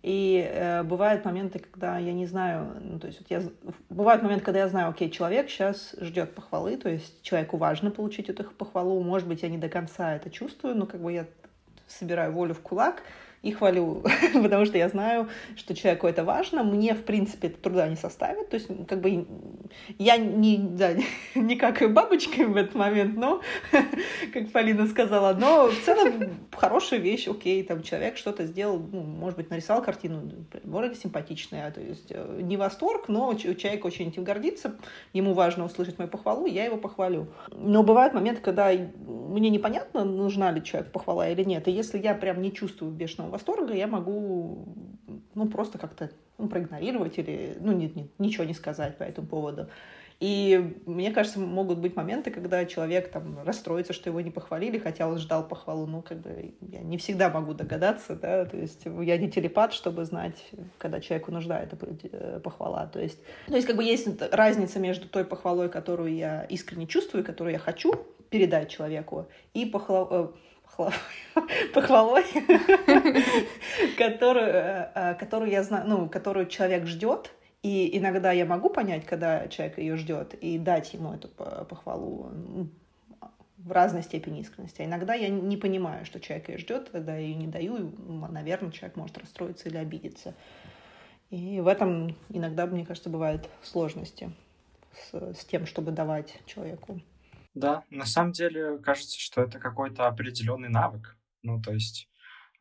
И 0.02 0.50
э, 0.50 0.84
бывают 0.84 1.26
моменты, 1.26 1.60
когда 1.60 1.98
я 1.98 2.14
не 2.14 2.26
знаю, 2.26 2.78
ну, 2.82 3.00
то 3.00 3.08
есть 3.08 3.20
вот 3.20 3.30
я, 3.30 3.42
бывают 3.90 4.24
моменты, 4.24 4.46
когда 4.46 4.60
я 4.60 4.70
знаю, 4.70 4.92
окей, 4.92 5.10
человек 5.10 5.50
сейчас 5.50 5.94
ждет 6.00 6.34
похвалы, 6.36 6.78
то 6.78 6.88
есть 6.88 7.22
человеку 7.22 7.58
важно 7.58 7.92
получить 7.92 8.30
эту 8.30 8.46
похвалу, 8.46 9.02
может 9.04 9.28
быть, 9.28 9.44
я 9.44 9.50
не 9.50 9.58
до 9.58 9.68
конца 9.68 10.16
это 10.16 10.30
чувствую, 10.30 10.76
но 10.76 10.86
как 10.86 11.02
бы 11.02 11.12
я 11.12 11.28
собираю 11.92 12.32
волю 12.32 12.54
в 12.54 12.62
кулак 12.62 13.04
и 13.42 13.52
хвалю, 13.52 14.04
потому 14.34 14.66
что 14.66 14.78
я 14.78 14.90
знаю, 14.90 15.30
что 15.56 15.74
человеку 15.74 16.08
это 16.08 16.24
важно, 16.24 16.64
мне, 16.64 16.94
в 16.94 17.04
принципе, 17.04 17.48
это 17.48 17.58
труда 17.58 17.88
не 17.88 17.96
составит, 17.96 18.50
то 18.50 18.56
есть, 18.58 18.68
как 18.88 19.00
бы, 19.00 19.26
я 19.98 20.18
не, 20.18 20.58
да, 20.58 20.92
не 21.36 21.56
какаю 21.56 21.94
бабочкой 21.94 22.46
в 22.46 22.58
этот 22.58 22.76
момент, 22.76 23.16
но, 23.16 23.42
как 24.34 24.52
Полина 24.52 24.88
сказала, 24.88 25.34
но 25.34 25.68
в 25.68 25.80
целом 25.86 26.32
хорошая 26.52 27.00
вещь, 27.00 27.28
окей, 27.28 27.64
там 27.64 27.82
человек 27.82 28.18
что-то 28.18 28.46
сделал, 28.46 28.80
ну, 28.80 29.02
может 29.02 29.38
быть, 29.38 29.50
нарисовал 29.50 29.82
картину, 29.84 30.30
вроде 30.64 30.96
симпатичная, 30.96 31.72
то 31.72 31.80
есть 31.80 32.08
э, 32.10 32.40
не 32.42 32.58
восторг, 32.58 33.08
но 33.08 33.34
человек 33.36 33.86
очень 33.86 34.10
этим 34.10 34.26
гордится, 34.26 34.76
ему 35.14 35.34
важно 35.34 35.64
услышать 35.66 35.98
мою 35.98 36.10
похвалу, 36.10 36.46
я 36.46 36.66
его 36.66 36.76
похвалю. 36.78 37.28
Но 37.52 37.84
бывают 37.84 38.14
моменты, 38.14 38.42
когда 38.42 38.70
мне 38.70 39.50
непонятно, 39.50 40.04
нужна 40.04 40.52
ли 40.52 40.62
человеку 40.62 40.92
похвала 40.92 41.30
или 41.30 41.44
нет, 41.44 41.68
и 41.70 41.72
если 41.72 41.98
я 42.00 42.14
прям 42.14 42.42
не 42.42 42.52
чувствую 42.52 42.92
бешеного 42.92 43.29
восторга, 43.30 43.74
я 43.74 43.88
могу 43.88 44.76
ну, 45.36 45.48
просто 45.48 45.78
как-то 45.78 46.12
ну, 46.38 46.48
проигнорировать 46.48 47.18
или 47.18 47.58
ну, 47.60 47.72
нет, 47.72 47.96
нет, 47.96 48.08
ничего 48.18 48.44
не 48.44 48.54
сказать 48.54 48.98
по 48.98 49.04
этому 49.04 49.28
поводу. 49.28 49.70
И 50.20 50.82
мне 50.86 51.12
кажется, 51.12 51.40
могут 51.40 51.80
быть 51.80 51.96
моменты, 51.96 52.30
когда 52.30 52.66
человек 52.66 53.10
там 53.10 53.42
расстроится, 53.46 53.94
что 53.94 54.10
его 54.10 54.20
не 54.20 54.32
похвалили, 54.32 54.78
хотя 54.78 55.08
он 55.08 55.18
ждал 55.18 55.48
похвалу. 55.48 55.86
Ну, 55.86 56.02
как 56.02 56.20
бы 56.20 56.56
я 56.60 56.82
не 56.82 56.98
всегда 56.98 57.30
могу 57.30 57.54
догадаться, 57.54 58.16
да, 58.16 58.44
то 58.44 58.58
есть 58.58 58.84
я 58.84 59.18
не 59.18 59.32
телепат, 59.32 59.72
чтобы 59.72 60.04
знать, 60.04 60.36
когда 60.78 61.00
человеку 61.00 61.32
нужна 61.32 61.62
эта 61.62 61.78
э, 62.12 62.42
похвала. 62.44 62.86
То 62.88 63.00
есть, 63.00 63.20
то 63.48 63.56
есть 63.56 63.66
как 63.66 63.78
бы 63.78 63.84
есть 63.84 64.08
разница 64.34 64.80
между 64.80 65.08
той 65.08 65.24
похвалой, 65.24 65.70
которую 65.70 66.14
я 66.14 66.44
искренне 66.44 66.86
чувствую, 66.86 67.24
которую 67.24 67.54
я 67.54 67.60
хочу 67.60 67.94
передать 68.30 68.70
человеку, 68.70 69.28
и 69.54 69.66
похвалой 69.66 70.32
похвалой, 71.74 72.24
которую, 73.98 74.48
э, 74.48 74.92
э, 74.96 75.16
которую 75.16 75.52
я 75.52 75.64
знаю, 75.64 75.88
ну, 75.88 76.10
которую 76.10 76.48
человек 76.48 76.86
ждет, 76.86 77.32
и 77.62 77.98
иногда 77.98 78.32
я 78.32 78.46
могу 78.46 78.70
понять, 78.70 79.06
когда 79.06 79.48
человек 79.48 79.78
ее 79.78 79.98
ждет, 79.98 80.34
и 80.36 80.58
дать 80.58 80.94
ему 80.94 81.14
эту 81.14 81.28
похвалу 81.28 82.32
в 83.58 83.72
разной 83.72 84.04
степени 84.04 84.40
искренности. 84.40 84.82
А 84.82 84.86
иногда 84.86 85.14
я 85.14 85.28
не 85.30 85.58
понимаю, 85.58 86.06
что 86.06 86.20
человек 86.20 86.50
ее 86.50 86.58
ждет, 86.58 86.92
тогда 86.92 87.16
я 87.16 87.20
ее 87.20 87.36
не 87.36 87.48
даю, 87.48 87.78
и, 87.78 87.92
наверное, 88.32 88.72
человек 88.72 88.96
может 88.96 89.18
расстроиться 89.18 89.68
или 89.68 89.78
обидеться. 89.78 90.34
И 91.30 91.60
в 91.60 91.68
этом 91.68 92.16
иногда, 92.30 92.66
мне 92.66 92.86
кажется, 92.86 93.10
бывают 93.10 93.50
сложности 93.62 94.32
с, 94.94 95.34
с 95.36 95.46
тем, 95.46 95.66
чтобы 95.66 95.92
давать 95.92 96.40
человеку. 96.46 97.02
Да, 97.54 97.84
на 97.90 98.06
самом 98.06 98.32
деле 98.32 98.78
кажется, 98.80 99.20
что 99.20 99.42
это 99.42 99.60
какой-то 99.60 100.08
определенный 100.08 100.70
навык, 100.70 101.18
ну, 101.42 101.62
то 101.62 101.74
есть, 101.74 102.10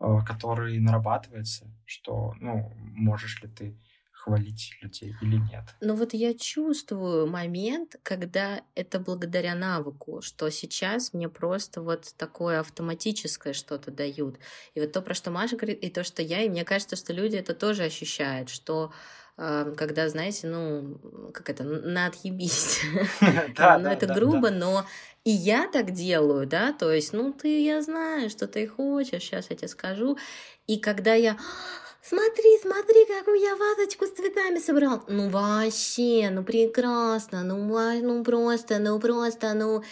э, 0.00 0.18
который 0.26 0.78
нарабатывается, 0.78 1.70
что, 1.84 2.34
ну, 2.40 2.72
можешь 2.76 3.42
ли 3.42 3.48
ты 3.48 3.78
хвалить 4.18 4.76
людей 4.82 5.14
или 5.22 5.36
нет. 5.36 5.62
Ну 5.80 5.94
вот 5.94 6.12
я 6.12 6.34
чувствую 6.34 7.26
момент, 7.28 7.96
когда 8.02 8.62
это 8.74 8.98
благодаря 8.98 9.54
навыку, 9.54 10.20
что 10.22 10.50
сейчас 10.50 11.12
мне 11.14 11.28
просто 11.28 11.80
вот 11.82 12.12
такое 12.16 12.60
автоматическое 12.60 13.52
что-то 13.52 13.90
дают. 13.90 14.38
И 14.74 14.80
вот 14.80 14.92
то, 14.92 15.02
про 15.02 15.14
что 15.14 15.30
Маша 15.30 15.56
говорит, 15.56 15.78
и 15.82 15.90
то, 15.90 16.02
что 16.04 16.22
я, 16.22 16.42
и 16.42 16.48
мне 16.48 16.64
кажется, 16.64 16.96
что 16.96 17.12
люди 17.12 17.36
это 17.36 17.54
тоже 17.54 17.84
ощущают, 17.84 18.48
что 18.48 18.92
когда, 19.38 20.08
знаете, 20.08 20.48
ну, 20.48 20.98
как 21.32 21.48
это, 21.48 21.62
на 21.62 22.06
отъебись. 22.06 22.80
Да, 23.56 23.78
ну, 23.82 23.88
это 23.88 24.06
грубо, 24.12 24.50
но 24.50 24.84
и 25.24 25.30
я 25.30 25.68
так 25.68 25.92
делаю, 25.92 26.46
да, 26.46 26.72
то 26.72 26.92
есть, 26.92 27.12
ну, 27.12 27.32
ты, 27.32 27.62
я 27.62 27.80
знаю, 27.80 28.30
что 28.30 28.48
ты 28.48 28.66
хочешь, 28.66 29.22
сейчас 29.22 29.50
я 29.50 29.56
тебе 29.56 29.68
скажу. 29.68 30.18
И 30.66 30.78
когда 30.78 31.14
я 31.14 31.38
смотри, 32.02 32.58
смотри, 32.60 33.06
какую 33.06 33.40
я 33.40 33.54
вазочку 33.54 34.06
с 34.06 34.10
цветами 34.10 34.58
собрал. 34.58 35.04
Ну, 35.06 35.28
вообще, 35.28 36.30
ну, 36.32 36.42
прекрасно, 36.42 37.44
ну, 37.44 37.58
ну, 38.02 38.24
просто, 38.24 38.80
ну, 38.80 38.98
просто, 38.98 39.54
ну. 39.54 39.84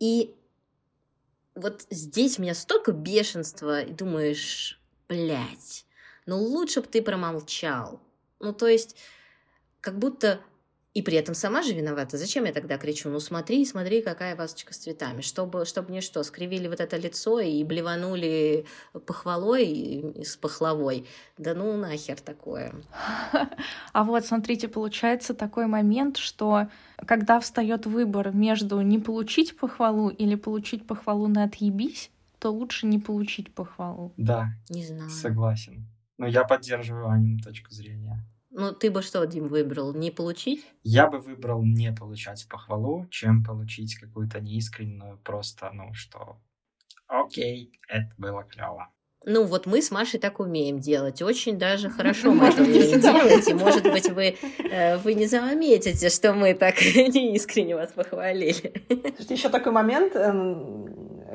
И 0.00 0.34
вот 1.54 1.86
здесь 1.90 2.38
у 2.38 2.42
меня 2.42 2.54
столько 2.54 2.90
бешенства, 2.90 3.82
и 3.82 3.92
думаешь, 3.92 4.80
блядь, 5.08 5.86
ну, 6.26 6.38
лучше 6.38 6.80
бы 6.80 6.88
ты 6.88 7.00
промолчал. 7.00 8.00
Ну, 8.40 8.52
то 8.52 8.66
есть, 8.66 8.96
как 9.80 9.98
будто 9.98 10.40
и 10.98 11.02
при 11.02 11.16
этом 11.16 11.34
сама 11.34 11.62
же 11.62 11.74
виновата. 11.74 12.16
Зачем 12.16 12.44
я 12.44 12.52
тогда 12.52 12.76
кричу? 12.76 13.08
Ну 13.08 13.20
смотри, 13.20 13.64
смотри, 13.64 14.02
какая 14.02 14.34
вазочка 14.34 14.74
с 14.74 14.78
цветами. 14.78 15.20
Чтобы, 15.20 15.64
чтобы 15.64 15.90
мне 15.90 16.00
что, 16.00 16.22
скривили 16.24 16.66
вот 16.66 16.80
это 16.80 16.96
лицо 16.96 17.38
и 17.38 17.62
блеванули 17.62 18.66
похвалой 19.06 20.16
с 20.24 20.36
пахлавой. 20.36 21.06
Да 21.36 21.54
ну 21.54 21.76
нахер 21.76 22.20
такое. 22.20 22.74
А 23.92 24.04
вот, 24.04 24.24
смотрите, 24.26 24.66
получается 24.66 25.34
такой 25.34 25.66
момент, 25.66 26.16
что 26.16 26.68
когда 27.06 27.38
встает 27.38 27.86
выбор 27.86 28.32
между 28.32 28.80
не 28.80 28.98
получить 28.98 29.56
похвалу 29.56 30.08
или 30.08 30.34
получить 30.34 30.86
похвалу 30.86 31.28
на 31.28 31.44
отъебись, 31.44 32.10
то 32.38 32.50
лучше 32.50 32.86
не 32.86 32.98
получить 32.98 33.54
похвалу. 33.54 34.12
Да. 34.16 34.48
Не 34.68 34.84
знаю. 34.84 35.10
Согласен. 35.10 35.86
Но 36.18 36.26
я 36.26 36.44
поддерживаю 36.44 37.08
Анину 37.08 37.38
точку 37.38 37.70
зрения. 37.70 38.24
Ну, 38.50 38.72
ты 38.72 38.90
бы 38.90 39.02
что, 39.02 39.24
Дим, 39.24 39.48
выбрал? 39.48 39.94
Не 39.94 40.10
получить? 40.10 40.64
Я 40.82 41.08
бы 41.08 41.18
выбрал 41.18 41.62
не 41.62 41.92
получать 41.92 42.46
похвалу, 42.48 43.06
чем 43.10 43.44
получить 43.44 43.94
какую-то 43.96 44.40
неискреннюю, 44.40 45.18
просто, 45.18 45.70
ну, 45.72 45.92
что 45.94 46.40
окей, 47.06 47.72
это 47.88 48.10
было 48.16 48.44
клево. 48.44 48.90
Ну, 49.24 49.44
вот 49.44 49.66
мы 49.66 49.82
с 49.82 49.90
Машей 49.90 50.20
так 50.20 50.40
умеем 50.40 50.78
делать. 50.78 51.20
Очень 51.22 51.58
даже 51.58 51.90
хорошо 51.96 52.32
мы 52.32 52.46
это 52.46 52.62
умеем 52.62 53.00
делать. 53.00 53.48
И, 53.48 53.54
может 53.54 53.82
быть, 53.82 54.08
вы, 54.10 54.36
э, 54.70 54.96
вы 54.98 55.14
не 55.14 55.26
заметите, 55.26 56.08
что 56.08 56.32
мы 56.32 56.54
так 56.54 56.76
неискренне 56.80 57.74
вас 57.74 57.92
похвалили. 57.92 58.84
Слушайте, 58.88 59.34
еще 59.34 59.48
такой 59.48 59.72
момент. 59.72 60.14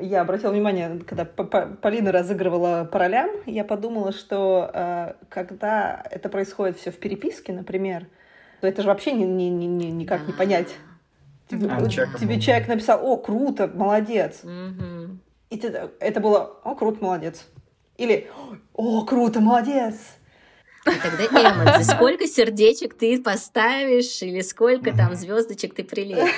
Я 0.00 0.22
обратила 0.22 0.50
внимание, 0.50 1.00
когда 1.06 1.24
Полина 1.24 2.12
разыгрывала 2.12 2.88
по 2.90 2.98
ролям, 2.98 3.30
я 3.46 3.64
подумала, 3.64 4.12
что 4.12 4.70
э, 4.72 5.14
когда 5.28 6.04
это 6.10 6.28
происходит 6.28 6.78
все 6.78 6.90
в 6.90 6.98
переписке, 6.98 7.52
например, 7.52 8.06
то 8.60 8.66
это 8.66 8.82
же 8.82 8.88
вообще 8.88 9.12
ни, 9.12 9.24
ни, 9.24 9.44
ни, 9.44 9.66
ни, 9.66 9.86
никак 9.86 10.26
не 10.26 10.32
понять. 10.32 10.74
Тебе, 11.48 11.68
а, 11.68 11.86
тебе 11.86 12.40
человек 12.40 12.68
написал, 12.68 13.06
о, 13.06 13.16
круто, 13.18 13.68
молодец. 13.68 14.42
Угу. 14.42 15.18
И 15.50 15.58
ты, 15.58 15.90
это 16.00 16.20
было, 16.20 16.58
о, 16.64 16.74
круто, 16.74 17.04
молодец. 17.04 17.46
Или 17.96 18.28
«О, 18.74 19.04
круто, 19.04 19.40
молодец!» 19.40 19.94
И 20.86 20.98
тогда 21.00 21.24
эмодзи. 21.26 21.82
Сколько 21.82 22.26
сердечек 22.26 22.96
ты 22.96 23.22
поставишь 23.22 24.22
или 24.22 24.40
сколько 24.42 24.94
там 24.94 25.14
звездочек 25.14 25.74
ты 25.74 25.84
прилепишь? 25.84 26.34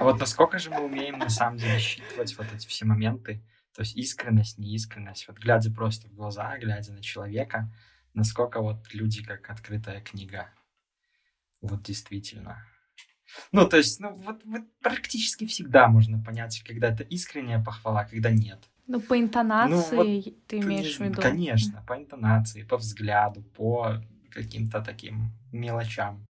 А 0.00 0.04
вот 0.04 0.20
насколько 0.20 0.58
же 0.58 0.70
мы 0.70 0.84
умеем 0.84 1.18
на 1.18 1.28
самом 1.28 1.56
деле 1.58 1.78
считывать 1.78 2.36
вот 2.38 2.46
эти 2.54 2.66
все 2.66 2.84
моменты, 2.84 3.42
то 3.74 3.82
есть 3.82 3.96
искренность, 3.96 4.58
неискренность, 4.58 5.26
вот 5.28 5.38
глядя 5.38 5.72
просто 5.72 6.08
в 6.08 6.14
глаза, 6.14 6.56
глядя 6.58 6.92
на 6.92 7.02
человека, 7.02 7.72
насколько 8.14 8.60
вот 8.60 8.92
люди 8.92 9.24
как 9.24 9.50
открытая 9.50 10.00
книга. 10.00 10.50
Вот 11.60 11.82
действительно. 11.82 12.64
Ну, 13.52 13.68
то 13.68 13.76
есть, 13.76 14.00
ну, 14.00 14.14
вот, 14.14 14.44
вот 14.44 14.62
практически 14.80 15.46
всегда 15.46 15.88
можно 15.88 16.22
понять, 16.22 16.62
когда 16.66 16.88
это 16.88 17.02
искренняя 17.02 17.62
похвала, 17.62 18.04
когда 18.04 18.30
нет. 18.30 18.58
Ну, 18.88 19.00
по 19.00 19.20
интонации 19.20 19.96
ну, 19.96 20.22
вот, 20.22 20.46
ты 20.46 20.58
имеешь 20.60 20.96
в 20.96 21.00
виду? 21.00 21.20
Конечно, 21.20 21.84
по 21.86 21.96
интонации, 21.96 22.62
по 22.62 22.78
взгляду, 22.78 23.42
по 23.54 23.96
каким-то 24.30 24.80
таким 24.80 25.30
мелочам. 25.52 26.24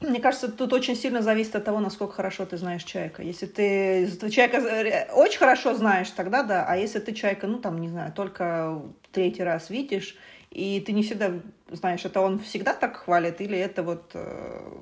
Мне 0.00 0.20
кажется, 0.20 0.50
тут 0.50 0.72
очень 0.72 0.96
сильно 0.96 1.20
зависит 1.20 1.56
от 1.56 1.64
того, 1.64 1.80
насколько 1.80 2.14
хорошо 2.14 2.46
ты 2.46 2.56
знаешь 2.56 2.84
человека. 2.84 3.22
Если 3.22 3.46
ты 3.46 4.08
человека 4.30 5.12
очень 5.12 5.38
хорошо 5.38 5.74
знаешь, 5.74 6.10
тогда 6.10 6.42
да. 6.42 6.64
А 6.66 6.76
если 6.76 7.00
ты 7.00 7.12
человека, 7.12 7.46
ну 7.46 7.58
там, 7.58 7.78
не 7.78 7.88
знаю, 7.88 8.12
только 8.12 8.80
третий 9.12 9.42
раз 9.42 9.68
видишь, 9.68 10.16
и 10.50 10.80
ты 10.80 10.92
не 10.92 11.02
всегда 11.02 11.32
знаешь, 11.70 12.04
это 12.04 12.20
он 12.20 12.38
всегда 12.38 12.72
так 12.72 12.96
хвалит, 12.96 13.40
или 13.40 13.58
это 13.58 13.82
вот 13.82 14.12
э, 14.14 14.72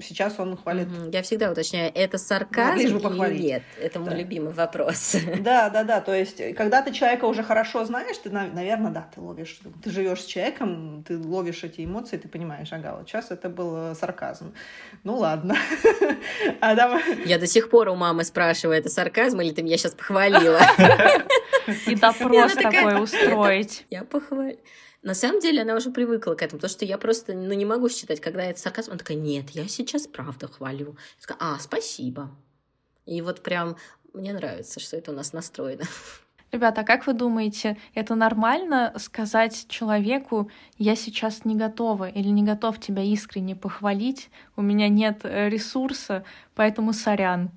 сейчас 0.00 0.38
он 0.38 0.56
хвалит. 0.56 0.88
Угу. 0.88 1.10
Я 1.12 1.22
всегда 1.22 1.50
уточняю, 1.50 1.92
это 1.94 2.18
сарказм 2.18 2.78
или 2.78 2.98
похвалить. 2.98 3.40
нет? 3.40 3.62
Это 3.80 3.98
мой 3.98 4.10
да. 4.10 4.16
любимый 4.16 4.52
вопрос. 4.52 5.16
Да, 5.40 5.70
да, 5.70 5.84
да. 5.84 6.00
То 6.00 6.14
есть, 6.14 6.54
когда 6.54 6.82
ты 6.82 6.92
человека 6.92 7.24
уже 7.24 7.42
хорошо 7.42 7.84
знаешь, 7.84 8.16
ты, 8.18 8.30
наверное, 8.30 8.90
да, 8.90 9.08
ты 9.14 9.20
ловишь, 9.20 9.60
ты 9.82 9.90
живешь 9.90 10.22
с 10.22 10.26
человеком, 10.26 11.04
ты 11.06 11.18
ловишь 11.18 11.64
эти 11.64 11.84
эмоции, 11.84 12.16
ты 12.18 12.28
понимаешь, 12.28 12.68
ага, 12.72 12.96
вот 12.96 13.08
сейчас 13.08 13.30
это 13.30 13.48
был 13.48 13.94
сарказм. 13.94 14.54
Ну 15.04 15.16
ладно. 15.16 15.56
А 16.60 16.76
там... 16.76 17.00
Я 17.24 17.38
до 17.38 17.46
сих 17.46 17.70
пор 17.70 17.88
у 17.88 17.94
мамы 17.94 18.24
спрашиваю, 18.24 18.78
это 18.78 18.88
сарказм 18.88 19.40
или 19.40 19.52
ты 19.52 19.62
меня 19.62 19.76
сейчас 19.76 19.92
похвалила? 19.92 20.60
И 21.86 21.94
допрос 21.94 22.54
такой 22.54 23.02
устроить. 23.02 23.86
Я 23.90 24.04
похвалила. 24.04 24.58
На 25.02 25.14
самом 25.14 25.40
деле 25.40 25.62
она 25.62 25.74
уже 25.76 25.90
привыкла 25.90 26.34
к 26.34 26.42
этому, 26.42 26.58
потому 26.58 26.70
что 26.70 26.84
я 26.84 26.98
просто 26.98 27.32
ну, 27.32 27.52
не 27.54 27.64
могу 27.64 27.88
считать, 27.88 28.20
когда 28.20 28.42
это 28.42 28.60
сарказм. 28.60 28.90
Она 28.90 28.98
такая, 28.98 29.16
нет, 29.16 29.50
я 29.50 29.66
сейчас 29.66 30.06
правда 30.06 30.46
хвалю. 30.46 30.96
Я 31.18 31.26
такая, 31.26 31.38
а, 31.40 31.58
спасибо. 31.58 32.30
И 33.06 33.22
вот 33.22 33.42
прям 33.42 33.76
мне 34.12 34.32
нравится, 34.32 34.78
что 34.78 34.96
это 34.96 35.12
у 35.12 35.14
нас 35.14 35.32
настроено. 35.32 35.84
Ребята, 36.52 36.80
а 36.80 36.84
как 36.84 37.06
вы 37.06 37.12
думаете, 37.12 37.78
это 37.94 38.16
нормально 38.16 38.92
сказать 38.98 39.66
человеку, 39.68 40.50
я 40.78 40.96
сейчас 40.96 41.44
не 41.44 41.54
готова 41.54 42.08
или 42.08 42.28
не 42.28 42.42
готов 42.42 42.80
тебя 42.80 43.02
искренне 43.02 43.54
похвалить, 43.54 44.30
у 44.56 44.62
меня 44.62 44.88
нет 44.88 45.20
э, 45.22 45.48
ресурса, 45.48 46.24
поэтому 46.56 46.92
сорян? 46.92 47.52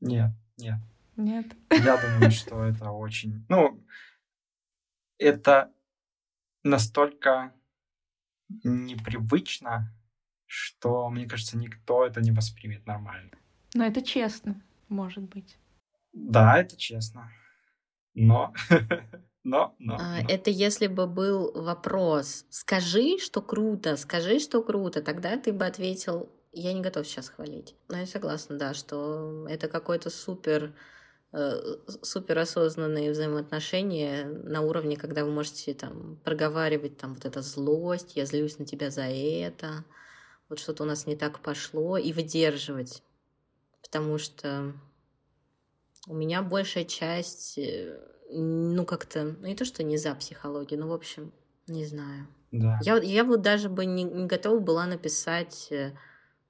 Нет, 0.00 0.30
нет. 0.58 0.78
Нет? 1.16 1.46
Я 1.70 1.96
думаю, 1.96 2.32
что 2.32 2.64
это 2.64 2.90
очень... 2.90 3.44
Ну, 3.48 3.80
это 5.18 5.70
настолько 6.62 7.52
непривычно, 8.64 9.92
что, 10.46 11.08
мне 11.08 11.26
кажется, 11.26 11.56
никто 11.56 12.06
это 12.06 12.20
не 12.20 12.32
воспримет 12.32 12.86
нормально. 12.86 13.30
Но 13.74 13.84
это 13.84 14.02
честно, 14.02 14.60
может 14.88 15.24
быть. 15.24 15.56
Да, 16.12 16.58
это 16.58 16.76
честно. 16.76 17.32
Но, 18.14 18.52
но, 19.44 19.74
но, 19.78 19.96
а, 19.98 20.20
но. 20.20 20.28
Это 20.28 20.50
если 20.50 20.86
бы 20.86 21.06
был 21.06 21.52
вопрос, 21.54 22.44
скажи, 22.50 23.18
что 23.18 23.40
круто, 23.40 23.96
скажи, 23.96 24.38
что 24.38 24.62
круто, 24.62 25.02
тогда 25.02 25.38
ты 25.38 25.52
бы 25.52 25.64
ответил, 25.64 26.28
я 26.52 26.74
не 26.74 26.82
готов 26.82 27.06
сейчас 27.06 27.30
хвалить. 27.30 27.74
Но 27.88 27.96
я 27.96 28.06
согласна, 28.06 28.58
да, 28.58 28.74
что 28.74 29.46
это 29.48 29.68
какой-то 29.68 30.10
супер 30.10 30.74
суперосознанные 31.32 33.10
взаимоотношения 33.10 34.24
на 34.24 34.60
уровне, 34.60 34.96
когда 34.96 35.24
вы 35.24 35.30
можете 35.30 35.72
там 35.72 36.16
проговаривать 36.24 36.98
там 36.98 37.14
вот 37.14 37.24
эта 37.24 37.40
злость, 37.40 38.16
я 38.16 38.26
злюсь 38.26 38.58
на 38.58 38.66
тебя 38.66 38.90
за 38.90 39.04
это, 39.04 39.84
вот 40.50 40.58
что-то 40.58 40.82
у 40.82 40.86
нас 40.86 41.06
не 41.06 41.16
так 41.16 41.40
пошло, 41.40 41.96
и 41.96 42.12
выдерживать. 42.12 43.02
Потому 43.82 44.18
что 44.18 44.74
у 46.06 46.14
меня 46.14 46.42
большая 46.42 46.84
часть, 46.84 47.56
э, 47.56 47.98
ну 48.30 48.84
как-то, 48.84 49.36
ну 49.40 49.46
не 49.46 49.54
то, 49.54 49.64
что 49.64 49.82
не 49.82 49.96
за 49.96 50.14
психологию, 50.14 50.80
но 50.80 50.88
в 50.88 50.92
общем, 50.92 51.32
не 51.66 51.86
знаю. 51.86 52.26
Да. 52.50 52.78
Я, 52.82 52.98
я 52.98 53.24
вот 53.24 53.40
даже 53.40 53.70
бы 53.70 53.86
не, 53.86 54.02
не 54.02 54.26
готова 54.26 54.58
была 54.58 54.84
написать 54.84 55.68
э, 55.70 55.96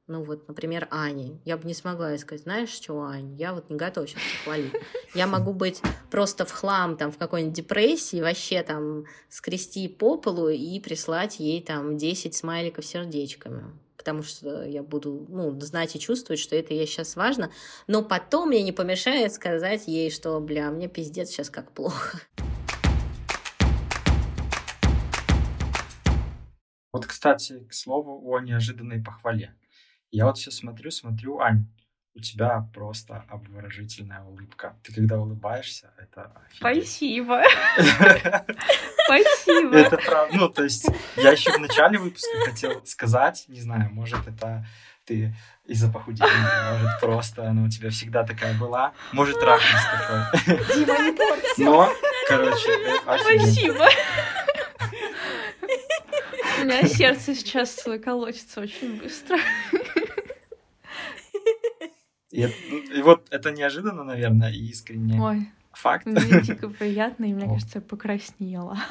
ну 0.08 0.24
вот, 0.24 0.48
например, 0.48 0.88
Ани. 0.90 1.40
Я 1.44 1.56
бы 1.56 1.66
не 1.66 1.74
смогла 1.74 2.16
сказать, 2.18 2.42
знаешь 2.42 2.70
что, 2.70 3.00
Ань, 3.02 3.34
я 3.34 3.54
вот 3.54 3.70
не 3.70 3.76
готова 3.76 4.06
сейчас 4.06 4.22
похвалить. 4.38 4.72
Я 5.14 5.26
могу 5.26 5.52
быть 5.52 5.80
просто 6.10 6.44
в 6.44 6.50
хлам, 6.50 6.96
там, 6.96 7.12
в 7.12 7.18
какой-нибудь 7.18 7.54
депрессии, 7.54 8.20
вообще 8.20 8.62
там 8.62 9.04
скрести 9.28 9.86
по 9.88 10.16
полу 10.16 10.48
и 10.48 10.80
прислать 10.80 11.38
ей 11.38 11.62
там 11.62 11.96
10 11.96 12.34
смайликов 12.34 12.84
сердечками 12.84 13.64
потому 13.96 14.24
что 14.24 14.64
я 14.64 14.82
буду 14.82 15.26
ну, 15.28 15.60
знать 15.60 15.94
и 15.94 16.00
чувствовать, 16.00 16.40
что 16.40 16.56
это 16.56 16.74
ей 16.74 16.88
сейчас 16.88 17.14
важно, 17.14 17.52
но 17.86 18.02
потом 18.02 18.48
мне 18.48 18.60
не 18.64 18.72
помешает 18.72 19.32
сказать 19.32 19.86
ей, 19.86 20.10
что, 20.10 20.40
бля, 20.40 20.72
мне 20.72 20.88
пиздец 20.88 21.28
сейчас 21.28 21.50
как 21.50 21.70
плохо. 21.70 22.18
Вот, 26.92 27.06
кстати, 27.06 27.64
к 27.68 27.72
слову 27.72 28.20
о 28.34 28.40
неожиданной 28.40 29.00
похвале. 29.00 29.54
Я 30.12 30.26
вот 30.26 30.36
все 30.36 30.50
смотрю, 30.50 30.90
смотрю, 30.90 31.40
Ань, 31.40 31.66
у 32.14 32.20
тебя 32.20 32.68
просто 32.74 33.24
обворожительная 33.30 34.22
улыбка. 34.22 34.76
Ты 34.82 34.92
когда 34.92 35.18
улыбаешься, 35.18 35.90
это 35.96 36.30
офигеть. 36.44 36.86
Спасибо. 36.86 37.42
Спасибо. 39.06 39.74
Это 39.74 39.96
правда. 39.96 40.36
Ну, 40.36 40.48
то 40.50 40.64
есть, 40.64 40.86
я 41.16 41.30
еще 41.32 41.50
в 41.52 41.58
начале 41.58 41.98
выпуска 41.98 42.28
хотел 42.44 42.84
сказать, 42.84 43.46
не 43.48 43.62
знаю, 43.62 43.88
может, 43.90 44.28
это 44.28 44.66
ты 45.06 45.34
из-за 45.64 45.90
похудения, 45.90 46.72
может, 46.72 47.00
просто 47.00 47.48
она 47.48 47.64
у 47.64 47.68
тебя 47.70 47.88
всегда 47.88 48.22
такая 48.24 48.56
была, 48.58 48.92
может, 49.12 49.42
ракность 49.42 49.86
такой. 49.90 50.76
Дима, 50.76 50.98
не 50.98 51.12
порти. 51.12 51.62
Но, 51.62 51.90
короче. 52.28 52.68
Спасибо. 53.02 53.88
У 56.60 56.64
меня 56.64 56.86
сердце 56.86 57.34
сейчас 57.34 57.82
колотится 58.04 58.60
очень 58.60 59.00
быстро. 59.00 59.38
И, 62.32 62.48
и 62.96 63.02
вот 63.02 63.26
это 63.30 63.52
неожиданно, 63.52 64.04
наверное, 64.04 64.50
и 64.50 64.58
искренне. 64.70 65.20
Ой, 65.20 65.48
факт. 65.72 66.06
Мне 66.06 66.40
дико 66.40 66.70
приятно, 66.70 67.26
и 67.26 67.34
мне 67.34 67.46
кажется, 67.54 67.78
я 67.78 67.82
покраснела. 67.82 68.78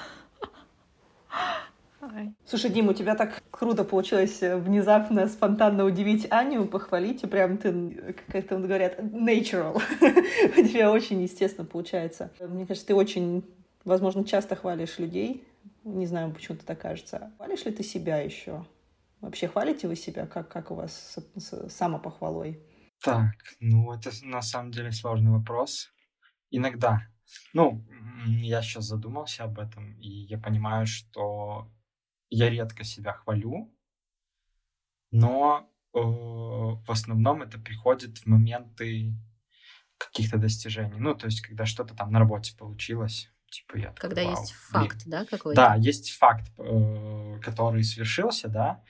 Слушай, 2.46 2.70
Дим, 2.70 2.90
у 2.90 2.94
тебя 2.94 3.16
так 3.16 3.42
круто 3.50 3.84
получилось 3.84 4.44
э, 4.44 4.58
внезапно, 4.58 5.28
спонтанно 5.28 5.86
удивить 5.86 6.28
Аню, 6.30 6.66
похвалить, 6.66 7.24
и 7.24 7.28
прям 7.28 7.58
ты, 7.58 8.16
как 8.28 8.48
там 8.48 8.62
говорят, 8.62 9.00
natural. 9.00 9.82
у 10.58 10.68
тебя 10.68 10.92
очень 10.92 11.22
естественно 11.24 11.66
получается. 11.66 12.32
Мне 12.40 12.66
кажется, 12.68 12.88
ты 12.88 12.96
очень, 12.96 13.44
возможно, 13.86 14.24
часто 14.24 14.56
хвалишь 14.56 15.00
людей. 15.00 15.44
Не 15.84 16.06
знаю, 16.06 16.32
почему 16.32 16.58
ты 16.58 16.66
так 16.66 16.80
кажется. 16.80 17.32
Хвалишь 17.38 17.66
ли 17.66 17.72
ты 17.72 17.84
себя 17.84 18.18
еще? 18.18 18.66
Вообще 19.20 19.48
хвалите 19.48 19.88
вы 19.88 19.96
себя? 19.96 20.28
Как, 20.28 20.48
как 20.48 20.72
у 20.72 20.76
вас 20.76 21.16
с, 21.36 21.42
с 21.42 21.70
самопохвалой? 21.70 22.60
Так, 23.04 23.36
ну 23.60 23.92
это 23.94 24.12
на 24.24 24.42
самом 24.42 24.72
деле 24.72 24.92
сложный 24.92 25.32
вопрос. 25.32 25.92
Иногда. 26.50 27.08
Ну, 27.54 27.86
я 28.28 28.62
сейчас 28.62 28.86
задумался 28.86 29.44
об 29.46 29.58
этом, 29.58 29.94
и 30.00 30.08
я 30.08 30.38
понимаю, 30.38 30.86
что 30.86 31.72
я 32.30 32.50
редко 32.50 32.84
себя 32.84 33.14
хвалю, 33.14 33.74
но 35.12 35.70
э, 35.94 36.00
в 36.00 36.90
основном 36.90 37.42
это 37.42 37.58
приходит 37.58 38.20
в 38.20 38.26
моменты 38.26 39.14
каких-то 39.98 40.38
достижений. 40.38 41.00
Ну, 41.00 41.16
то 41.16 41.26
есть, 41.26 41.42
когда 41.42 41.66
что-то 41.66 41.96
там 41.96 42.12
на 42.12 42.20
работе 42.20 42.56
получилось, 42.58 43.32
Типа 43.52 43.78
я 43.78 43.92
такой, 43.92 44.10
Когда 44.10 44.24
Вау, 44.24 44.42
есть 44.42 44.54
факт, 44.54 45.04
блин. 45.04 45.12
да, 45.12 45.26
какой-то? 45.26 45.62
Да, 45.62 45.76
есть 45.76 46.12
факт, 46.12 46.50
э, 46.58 47.40
который 47.44 47.84
свершился, 47.84 48.48
да, 48.48 48.82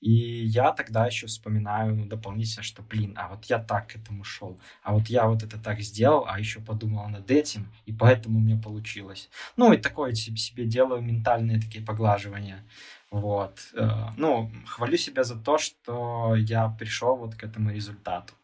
и 0.00 0.46
я 0.46 0.72
тогда 0.72 1.06
еще 1.06 1.26
вспоминаю 1.26 1.94
ну, 1.94 2.06
дополнительно, 2.06 2.62
что, 2.62 2.82
блин, 2.82 3.14
а 3.16 3.28
вот 3.28 3.44
я 3.46 3.58
так 3.58 3.88
к 3.88 3.96
этому 3.96 4.24
шел, 4.24 4.58
а 4.82 4.94
вот 4.94 5.08
я 5.08 5.26
вот 5.26 5.42
это 5.42 5.58
так 5.58 5.80
сделал, 5.80 6.24
а 6.26 6.38
еще 6.38 6.60
подумал 6.60 7.08
над 7.08 7.30
этим, 7.30 7.70
и 7.86 7.92
поэтому 7.92 8.38
у 8.38 8.42
меня 8.42 8.56
получилось. 8.56 9.28
Ну, 9.56 9.72
и 9.72 9.76
такое 9.76 10.14
себе 10.14 10.64
делаю 10.64 11.02
ментальные 11.02 11.60
такие 11.60 11.84
поглаживания. 11.84 12.64
Вот. 13.10 13.58
Э, 13.74 14.10
ну, 14.16 14.50
хвалю 14.66 14.96
себя 14.96 15.24
за 15.24 15.36
то, 15.36 15.58
что 15.58 16.34
я 16.36 16.68
пришел 16.68 17.16
вот 17.16 17.34
к 17.34 17.44
этому 17.44 17.70
результату. 17.70 18.34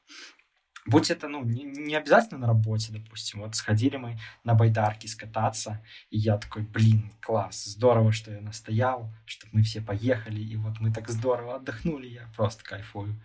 Будь 0.86 1.10
это, 1.10 1.26
ну, 1.28 1.44
не, 1.44 1.64
не 1.64 1.96
обязательно 1.96 2.40
на 2.40 2.46
работе, 2.46 2.92
допустим. 2.92 3.40
Вот 3.40 3.56
сходили 3.56 3.96
мы 3.96 4.18
на 4.44 4.54
байдарке 4.54 5.08
скататься, 5.08 5.82
и 6.10 6.18
я 6.18 6.38
такой, 6.38 6.62
блин, 6.62 7.12
класс, 7.20 7.64
здорово, 7.64 8.12
что 8.12 8.30
я 8.30 8.40
настоял, 8.40 9.12
чтобы 9.24 9.56
мы 9.56 9.62
все 9.62 9.80
поехали, 9.80 10.40
и 10.40 10.56
вот 10.56 10.78
мы 10.78 10.92
так 10.92 11.08
здорово 11.08 11.56
отдохнули, 11.56 12.06
я 12.06 12.28
просто 12.36 12.64
кайфую. 12.64 13.20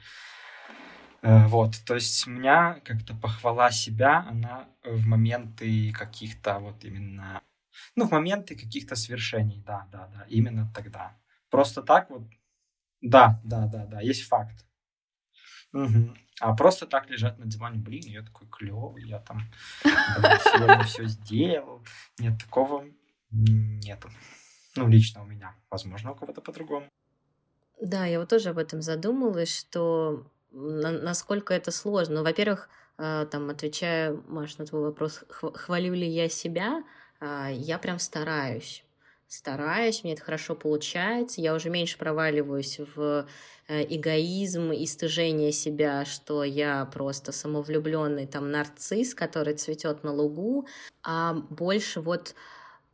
Э, 1.21 1.45
вот, 1.47 1.75
то 1.85 1.93
есть 1.93 2.27
у 2.27 2.31
меня 2.31 2.79
как-то 2.83 3.13
похвала 3.13 3.69
себя, 3.69 4.25
она 4.27 4.67
в 4.83 5.05
моменты 5.05 5.93
каких-то 5.93 6.57
вот 6.59 6.83
именно, 6.83 7.43
ну, 7.95 8.07
в 8.07 8.11
моменты 8.11 8.55
каких-то 8.55 8.95
свершений, 8.95 9.61
да, 9.67 9.87
да, 9.91 10.07
да, 10.07 10.25
именно 10.29 10.71
тогда. 10.73 11.15
Просто 11.51 11.83
так 11.83 12.09
вот, 12.09 12.23
да, 13.01 13.39
да, 13.43 13.67
да, 13.67 13.85
да, 13.85 14.01
есть 14.01 14.23
факт. 14.23 14.65
Угу. 15.73 16.15
А 16.41 16.55
просто 16.55 16.87
так 16.87 17.07
лежать 17.11 17.37
на 17.37 17.45
диване, 17.45 17.77
блин, 17.77 18.01
я 18.07 18.23
такой 18.23 18.47
клевый, 18.47 19.03
я 19.03 19.19
там 19.19 19.41
сегодня 19.83 20.83
все 20.83 21.05
сделал. 21.05 21.83
Нет, 22.17 22.39
такого 22.39 22.85
нету. 23.29 24.09
Ну, 24.75 24.87
лично 24.87 25.21
у 25.21 25.25
меня. 25.25 25.55
Возможно, 25.69 26.11
у 26.11 26.15
кого-то 26.15 26.41
по-другому. 26.41 26.89
Да, 27.79 28.05
я 28.05 28.19
вот 28.19 28.29
тоже 28.29 28.49
об 28.49 28.57
этом 28.57 28.81
задумалась, 28.81 29.55
что 29.55 30.25
на- 30.51 30.91
насколько 30.91 31.53
это 31.53 31.69
сложно. 31.71 32.15
Ну, 32.15 32.23
во-первых, 32.23 32.69
э, 32.97 33.27
там, 33.31 33.49
отвечая, 33.49 34.17
Маш, 34.27 34.57
на 34.57 34.65
твой 34.65 34.81
вопрос, 34.81 35.23
хвалю 35.29 35.93
ли 35.93 36.07
я 36.07 36.27
себя, 36.27 36.83
а, 37.19 37.49
я 37.49 37.77
прям 37.77 37.99
стараюсь 37.99 38.83
стараюсь, 39.31 40.03
мне 40.03 40.11
это 40.13 40.23
хорошо 40.23 40.55
получается, 40.55 41.39
я 41.39 41.55
уже 41.55 41.69
меньше 41.69 41.97
проваливаюсь 41.97 42.79
в 42.95 43.25
э, 43.69 43.83
эгоизм 43.95 44.73
и 44.73 44.85
стыжение 44.85 45.53
себя, 45.53 46.03
что 46.03 46.43
я 46.43 46.83
просто 46.93 47.31
самовлюбленный 47.31 48.27
там 48.27 48.51
нарцисс, 48.51 49.15
который 49.15 49.53
цветет 49.53 50.03
на 50.03 50.11
лугу, 50.11 50.67
а 51.01 51.33
больше 51.49 52.01
вот 52.01 52.35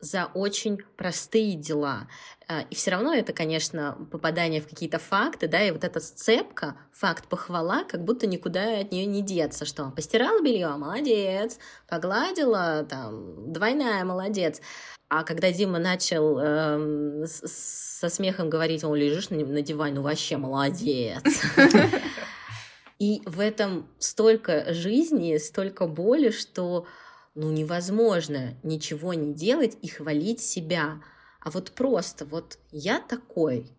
за 0.00 0.30
очень 0.34 0.78
простые 0.96 1.54
дела. 1.54 2.08
Э, 2.48 2.62
и 2.70 2.74
все 2.74 2.90
равно 2.92 3.14
это, 3.14 3.32
конечно, 3.32 3.96
попадание 4.10 4.60
в 4.60 4.68
какие-то 4.68 4.98
факты, 4.98 5.48
да, 5.48 5.62
и 5.62 5.70
вот 5.70 5.84
эта 5.84 6.00
сцепка, 6.00 6.76
факт 6.92 7.28
похвала, 7.28 7.84
как 7.84 8.04
будто 8.04 8.26
никуда 8.26 8.80
от 8.80 8.92
нее 8.92 9.06
не 9.06 9.22
деться, 9.22 9.64
что 9.64 9.90
постирала 9.90 10.40
белье, 10.40 10.68
молодец, 10.68 11.58
погладила, 11.88 12.86
там, 12.88 13.52
двойная, 13.52 14.04
молодец. 14.04 14.60
А 15.08 15.24
когда 15.24 15.50
Дима 15.50 15.78
начал 15.78 16.38
э, 16.38 17.26
со 17.26 18.08
смехом 18.08 18.50
говорить, 18.50 18.84
он 18.84 18.94
лежишь 18.94 19.30
на 19.30 19.62
диване, 19.62 19.94
ну 19.94 20.02
вообще 20.02 20.36
молодец. 20.36 21.22
И 22.98 23.22
в 23.24 23.40
этом 23.40 23.88
столько 23.98 24.74
жизни, 24.74 25.36
столько 25.38 25.86
боли, 25.86 26.30
что 26.30 26.86
ну 27.34 27.50
невозможно 27.50 28.54
ничего 28.62 29.14
не 29.14 29.32
делать 29.32 29.76
и 29.82 29.88
хвалить 29.88 30.40
себя. 30.40 31.02
А 31.40 31.50
вот 31.50 31.70
просто 31.72 32.24
вот 32.24 32.58
я 32.70 33.00
такой, 33.00 33.70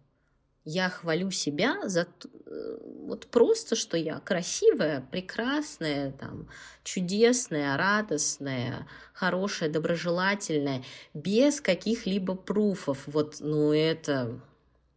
я 0.66 0.90
хвалю 0.90 1.32
себя 1.32 1.88
за 1.88 2.08
э, 2.46 2.78
вот 3.06 3.28
просто, 3.28 3.76
что 3.76 3.98
я 3.98 4.20
красивая, 4.20 5.02
прекрасная, 5.12 6.12
там, 6.12 6.48
чудесная, 6.84 7.76
радостная, 7.76 8.88
хорошая, 9.14 9.70
доброжелательная, 9.70 10.84
без 11.14 11.60
каких-либо 11.60 12.36
пруфов. 12.36 13.04
Вот, 13.08 13.38
ну 13.40 13.74
это, 13.74 14.40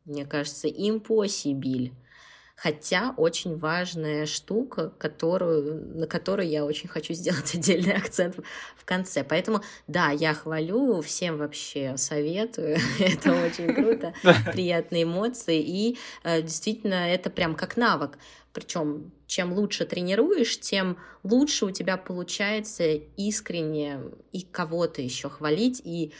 мне 0.05 0.27
кажется, 0.27 0.69
impossible. 0.69 1.93
Хотя 2.57 3.15
очень 3.17 3.57
важная 3.57 4.27
штука, 4.27 4.93
которую, 4.99 5.99
на 5.99 6.07
которую 6.07 6.49
я 6.49 6.65
очень 6.65 6.89
хочу 6.89 7.15
сделать 7.15 7.55
отдельный 7.55 7.95
акцент 7.95 8.37
в 8.77 8.85
конце. 8.85 9.25
Поэтому, 9.25 9.63
да, 9.87 10.11
я 10.11 10.35
хвалю, 10.35 11.01
всем 11.01 11.39
вообще 11.39 11.97
советую. 11.97 12.79
это 13.01 13.33
очень 13.33 13.75
круто, 13.75 14.15
приятные 14.53 15.05
эмоции. 15.05 15.61
И 15.61 15.99
э, 16.25 16.43
действительно, 16.43 17.11
это 17.11 17.31
прям 17.31 17.55
как 17.55 17.77
навык. 17.77 18.19
Причем, 18.53 19.13
чем 19.27 19.55
лучше 19.55 19.87
тренируешь, 19.87 20.61
тем 20.61 20.99
лучше 21.23 21.67
у 21.67 21.71
тебя 21.71 21.97
получается 21.97 22.85
искренне 23.17 24.01
и 24.31 24.43
кого-то 24.43 25.01
еще 25.01 25.31
хвалить, 25.31 25.81
и 25.83 26.13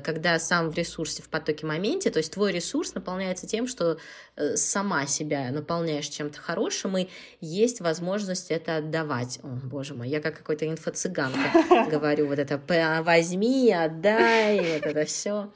когда 0.00 0.38
сам 0.38 0.70
в 0.70 0.74
ресурсе, 0.74 1.22
в 1.22 1.28
потоке 1.28 1.66
моменте, 1.66 2.10
то 2.10 2.18
есть 2.18 2.32
твой 2.32 2.52
ресурс 2.52 2.94
наполняется 2.94 3.46
тем, 3.46 3.66
что 3.66 3.98
э, 4.36 4.56
сама 4.56 5.06
себя 5.06 5.50
наполняешь 5.50 6.06
чем-то 6.06 6.40
хорошим, 6.40 6.96
и 6.96 7.08
есть 7.40 7.80
возможность 7.80 8.50
это 8.50 8.76
отдавать. 8.76 9.40
О, 9.42 9.48
боже 9.48 9.94
мой, 9.94 10.08
я 10.08 10.20
как 10.20 10.36
какой-то 10.36 10.66
инфо-цыганка 10.66 11.88
говорю, 11.90 12.28
вот 12.28 12.38
это 12.38 12.60
возьми, 13.02 13.72
отдай, 13.72 14.74
вот 14.74 14.86
это 14.86 15.04
все. 15.04 15.52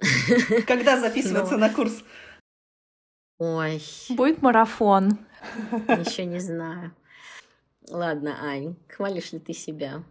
Когда 0.66 1.00
записываться 1.00 1.56
на 1.56 1.70
курс? 1.70 2.02
Ой. 3.38 3.82
Будет 4.10 4.42
марафон. 4.42 5.18
Еще 5.88 6.24
не 6.26 6.40
знаю. 6.40 6.94
Ладно, 7.88 8.36
Ань, 8.42 8.76
хвалишь 8.88 9.32
ли 9.32 9.38
ты 9.38 9.52
себя? 9.52 10.04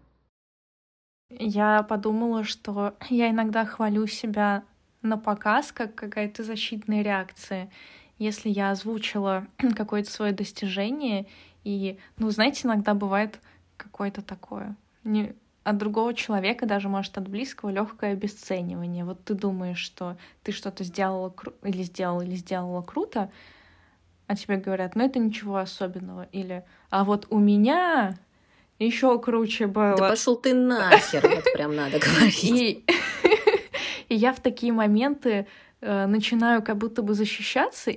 Я 1.40 1.84
подумала, 1.84 2.44
что 2.44 2.96
я 3.10 3.30
иногда 3.30 3.66
хвалю 3.66 4.08
себя 4.08 4.64
на 5.02 5.18
показ, 5.18 5.72
как 5.72 5.96
какая-то 5.96 6.44
защитная 6.44 7.02
реакция. 7.02 7.70
Если 8.18 8.50
я 8.50 8.72
озвучила 8.72 9.48
какое-то 9.76 10.12
свое 10.12 10.32
достижение, 10.32 11.26
и, 11.64 11.98
ну, 12.18 12.30
знаете, 12.30 12.68
иногда 12.68 12.94
бывает 12.94 13.40
какое-то 13.78 14.22
такое. 14.22 14.76
Не, 15.04 15.36
от 15.64 15.78
другого 15.78 16.14
человека, 16.14 16.66
даже, 16.66 16.90
может, 16.90 17.18
от 17.18 17.28
близкого, 17.28 17.70
легкое 17.70 18.14
обесценивание. 18.14 19.06
Вот 19.06 19.24
ты 19.24 19.34
думаешь, 19.34 19.78
что 19.78 20.18
ты 20.44 20.52
что-то 20.52 20.84
сделала 20.84 21.30
кру- 21.30 21.54
или 21.64 21.84
сделала, 21.84 22.22
или 22.22 22.36
сделала 22.36 22.82
круто, 22.82 23.32
а 24.28 24.36
тебе 24.36 24.58
говорят, 24.58 24.96
ну 24.96 25.04
это 25.04 25.20
ничего 25.20 25.58
особенного. 25.58 26.28
Или, 26.32 26.64
а 26.90 27.04
вот 27.04 27.28
у 27.30 27.38
меня 27.38 28.18
еще 28.86 29.18
круче 29.20 29.68
было. 29.68 29.96
Да 29.96 30.10
пошел 30.10 30.36
ты 30.36 30.54
нахер, 30.54 31.22
вот 31.28 31.46
прям 31.54 31.76
надо 31.76 32.00
говорить. 32.00 32.44
И, 32.44 32.86
и 34.10 34.16
я 34.16 34.34
в 34.34 34.40
такие 34.40 34.74
моменты 34.74 35.48
э, 35.82 36.06
начинаю 36.08 36.64
как 36.64 36.78
будто 36.78 37.02
бы 37.02 37.14
защищаться 37.14 37.92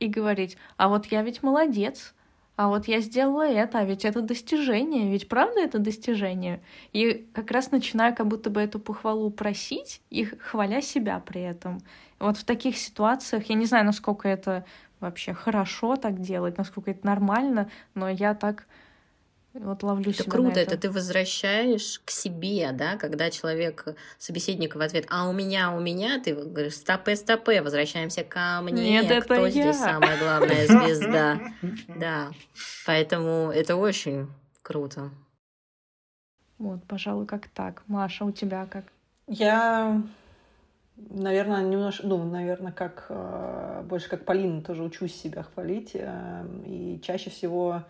и 0.00 0.06
говорить, 0.08 0.56
а 0.76 0.88
вот 0.88 1.06
я 1.06 1.22
ведь 1.22 1.42
молодец, 1.42 2.14
а 2.56 2.68
вот 2.68 2.88
я 2.88 3.00
сделала 3.00 3.48
это, 3.48 3.78
а 3.78 3.84
ведь 3.84 4.04
это 4.04 4.20
достижение, 4.20 5.10
ведь 5.10 5.28
правда 5.28 5.60
это 5.60 5.78
достижение? 5.78 6.60
И 6.92 7.26
как 7.32 7.50
раз 7.50 7.70
начинаю 7.70 8.14
как 8.14 8.26
будто 8.26 8.50
бы 8.50 8.60
эту 8.60 8.78
похвалу 8.78 9.30
просить, 9.30 10.02
и 10.10 10.24
хваля 10.24 10.82
себя 10.82 11.22
при 11.24 11.40
этом. 11.40 11.80
Вот 12.18 12.36
в 12.36 12.44
таких 12.44 12.76
ситуациях, 12.76 13.44
я 13.46 13.54
не 13.54 13.64
знаю, 13.64 13.86
насколько 13.86 14.28
это 14.28 14.66
вообще 15.00 15.32
хорошо 15.32 15.96
так 15.96 16.20
делать, 16.20 16.58
насколько 16.58 16.90
это 16.90 17.06
нормально, 17.06 17.70
но 17.94 18.10
я 18.10 18.34
так 18.34 18.66
вот 19.52 19.82
ловлю 19.82 20.12
это 20.12 20.30
круто, 20.30 20.60
это. 20.60 20.74
это 20.74 20.78
ты 20.78 20.90
возвращаешь 20.90 22.00
к 22.04 22.10
себе, 22.10 22.70
да, 22.72 22.96
когда 22.96 23.30
человек, 23.30 23.84
собеседник 24.16 24.76
в 24.76 24.80
ответ, 24.80 25.06
а 25.10 25.28
у 25.28 25.32
меня, 25.32 25.72
у 25.74 25.80
меня, 25.80 26.20
ты 26.20 26.34
говоришь, 26.34 26.76
стопе, 26.76 27.16
стопе, 27.16 27.60
возвращаемся 27.60 28.22
ко 28.22 28.60
мне, 28.62 29.00
Нет, 29.00 29.24
кто 29.24 29.34
это 29.34 29.50
здесь 29.50 29.64
я. 29.64 29.72
самая 29.74 30.18
главная 30.18 30.66
звезда. 30.66 31.40
Да, 31.88 32.30
поэтому 32.86 33.50
это 33.50 33.76
очень 33.76 34.28
круто. 34.62 35.10
Вот, 36.58 36.84
пожалуй, 36.84 37.26
как 37.26 37.48
так. 37.48 37.82
Маша, 37.86 38.24
у 38.24 38.32
тебя 38.32 38.66
как? 38.66 38.84
Я, 39.26 40.02
наверное, 40.96 41.62
немножко, 41.62 42.06
ну, 42.06 42.22
наверное, 42.22 42.72
как 42.72 43.06
э, 43.08 43.82
больше 43.84 44.08
как 44.08 44.24
Полина 44.24 44.62
тоже 44.62 44.82
учусь 44.82 45.14
себя 45.14 45.42
хвалить. 45.42 45.92
Э, 45.94 46.44
и 46.66 47.00
чаще 47.02 47.30
всего 47.30 47.82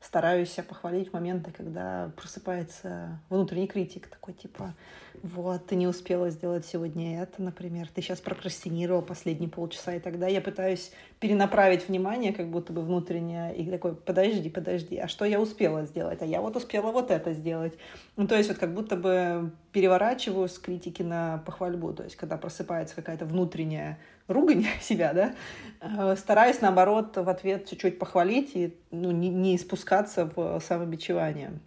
стараюсь 0.00 0.52
себя 0.52 0.64
похвалить 0.64 1.10
в 1.10 1.12
моменты, 1.12 1.50
когда 1.50 2.12
просыпается 2.16 3.20
внутренний 3.28 3.66
критик, 3.66 4.06
такой 4.06 4.34
типа, 4.34 4.74
вот, 5.22 5.66
ты 5.66 5.74
не 5.74 5.88
успела 5.88 6.30
сделать 6.30 6.64
сегодня 6.64 7.20
это, 7.20 7.42
например, 7.42 7.88
ты 7.92 8.00
сейчас 8.00 8.20
прокрастинировал 8.20 9.02
последние 9.02 9.50
полчаса, 9.50 9.94
и 9.94 10.00
тогда 10.00 10.28
я 10.28 10.40
пытаюсь 10.40 10.92
перенаправить 11.18 11.88
внимание, 11.88 12.32
как 12.32 12.48
будто 12.48 12.72
бы 12.72 12.82
внутреннее, 12.82 13.54
и 13.56 13.68
такой, 13.68 13.96
подожди, 13.96 14.48
подожди, 14.48 14.96
а 14.96 15.08
что 15.08 15.24
я 15.24 15.40
успела 15.40 15.84
сделать? 15.84 16.22
А 16.22 16.26
я 16.26 16.40
вот 16.40 16.54
успела 16.56 16.92
вот 16.92 17.10
это 17.10 17.32
сделать. 17.32 17.76
Ну, 18.16 18.28
то 18.28 18.36
есть 18.36 18.48
вот 18.48 18.58
как 18.58 18.72
будто 18.74 18.96
бы 18.96 19.50
переворачиваю 19.72 20.48
с 20.48 20.58
критики 20.58 21.02
на 21.02 21.38
похвальбу, 21.38 21.92
то 21.92 22.04
есть 22.04 22.14
когда 22.14 22.36
просыпается 22.36 22.94
какая-то 22.94 23.26
внутренняя 23.26 23.98
ругань 24.28 24.66
себя, 24.80 25.12
да, 25.12 25.34
э, 25.80 26.16
стараюсь, 26.16 26.60
наоборот, 26.60 27.16
в 27.16 27.28
ответ 27.28 27.68
чуть-чуть 27.68 27.98
похвалить 27.98 28.52
и 28.54 28.76
ну, 28.90 29.10
не, 29.10 29.28
не 29.28 29.58
спускаться 29.58 30.30
в 30.36 30.60
самобичевание. 30.60 31.58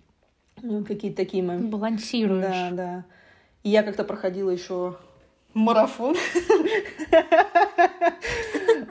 Ну, 0.61 0.85
какие-то 0.85 1.17
такие 1.17 1.43
моменты. 1.43 1.67
Балансируешь. 1.67 2.45
Да, 2.45 2.71
да. 2.71 3.05
И 3.63 3.69
я 3.69 3.83
как-то 3.83 4.03
проходила 4.03 4.49
еще 4.51 4.97
марафон. 5.53 6.15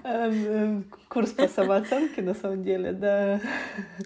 Эм, 0.05 0.47
эм, 0.47 0.85
курс 1.09 1.31
по 1.31 1.49
самооценке, 1.49 2.23
на 2.23 2.35
самом 2.35 2.63
деле, 2.63 2.93
да. 2.93 3.41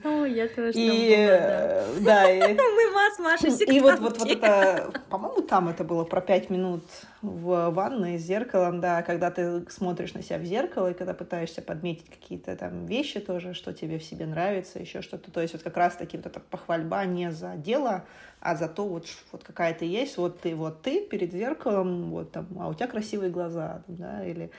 О, 0.04 0.24
я 0.24 0.48
тоже 0.48 0.72
и, 0.74 1.14
э, 1.30 1.98
да. 2.00 2.30
и, 2.30 2.40
Мы 2.56 2.92
вас, 2.92 3.18
Маша, 3.18 3.48
И 3.64 3.80
вот, 3.80 3.98
вот, 4.00 4.18
вот 4.18 4.30
это, 4.30 4.92
по-моему, 5.10 5.42
там 5.42 5.68
это 5.68 5.84
было 5.84 6.04
про 6.04 6.20
пять 6.20 6.50
минут 6.50 6.82
в 7.22 7.70
ванной 7.70 8.18
с 8.18 8.22
зеркалом, 8.22 8.80
да, 8.80 9.02
когда 9.02 9.30
ты 9.30 9.64
смотришь 9.70 10.14
на 10.14 10.22
себя 10.22 10.38
в 10.38 10.44
зеркало, 10.44 10.90
и 10.90 10.94
когда 10.94 11.14
пытаешься 11.14 11.62
подметить 11.62 12.08
какие-то 12.10 12.56
там 12.56 12.86
вещи 12.86 13.20
тоже, 13.20 13.54
что 13.54 13.72
тебе 13.72 13.98
в 13.98 14.04
себе 14.04 14.26
нравится, 14.26 14.78
еще 14.78 15.02
что-то. 15.02 15.30
То 15.30 15.40
есть 15.40 15.54
вот 15.54 15.62
как 15.62 15.76
раз-таки 15.76 16.16
вот 16.16 16.26
эта 16.26 16.40
похвальба 16.40 17.04
не 17.04 17.30
за 17.30 17.56
дело, 17.56 18.04
а 18.40 18.56
за 18.56 18.68
то 18.68 18.86
вот, 18.86 19.06
вот 19.32 19.44
какая 19.44 19.74
ты 19.74 19.84
есть, 19.84 20.16
вот 20.16 20.40
ты, 20.40 20.54
вот 20.54 20.82
ты 20.82 21.00
перед 21.00 21.32
зеркалом, 21.32 22.10
вот 22.10 22.32
там, 22.32 22.46
а 22.58 22.68
у 22.68 22.74
тебя 22.74 22.86
красивые 22.86 23.30
глаза, 23.30 23.82
да, 23.88 24.24
или 24.24 24.50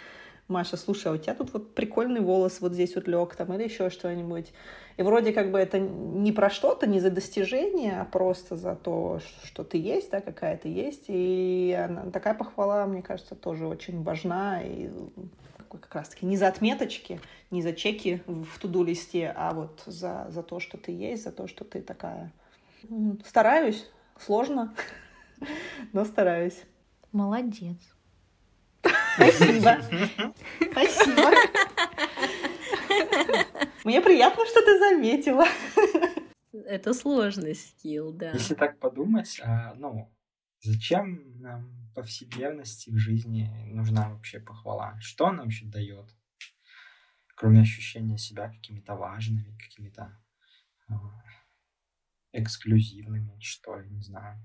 Маша, 0.47 0.77
слушай, 0.77 1.07
а 1.07 1.15
у 1.15 1.17
тебя 1.17 1.33
тут 1.33 1.53
вот 1.53 1.73
прикольный 1.73 2.21
волос 2.21 2.61
вот 2.61 2.73
здесь 2.73 2.95
вот 2.95 3.07
лег 3.07 3.35
там 3.35 3.51
или 3.53 3.63
еще 3.63 3.89
что-нибудь. 3.89 4.53
И 4.97 5.01
вроде 5.01 5.33
как 5.33 5.51
бы 5.51 5.57
это 5.57 5.79
не 5.79 6.31
про 6.31 6.51
что-то, 6.51 6.85
не 6.85 6.99
за 6.99 7.09
достижение, 7.09 7.99
а 7.99 8.05
просто 8.05 8.55
за 8.55 8.75
то, 8.75 9.19
что 9.43 9.63
ты 9.63 9.77
есть, 9.77 10.11
да, 10.11 10.21
какая 10.21 10.57
ты 10.57 10.69
есть. 10.69 11.05
И 11.07 11.75
она, 11.77 12.11
такая 12.11 12.35
похвала, 12.35 12.85
мне 12.85 13.01
кажется, 13.01 13.33
тоже 13.33 13.65
очень 13.65 14.03
важна. 14.03 14.61
И 14.61 14.89
как 15.67 15.95
раз-таки 15.95 16.27
не 16.27 16.37
за 16.37 16.47
отметочки, 16.47 17.19
не 17.49 17.63
за 17.63 17.73
чеки 17.73 18.21
в 18.27 18.59
туду-листе, 18.59 19.33
а 19.35 19.51
вот 19.53 19.81
за, 19.87 20.27
за 20.29 20.43
то, 20.43 20.59
что 20.59 20.77
ты 20.77 20.91
есть, 20.91 21.23
за 21.23 21.31
то, 21.31 21.47
что 21.47 21.65
ты 21.65 21.81
такая. 21.81 22.31
Стараюсь, 23.25 23.89
сложно, 24.19 24.75
но 25.91 26.05
стараюсь. 26.05 26.61
Молодец. 27.11 27.94
Спасибо. 29.15 29.77
Спасибо. 30.71 31.31
Мне 33.83 34.01
приятно, 34.01 34.45
что 34.45 34.61
ты 34.61 34.79
заметила. 34.79 35.45
Это 36.51 36.93
сложный 36.93 37.55
скилл, 37.55 38.11
да. 38.11 38.31
Если 38.31 38.55
так 38.55 38.79
подумать, 38.79 39.39
а, 39.43 39.73
ну, 39.75 40.11
зачем 40.61 41.39
нам 41.41 41.91
повседневности 41.93 42.89
в 42.89 42.97
жизни 42.97 43.49
нужна 43.67 44.09
вообще 44.09 44.39
похвала? 44.39 44.97
Что 44.99 45.27
она 45.27 45.43
вообще 45.43 45.65
дает? 45.65 46.09
Кроме 47.35 47.61
ощущения 47.61 48.17
себя 48.17 48.49
какими-то 48.49 48.95
важными, 48.95 49.57
какими-то 49.57 50.17
а, 50.89 50.93
эксклюзивными, 52.31 53.37
что, 53.39 53.77
я 53.77 53.87
не 53.87 54.01
знаю. 54.01 54.39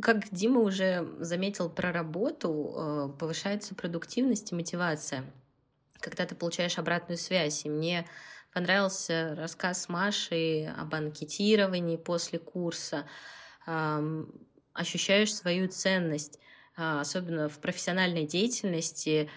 Как 0.00 0.28
Дима 0.30 0.60
уже 0.60 1.06
заметил 1.20 1.70
про 1.70 1.92
работу, 1.92 2.74
э, 2.76 3.18
повышается 3.18 3.74
продуктивность 3.74 4.52
и 4.52 4.54
мотивация, 4.54 5.24
когда 6.00 6.26
ты 6.26 6.34
получаешь 6.34 6.78
обратную 6.78 7.18
связь. 7.18 7.64
И 7.64 7.70
мне 7.70 8.06
понравился 8.52 9.34
рассказ 9.36 9.88
Маши 9.88 10.72
об 10.76 10.94
анкетировании 10.94 11.96
после 11.96 12.38
курса. 12.38 13.06
Ощущаешь 14.74 15.34
свою 15.34 15.68
ценность, 15.68 16.38
а, 16.76 17.00
особенно 17.00 17.48
в 17.48 17.58
профессиональной 17.58 18.26
деятельности. 18.26 19.30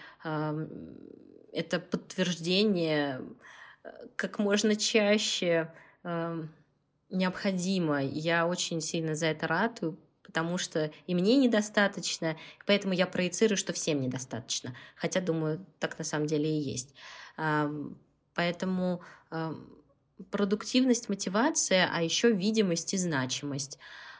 Это 1.52 1.80
подтверждение 1.80 3.22
э, 3.84 3.90
как 4.16 4.38
можно 4.38 4.76
чаще 4.76 5.72
необходимо. 7.10 8.02
Я 8.02 8.46
очень 8.46 8.80
сильно 8.80 9.14
за 9.14 9.26
это 9.26 9.46
ратую, 9.46 9.98
потому 10.36 10.58
что 10.58 10.90
и 11.06 11.14
мне 11.14 11.36
недостаточно, 11.36 12.36
поэтому 12.66 12.92
я 12.92 13.06
проецирую, 13.06 13.56
что 13.56 13.72
всем 13.72 14.02
недостаточно. 14.02 14.76
Хотя, 14.94 15.22
думаю, 15.22 15.64
так 15.78 15.98
на 15.98 16.04
самом 16.04 16.26
деле 16.26 16.46
и 16.46 16.60
есть. 16.60 16.94
Поэтому 18.34 19.00
продуктивность, 20.30 21.08
мотивация, 21.08 21.90
а 21.90 22.02
еще 22.02 22.30
видимость 22.32 22.92
и 22.92 22.98
значимость. 22.98 23.78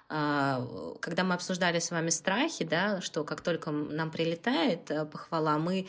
А, 0.09 0.67
когда 1.03 1.23
мы 1.23 1.35
обсуждали 1.35 1.81
с 1.81 1.91
вами 1.91 2.09
страхи, 2.09 2.65
да, 2.65 3.03
что 3.03 3.23
как 3.23 3.43
только 3.43 3.71
нам 3.71 4.11
прилетает 4.11 4.91
э, 4.91 5.05
похвала, 5.05 5.59
мы 5.59 5.89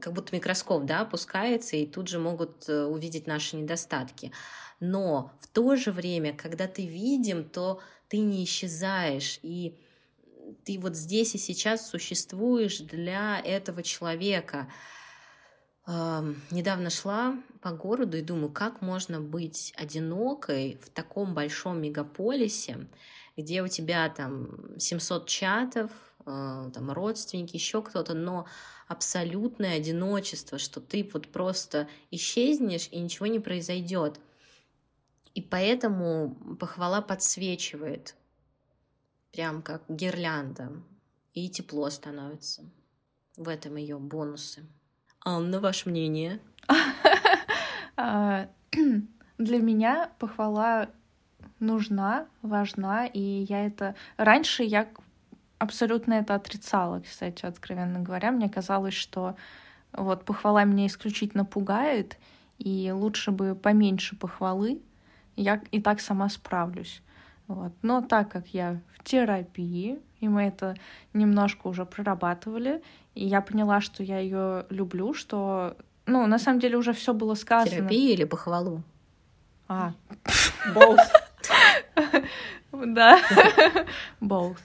как 0.00 0.12
будто 0.12 0.34
микроскоп 0.34 0.84
да, 0.84 1.00
опускается, 1.00 1.76
и 1.76 1.86
тут 1.86 2.08
же 2.08 2.18
могут 2.18 2.68
э, 2.68 2.84
увидеть 2.84 3.26
наши 3.26 3.56
недостатки. 3.56 4.30
Но 4.80 5.32
в 5.40 5.46
то 5.46 5.76
же 5.76 5.90
время, 5.92 6.36
когда 6.36 6.66
ты 6.66 6.84
видим, 6.84 7.44
то 7.44 7.80
ты 8.08 8.18
не 8.18 8.44
исчезаешь, 8.44 9.38
и 9.42 9.78
ты 10.64 10.78
вот 10.78 10.96
здесь 10.96 11.34
и 11.34 11.38
сейчас 11.38 11.88
существуешь 11.88 12.78
для 12.78 13.40
этого 13.40 13.82
человека. 13.82 14.68
Недавно 15.86 16.90
шла 16.90 17.36
по 17.62 17.70
городу 17.70 18.18
и 18.18 18.22
думаю, 18.22 18.50
как 18.50 18.82
можно 18.82 19.20
быть 19.20 19.72
одинокой 19.76 20.78
в 20.82 20.90
таком 20.90 21.34
большом 21.34 21.80
мегаполисе, 21.80 22.86
где 23.36 23.62
у 23.62 23.68
тебя 23.68 24.08
там 24.10 24.78
700 24.78 25.26
чатов, 25.26 25.90
а, 26.26 26.70
там 26.70 26.90
родственники, 26.90 27.56
еще 27.56 27.80
кто-то, 27.82 28.12
но 28.12 28.46
абсолютное 28.86 29.76
одиночество, 29.76 30.58
что 30.58 30.80
ты 30.80 31.08
вот 31.12 31.28
просто 31.28 31.88
исчезнешь 32.10 32.88
и 32.90 32.98
ничего 32.98 33.26
не 33.26 33.38
произойдет. 33.38 34.20
И 35.38 35.40
поэтому 35.40 36.34
похвала 36.58 37.00
подсвечивает, 37.00 38.16
прям 39.30 39.62
как 39.62 39.84
гирлянда, 39.88 40.72
и 41.32 41.48
тепло 41.48 41.90
становится. 41.90 42.64
В 43.36 43.48
этом 43.48 43.76
ее 43.76 44.00
бонусы. 44.00 44.66
Анна, 45.24 45.60
ваше 45.60 45.90
мнение? 45.90 46.40
А, 47.96 48.48
для 49.38 49.58
меня 49.60 50.10
похвала 50.18 50.90
нужна, 51.60 52.26
важна, 52.42 53.06
и 53.06 53.20
я 53.48 53.64
это... 53.64 53.94
Раньше 54.16 54.64
я 54.64 54.88
абсолютно 55.58 56.14
это 56.14 56.34
отрицала, 56.34 56.98
кстати, 56.98 57.46
откровенно 57.46 58.00
говоря. 58.00 58.32
Мне 58.32 58.48
казалось, 58.48 58.94
что 58.94 59.36
вот 59.92 60.24
похвала 60.24 60.64
меня 60.64 60.88
исключительно 60.88 61.44
пугает, 61.44 62.18
и 62.58 62.90
лучше 62.92 63.30
бы 63.30 63.54
поменьше 63.54 64.16
похвалы, 64.16 64.82
я 65.42 65.60
и 65.70 65.80
так 65.80 66.00
сама 66.00 66.28
справлюсь. 66.28 67.02
Вот. 67.46 67.72
Но 67.82 68.02
так 68.02 68.30
как 68.30 68.48
я 68.48 68.80
в 68.94 69.04
терапии, 69.04 69.98
и 70.20 70.28
мы 70.28 70.42
это 70.42 70.76
немножко 71.14 71.68
уже 71.68 71.86
прорабатывали, 71.86 72.82
и 73.14 73.24
я 73.26 73.40
поняла, 73.40 73.80
что 73.80 74.02
я 74.02 74.18
ее 74.18 74.66
люблю, 74.68 75.14
что, 75.14 75.76
ну, 76.06 76.26
на 76.26 76.38
самом 76.38 76.60
деле 76.60 76.76
уже 76.76 76.92
все 76.92 77.14
было 77.14 77.34
сказано. 77.34 77.70
Терапия 77.70 78.14
или 78.14 78.24
похвалу? 78.24 78.82
А. 79.68 79.92
Both. 80.74 80.98
Да. 82.70 83.18
Both. 84.20 84.58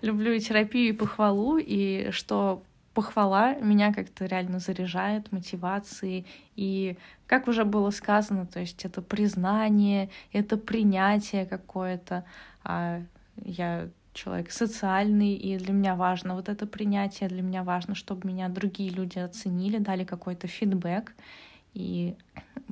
Люблю 0.00 0.32
и 0.32 0.40
терапию, 0.40 0.90
и 0.90 0.96
похвалу, 0.96 1.58
и 1.58 2.10
что 2.12 2.62
похвала 2.98 3.54
меня 3.54 3.94
как-то 3.94 4.26
реально 4.26 4.58
заряжает 4.58 5.30
мотивацией. 5.30 6.26
И, 6.56 6.96
как 7.28 7.46
уже 7.46 7.64
было 7.64 7.90
сказано, 7.90 8.44
то 8.44 8.58
есть 8.58 8.84
это 8.84 9.02
признание, 9.02 10.10
это 10.32 10.56
принятие 10.56 11.46
какое-то. 11.46 12.24
А 12.64 13.00
я 13.44 13.88
человек 14.14 14.50
социальный, 14.50 15.34
и 15.34 15.56
для 15.58 15.72
меня 15.72 15.94
важно 15.94 16.34
вот 16.34 16.48
это 16.48 16.66
принятие, 16.66 17.28
для 17.28 17.40
меня 17.40 17.62
важно, 17.62 17.94
чтобы 17.94 18.26
меня 18.26 18.48
другие 18.48 18.90
люди 18.90 19.20
оценили, 19.20 19.78
дали 19.78 20.02
какой-то 20.02 20.48
фидбэк 20.48 21.14
и 21.74 22.16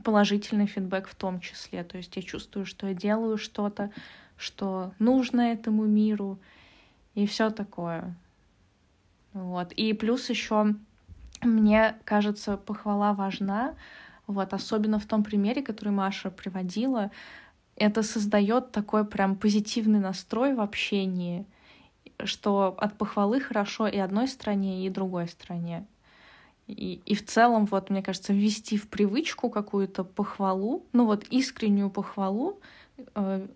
положительный 0.02 0.66
фидбэк 0.66 1.06
в 1.06 1.14
том 1.14 1.38
числе. 1.38 1.84
То 1.84 1.98
есть 1.98 2.16
я 2.16 2.22
чувствую, 2.22 2.66
что 2.66 2.88
я 2.88 2.94
делаю 2.94 3.38
что-то, 3.38 3.92
что 4.36 4.90
нужно 4.98 5.52
этому 5.52 5.84
миру 5.84 6.40
и 7.14 7.28
все 7.28 7.50
такое. 7.50 8.16
Вот. 9.36 9.72
И 9.72 9.92
плюс 9.92 10.30
еще 10.30 10.74
мне 11.42 11.96
кажется, 12.04 12.56
похвала 12.56 13.12
важна 13.12 13.74
Вот, 14.26 14.52
особенно 14.54 14.98
в 14.98 15.04
том 15.04 15.22
примере, 15.22 15.62
который 15.62 15.92
Маша 15.92 16.30
приводила, 16.30 17.10
это 17.76 18.02
создает 18.02 18.72
такой 18.72 19.04
прям 19.04 19.36
позитивный 19.36 20.00
настрой 20.00 20.54
в 20.54 20.60
общении, 20.60 21.44
что 22.24 22.74
от 22.78 22.96
похвалы 22.98 23.40
хорошо 23.40 23.86
и 23.86 23.98
одной 23.98 24.26
стороне, 24.26 24.86
и 24.86 24.90
другой 24.90 25.28
стороне. 25.28 25.86
И, 26.66 27.00
и 27.06 27.14
в 27.14 27.24
целом, 27.24 27.66
вот, 27.66 27.90
мне 27.90 28.02
кажется, 28.02 28.32
ввести 28.32 28.76
в 28.78 28.88
привычку 28.88 29.50
какую-то 29.50 30.02
похвалу, 30.02 30.84
ну 30.92 31.04
вот 31.04 31.24
искреннюю 31.24 31.90
похвалу, 31.90 32.58
э, 33.14 33.46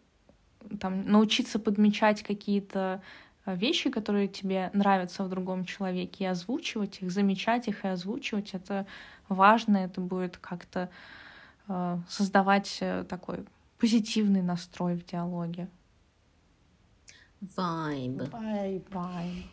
там, 0.78 1.02
научиться 1.10 1.58
подмечать 1.58 2.22
какие-то 2.22 3.02
вещи, 3.46 3.90
которые 3.90 4.28
тебе 4.28 4.70
нравятся 4.72 5.24
в 5.24 5.28
другом 5.28 5.64
человеке, 5.64 6.24
и 6.24 6.26
озвучивать 6.26 7.02
их, 7.02 7.10
замечать 7.10 7.68
их 7.68 7.84
и 7.84 7.88
озвучивать, 7.88 8.54
это 8.54 8.86
важно, 9.28 9.78
это 9.78 10.00
будет 10.00 10.36
как-то 10.36 10.90
э, 11.68 11.98
создавать 12.08 12.78
э, 12.80 13.04
такой 13.08 13.44
позитивный 13.78 14.42
настрой 14.42 14.94
в 14.94 15.04
диалоге. 15.04 15.68
Вайб. 17.40 18.22
Вайб, 18.30 18.94
вайб. 18.94 19.46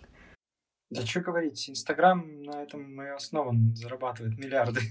Да 0.89 1.05
что 1.05 1.21
говорить, 1.21 1.69
Инстаграм 1.69 2.43
на 2.43 2.63
этом 2.63 3.01
и 3.01 3.07
основан, 3.07 3.75
зарабатывает 3.75 4.37
миллиарды. 4.37 4.81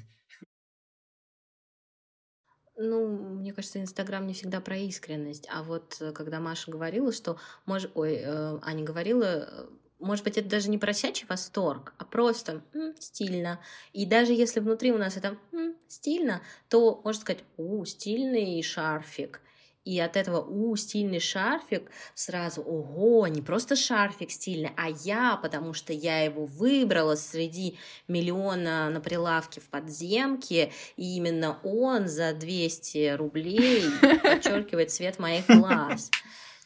Ну, 2.78 3.06
мне 3.08 3.52
кажется, 3.54 3.80
Инстаграм 3.80 4.26
не 4.26 4.34
всегда 4.34 4.60
про 4.60 4.76
искренность. 4.76 5.46
А 5.50 5.62
вот 5.62 5.96
э, 6.00 6.12
когда 6.12 6.40
Маша 6.40 6.70
говорила, 6.70 7.10
что... 7.12 7.38
Мож... 7.64 7.86
Ой, 7.94 8.16
э, 8.22 8.58
Аня 8.62 8.84
говорила, 8.84 9.24
э, 9.24 9.66
может 9.98 10.24
быть, 10.24 10.36
это 10.36 10.48
даже 10.50 10.68
не 10.68 10.76
просячий 10.76 11.26
восторг, 11.26 11.94
а 11.96 12.04
просто 12.04 12.62
м, 12.74 12.94
стильно. 12.98 13.60
И 13.94 14.04
даже 14.04 14.34
если 14.34 14.60
внутри 14.60 14.92
у 14.92 14.98
нас 14.98 15.16
это 15.16 15.38
м, 15.52 15.74
стильно, 15.88 16.42
то 16.68 17.00
можно 17.02 17.20
сказать, 17.22 17.44
у, 17.56 17.82
стильный 17.86 18.62
шарфик. 18.62 19.40
И 19.86 20.00
от 20.00 20.16
этого 20.16 20.40
«у, 20.40 20.74
стильный 20.74 21.20
шарфик» 21.20 21.92
сразу 22.14 22.60
«ого, 22.60 23.28
не 23.28 23.40
просто 23.40 23.76
шарфик 23.76 24.32
стильный, 24.32 24.72
а 24.76 24.88
я, 24.90 25.36
потому 25.36 25.74
что 25.74 25.92
я 25.92 26.24
его 26.24 26.44
выбрала 26.44 27.14
среди 27.14 27.78
миллиона 28.08 28.90
на 28.90 29.00
прилавке 29.00 29.60
в 29.60 29.68
подземке, 29.68 30.72
и 30.96 31.16
именно 31.16 31.60
он 31.62 32.08
за 32.08 32.32
200 32.32 33.14
рублей 33.14 33.84
подчеркивает 34.22 34.90
цвет 34.90 35.20
моих 35.20 35.46
глаз». 35.46 36.10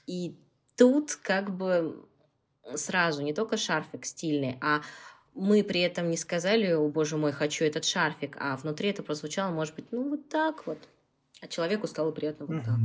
И 0.07 0.35
тут 0.79 1.15
как 1.15 1.55
бы 1.55 2.03
сразу 2.75 3.21
не 3.21 3.35
только 3.35 3.59
шарфик 3.59 4.07
стильный, 4.07 4.57
а 4.63 4.81
мы 5.35 5.63
при 5.63 5.83
этом 5.83 6.09
не 6.09 6.17
сказали, 6.17 6.73
о 6.73 6.89
боже 6.89 7.19
мой, 7.19 7.33
хочу 7.33 7.67
этот 7.67 7.85
шарфик, 7.85 8.39
а 8.41 8.57
внутри 8.57 8.89
это 8.89 9.03
прозвучало, 9.03 9.53
может 9.53 9.75
быть, 9.75 9.93
ну 9.93 10.09
вот 10.09 10.31
так 10.31 10.67
вот 10.67 10.79
а 11.41 11.47
человеку 11.47 11.87
стало 11.87 12.11
приятно 12.11 12.47
вот 12.47 12.65
так. 12.65 12.77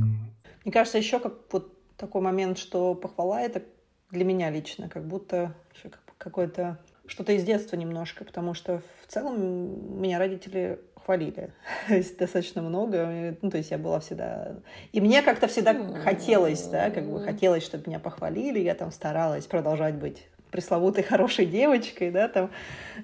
Мне 0.64 0.72
кажется, 0.72 0.98
еще 0.98 1.20
как 1.20 1.34
вот 1.52 1.72
такой 1.96 2.22
момент, 2.22 2.58
что 2.58 2.94
похвала 2.94 3.40
это 3.40 3.62
для 4.10 4.24
меня 4.24 4.50
лично, 4.50 4.88
как 4.88 5.06
будто 5.06 5.54
еще 5.74 5.90
какое-то 6.18 6.78
что-то 7.06 7.32
из 7.32 7.44
детства 7.44 7.76
немножко, 7.76 8.24
потому 8.24 8.54
что 8.54 8.82
в 9.02 9.12
целом 9.12 10.00
меня 10.00 10.18
родители 10.18 10.80
хвалили. 11.04 11.52
Достаточно 11.88 12.62
много, 12.62 13.36
ну, 13.40 13.50
то 13.50 13.58
есть 13.58 13.70
я 13.70 13.78
была 13.78 14.00
всегда... 14.00 14.56
И 14.92 15.00
мне 15.00 15.22
как-то 15.22 15.46
всегда 15.46 15.74
хотелось, 16.00 16.66
да, 16.66 16.90
как 16.90 17.08
бы 17.08 17.20
хотелось, 17.20 17.64
чтобы 17.64 17.84
меня 17.86 18.00
похвалили, 18.00 18.58
я 18.58 18.74
там 18.74 18.90
старалась 18.90 19.46
продолжать 19.46 19.94
быть 19.94 20.26
пресловутой 20.50 21.04
хорошей 21.04 21.46
девочкой, 21.46 22.10
да, 22.10 22.28
там 22.28 22.50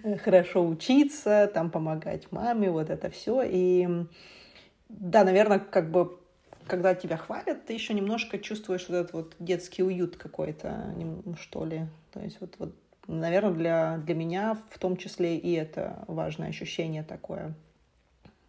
э, 0.02 0.16
хорошо 0.16 0.66
учиться, 0.66 1.50
там 1.52 1.70
помогать 1.70 2.30
маме, 2.32 2.70
вот 2.70 2.90
это 2.90 3.10
все. 3.10 3.42
И 3.44 3.88
да, 5.00 5.24
наверное, 5.24 5.58
как 5.58 5.90
бы 5.90 6.18
когда 6.66 6.94
тебя 6.94 7.16
хвалят, 7.16 7.66
ты 7.66 7.72
еще 7.72 7.92
немножко 7.94 8.38
чувствуешь 8.38 8.88
вот 8.88 8.94
этот 8.96 9.12
вот 9.12 9.34
детский 9.38 9.82
уют 9.82 10.16
какой-то, 10.16 10.94
что 11.40 11.64
ли. 11.64 11.86
То 12.12 12.20
есть 12.20 12.40
вот, 12.40 12.54
вот 12.58 12.74
наверное, 13.06 13.52
для, 13.52 13.98
для 13.98 14.14
меня 14.14 14.58
в 14.70 14.78
том 14.78 14.96
числе 14.96 15.36
и 15.36 15.52
это 15.52 16.04
важное 16.06 16.48
ощущение 16.48 17.02
такое. 17.02 17.54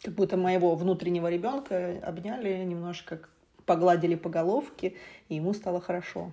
Как 0.04 0.14
будто 0.14 0.38
моего 0.38 0.76
внутреннего 0.76 1.30
ребенка 1.30 1.98
обняли, 2.04 2.64
немножко 2.64 3.22
погладили 3.66 4.16
по 4.16 4.30
головке, 4.30 4.96
и 5.30 5.36
ему 5.36 5.54
стало 5.54 5.80
хорошо. 5.80 6.32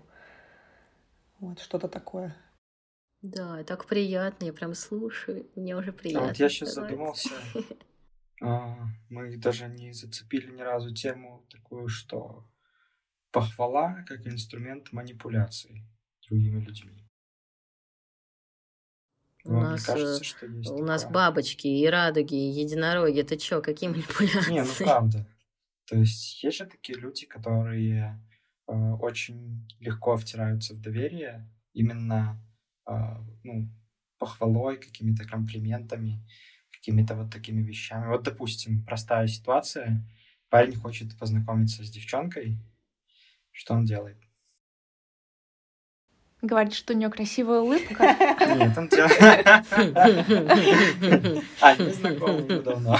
Вот 1.38 1.60
что-то 1.60 1.88
такое. 1.88 2.36
Да, 3.22 3.62
так 3.64 3.86
приятно, 3.86 4.46
я 4.46 4.52
прям 4.52 4.74
слушаю, 4.74 5.46
мне 5.54 5.76
уже 5.76 5.92
приятно. 5.92 6.24
А 6.24 6.28
вот 6.28 6.36
я 6.38 6.48
сейчас 6.48 6.74
задумался, 6.74 7.30
мы 8.40 9.36
даже 9.36 9.68
не 9.68 9.92
зацепили 9.92 10.50
ни 10.50 10.62
разу 10.62 10.94
тему 10.94 11.46
такую, 11.50 11.88
что 11.88 12.48
похвала 13.30 14.02
как 14.06 14.26
инструмент 14.26 14.92
манипуляции 14.92 15.86
другими 16.28 16.60
людьми. 16.60 17.06
У 19.44 19.52
Вам 19.52 19.62
нас, 19.62 19.84
кажется, 19.84 20.22
что 20.22 20.46
есть 20.46 20.70
у 20.70 20.84
нас 20.84 21.06
бабочки 21.06 21.66
и 21.66 21.86
радуги, 21.86 22.34
и 22.34 22.60
единороги. 22.60 23.20
Это 23.20 23.38
что, 23.38 23.62
какие 23.62 23.88
манипуляции? 23.88 24.52
Не, 24.52 24.62
ну 24.62 24.70
правда. 24.78 25.26
То 25.86 25.96
есть 25.96 26.42
есть 26.42 26.58
же 26.58 26.66
такие 26.66 26.98
люди, 26.98 27.26
которые 27.26 28.22
э, 28.68 28.72
очень 28.72 29.66
легко 29.80 30.16
втираются 30.16 30.74
в 30.74 30.80
доверие 30.80 31.50
именно 31.72 32.38
э, 32.86 32.92
ну, 33.42 33.68
похвалой, 34.18 34.76
какими-то 34.76 35.24
комплиментами 35.24 36.22
какими-то 36.80 37.14
вот 37.14 37.30
такими 37.30 37.62
вещами. 37.62 38.08
Вот, 38.08 38.22
допустим, 38.22 38.82
простая 38.84 39.26
ситуация. 39.26 40.02
Парень 40.48 40.74
хочет 40.74 41.16
познакомиться 41.18 41.84
с 41.84 41.90
девчонкой. 41.90 42.58
Что 43.52 43.74
он 43.74 43.84
делает? 43.84 44.16
Говорит, 46.40 46.72
что 46.72 46.94
у 46.94 46.96
нее 46.96 47.10
красивая 47.10 47.60
улыбка. 47.60 48.16
Нет, 48.56 48.76
он 48.78 48.88
делает... 48.88 49.20
А, 51.60 51.76
не 51.76 51.90
знакомы 51.92 52.62
давно. 52.62 52.98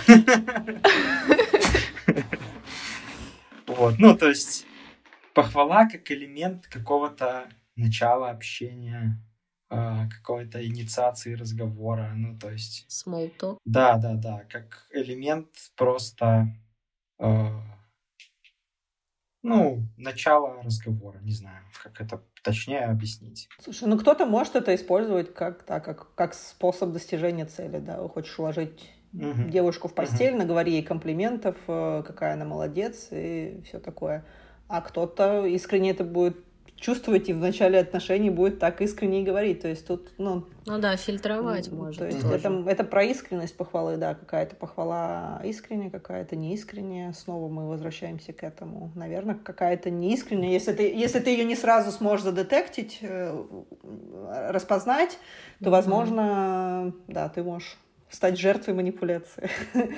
Вот, 3.67 3.99
ну, 3.99 4.15
то 4.15 4.29
есть 4.29 4.67
похвала 5.33 5.87
как 5.87 6.11
элемент 6.11 6.67
какого-то 6.67 7.49
начала 7.77 8.29
общения 8.29 9.19
какой-то 9.71 10.67
инициации 10.67 11.35
разговора, 11.35 12.13
ну, 12.15 12.37
то 12.37 12.51
есть... 12.51 12.87
Small 12.89 13.33
talk. 13.39 13.59
Да, 13.65 13.97
да, 13.99 14.15
да, 14.15 14.45
как 14.49 14.87
элемент 14.91 15.49
просто, 15.77 16.49
э, 17.21 17.49
ну, 19.43 19.87
начала 19.97 20.63
разговора, 20.63 21.19
не 21.21 21.33
знаю, 21.33 21.63
как 21.83 22.01
это 22.01 22.23
точнее 22.43 22.87
объяснить. 22.87 23.49
Слушай, 23.63 23.89
ну 23.89 23.99
кто-то 23.99 24.27
может 24.27 24.57
это 24.57 24.75
использовать 24.75 25.33
как, 25.35 25.63
так, 25.63 25.85
как, 25.85 26.15
как 26.15 26.35
способ 26.35 26.93
достижения 26.93 27.47
цели, 27.47 27.79
да, 27.79 27.97
хочешь 28.09 28.39
уложить 28.39 28.91
угу. 29.13 29.49
девушку 29.49 29.89
в 29.89 29.95
постель, 29.95 30.33
угу. 30.33 30.39
наговори 30.39 30.73
ей 30.73 30.83
комплиментов, 30.83 31.57
э, 31.69 32.03
какая 32.05 32.35
она 32.35 32.45
молодец 32.45 33.09
и 33.13 33.63
все 33.65 33.79
такое. 33.79 34.25
А 34.69 34.81
кто-то 34.81 35.47
искренне 35.47 35.91
это 35.91 36.05
будет 36.05 36.37
чувствовать 36.81 37.29
и 37.29 37.35
в 37.35 37.39
начале 37.39 37.79
отношений 37.79 38.31
будет 38.31 38.59
так 38.59 38.81
искренне 38.81 39.21
и 39.21 39.25
говорить. 39.25 39.61
То 39.61 39.69
есть 39.69 39.87
тут, 39.87 40.11
ну... 40.17 40.47
Ну 40.67 40.79
да, 40.79 40.97
фильтровать 40.97 41.69
ну, 41.71 41.77
можно. 41.77 41.99
То 41.99 42.07
есть 42.07 42.25
это, 42.25 42.65
это 42.67 42.85
про 42.85 43.05
искренность 43.05 43.55
похвалы, 43.57 43.99
да, 43.99 44.15
какая-то 44.15 44.57
похвала 44.57 45.43
искренняя, 45.45 45.91
какая-то 45.91 46.37
неискренняя. 46.37 47.13
Снова 47.13 47.49
мы 47.49 47.69
возвращаемся 47.69 48.33
к 48.33 48.43
этому. 48.43 48.91
Наверное, 48.95 49.35
какая-то 49.35 49.91
неискренняя. 49.91 50.53
Если 50.53 50.73
ты, 50.73 50.95
если 50.95 51.21
ты 51.21 51.31
ее 51.31 51.45
не 51.45 51.55
сразу 51.55 51.93
сможешь 51.93 52.25
задетектить, 52.25 52.99
э, 53.03 53.45
распознать, 54.49 55.19
то, 55.63 55.71
возможно, 55.71 56.21
mm-hmm. 56.21 57.03
да, 57.09 57.29
ты 57.29 57.43
можешь 57.43 57.77
стать 58.09 58.39
жертвой 58.39 58.75
манипуляции. 58.75 59.51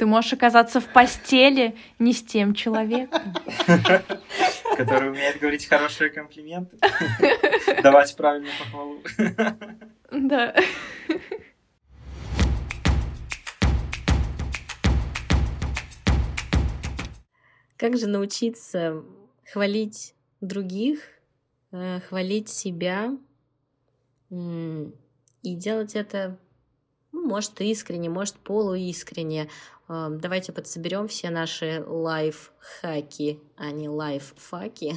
Ты 0.00 0.06
можешь 0.06 0.32
оказаться 0.32 0.80
в 0.80 0.90
постели 0.90 1.76
не 1.98 2.14
с 2.14 2.22
тем 2.22 2.54
человеком. 2.54 3.34
Который 4.78 5.10
умеет 5.10 5.38
говорить 5.38 5.66
хорошие 5.66 6.08
комплименты. 6.08 6.78
Давать 7.82 8.16
правильную 8.16 8.50
похвалу. 8.58 9.02
Да. 10.10 10.54
Как 17.76 17.98
же 17.98 18.06
научиться 18.06 19.04
хвалить 19.52 20.14
других, 20.40 21.00
э, 21.72 22.00
хвалить 22.08 22.48
себя 22.48 23.18
и 24.30 24.94
делать 25.42 25.94
это, 25.94 26.38
может, 27.30 27.60
искренне, 27.60 28.10
может, 28.10 28.34
полуискренне, 28.36 29.48
Давайте 29.88 30.52
подсоберем 30.52 31.08
все 31.08 31.30
наши 31.30 31.82
лайфхаки, 31.84 33.40
а 33.56 33.72
не 33.72 33.88
лайффаки. 33.88 34.96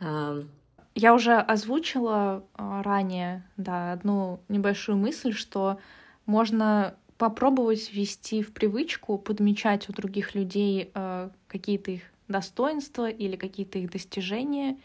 Я 0.94 1.14
уже 1.14 1.36
озвучила 1.36 2.44
а, 2.54 2.82
ранее, 2.82 3.44
да, 3.56 3.92
одну 3.92 4.40
небольшую 4.48 4.98
мысль, 4.98 5.32
что 5.32 5.78
можно 6.26 6.96
попробовать 7.16 7.92
ввести 7.92 8.42
в 8.42 8.52
привычку, 8.52 9.18
подмечать 9.18 9.88
у 9.88 9.92
других 9.92 10.34
людей 10.34 10.90
э, 10.92 11.30
какие-то 11.46 11.92
их 11.92 12.02
достоинства 12.28 13.08
или 13.08 13.36
какие-то 13.36 13.78
их 13.78 13.90
достижения 13.90 14.78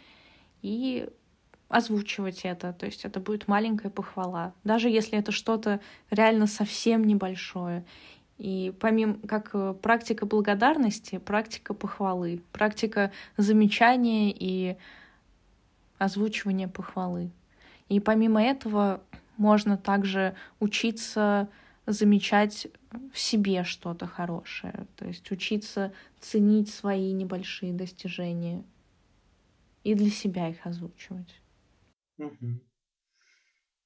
и 0.61 1.09
озвучивать 1.68 2.41
это. 2.43 2.74
То 2.74 2.86
есть 2.86 3.05
это 3.05 3.20
будет 3.20 3.47
маленькая 3.47 3.89
похвала, 3.89 4.53
даже 4.63 4.89
если 4.89 5.18
это 5.18 5.32
что-то 5.32 5.80
реально 6.09 6.47
совсем 6.47 7.03
небольшое. 7.03 7.86
И 8.38 8.74
помимо 8.80 9.16
как 9.28 9.51
э, 9.53 9.74
практика 9.82 10.26
благодарности, 10.26 11.18
практика 11.18 11.74
похвалы, 11.74 12.41
практика 12.51 13.11
замечания 13.38 14.32
и 14.38 14.76
озвучивания 15.97 16.68
похвалы. 16.68 17.32
И 17.88 17.99
помимо 17.99 18.43
этого 18.43 19.01
можно 19.38 19.78
также 19.78 20.36
учиться 20.59 21.47
замечать 21.86 22.68
в 23.13 23.20
себе 23.20 23.63
что-то 23.63 24.07
хорошее, 24.07 24.88
то 24.95 25.05
есть 25.05 25.32
учиться 25.32 25.93
ценить 26.20 26.74
свои 26.74 27.11
небольшие 27.11 27.74
достижения 27.74 28.63
и 29.84 29.93
для 29.93 30.09
себя 30.09 30.49
их 30.49 30.66
озвучивать. 30.66 31.39
Угу. 32.18 32.61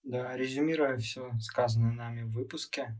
Да, 0.03 0.35
резюмируя 0.37 0.97
все 0.97 1.31
сказанное 1.39 1.91
нами 1.91 2.23
в 2.23 2.31
выпуске, 2.31 2.97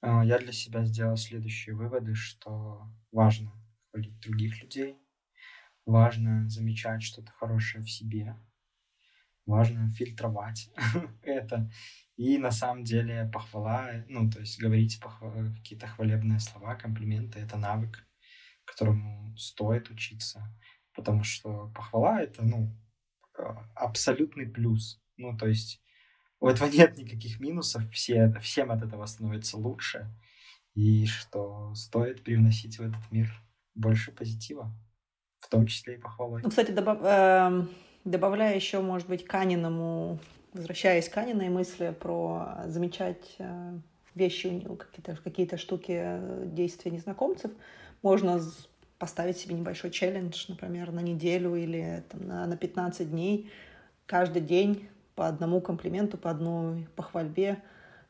а, 0.00 0.24
я 0.24 0.38
для 0.38 0.52
себя 0.52 0.84
сделал 0.84 1.16
следующие 1.16 1.74
выводы, 1.74 2.14
что 2.14 2.90
важно 3.12 3.52
хвалить 3.90 4.18
других 4.20 4.62
людей, 4.62 4.96
важно 5.84 6.48
замечать 6.48 7.02
что-то 7.02 7.32
хорошее 7.32 7.84
в 7.84 7.90
себе, 7.90 8.36
важно 9.46 9.88
фильтровать 9.90 10.70
это. 11.22 11.70
И 12.16 12.38
на 12.38 12.50
самом 12.50 12.84
деле 12.84 13.30
похвала, 13.32 14.04
ну, 14.08 14.30
то 14.30 14.40
есть 14.40 14.60
говорить 14.60 15.00
похвал, 15.00 15.32
какие-то 15.54 15.86
хвалебные 15.86 16.40
слова, 16.40 16.74
комплименты— 16.74 17.38
это 17.40 17.56
навык, 17.56 18.06
которому 18.64 19.36
стоит 19.36 19.90
учиться, 19.90 20.42
потому 20.94 21.24
что 21.24 21.70
похвала— 21.74 22.20
это, 22.22 22.42
ну, 22.42 22.74
абсолютный 23.74 24.46
плюс. 24.46 25.00
Ну, 25.16 25.36
то 25.36 25.46
есть 25.46 25.80
у 26.40 26.48
этого 26.48 26.68
нет 26.72 26.96
никаких 26.96 27.40
минусов, 27.40 27.88
все, 27.90 28.32
всем 28.40 28.70
от 28.70 28.82
этого 28.82 29.06
становится 29.06 29.56
лучше, 29.56 30.10
и 30.74 31.06
что 31.06 31.74
стоит 31.74 32.22
привносить 32.22 32.78
в 32.78 32.82
этот 32.82 33.10
мир 33.10 33.28
больше 33.74 34.12
позитива, 34.12 34.72
в 35.40 35.48
том 35.48 35.66
числе 35.66 35.94
и 35.94 35.98
похвалой. 35.98 36.42
Ну, 36.42 36.50
кстати, 36.50 36.70
добав, 36.70 36.98
э, 37.02 37.66
добавляя 38.04 38.54
еще, 38.54 38.80
может 38.80 39.08
быть, 39.08 39.24
Каниному, 39.24 40.18
возвращаясь 40.52 41.08
к 41.08 41.14
Каниной 41.14 41.48
мысли 41.48 41.94
про 41.98 42.62
замечать 42.66 43.36
э, 43.38 43.78
вещи, 44.14 44.60
какие-то 44.60 45.16
какие 45.16 45.56
штуки, 45.56 45.92
э, 45.92 46.44
действия 46.46 46.90
незнакомцев, 46.90 47.50
можно 48.02 48.40
поставить 48.98 49.38
себе 49.38 49.54
небольшой 49.54 49.90
челлендж, 49.90 50.46
например, 50.48 50.92
на 50.92 51.00
неделю 51.00 51.54
или 51.54 52.02
там, 52.08 52.26
на, 52.26 52.46
на 52.46 52.56
15 52.56 53.10
дней, 53.10 53.50
каждый 54.06 54.42
день 54.42 54.88
по 55.14 55.26
одному 55.26 55.60
комплименту, 55.60 56.18
по 56.18 56.30
одной 56.30 56.88
похвальбе 56.96 57.62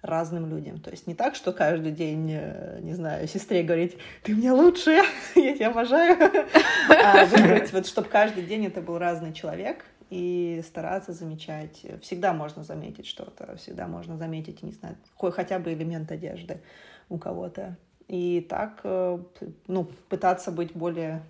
разным 0.03 0.49
людям. 0.49 0.81
То 0.81 0.91
есть 0.91 1.07
не 1.07 1.15
так, 1.15 1.35
что 1.35 1.53
каждый 1.53 1.93
день, 1.93 2.31
э, 2.33 2.81
не 2.83 2.95
знаю, 2.95 3.27
сестре 3.29 3.63
говорить, 3.63 3.97
ты 4.23 4.35
мне 4.35 4.53
лучшая, 4.53 5.05
я 5.35 5.55
тебя 5.55 5.69
обожаю, 5.69 6.17
а 6.89 7.25
выбрать, 7.27 7.73
вот, 7.73 7.87
чтобы 7.87 8.09
каждый 8.09 8.45
день 8.45 8.67
это 8.67 8.81
был 8.81 8.99
разный 8.99 9.33
человек, 9.33 9.85
и 10.11 10.63
стараться 10.65 11.13
замечать. 11.13 11.85
Всегда 12.01 12.33
можно 12.33 12.63
заметить 12.63 13.07
что-то, 13.07 13.57
всегда 13.57 13.89
можно 13.89 14.17
заметить, 14.17 14.63
не 14.63 14.73
знаю, 14.73 14.97
хотя 15.19 15.59
бы 15.59 15.73
элемент 15.73 16.13
одежды 16.13 16.61
у 17.09 17.19
кого-то. 17.19 17.77
И 18.09 18.47
так, 18.49 18.81
э, 18.85 19.19
ну, 19.67 19.91
пытаться 20.09 20.53
быть 20.53 20.73
более 20.73 21.23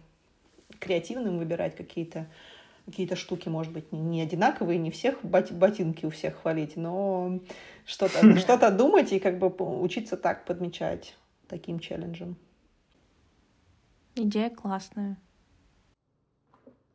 креативным, 0.79 1.39
выбирать 1.39 1.77
какие-то 1.77 2.27
какие-то 2.87 3.17
штуки, 3.17 3.49
может 3.49 3.73
быть, 3.73 3.91
не 3.91 4.23
одинаковые, 4.23 4.79
не 4.79 4.93
всех 4.93 5.19
ботинки 5.23 6.07
у 6.07 6.11
всех 6.11 6.41
хвалить, 6.41 6.77
но 6.77 7.41
что-то 7.85 8.37
что 8.39 8.71
думать 8.71 9.13
и 9.13 9.19
как 9.19 9.39
бы 9.39 9.49
учиться 9.49 10.17
так 10.17 10.45
подмечать 10.45 11.17
таким 11.49 11.81
челленджем. 11.81 12.37
Идея 14.15 14.51
классная. 14.51 15.17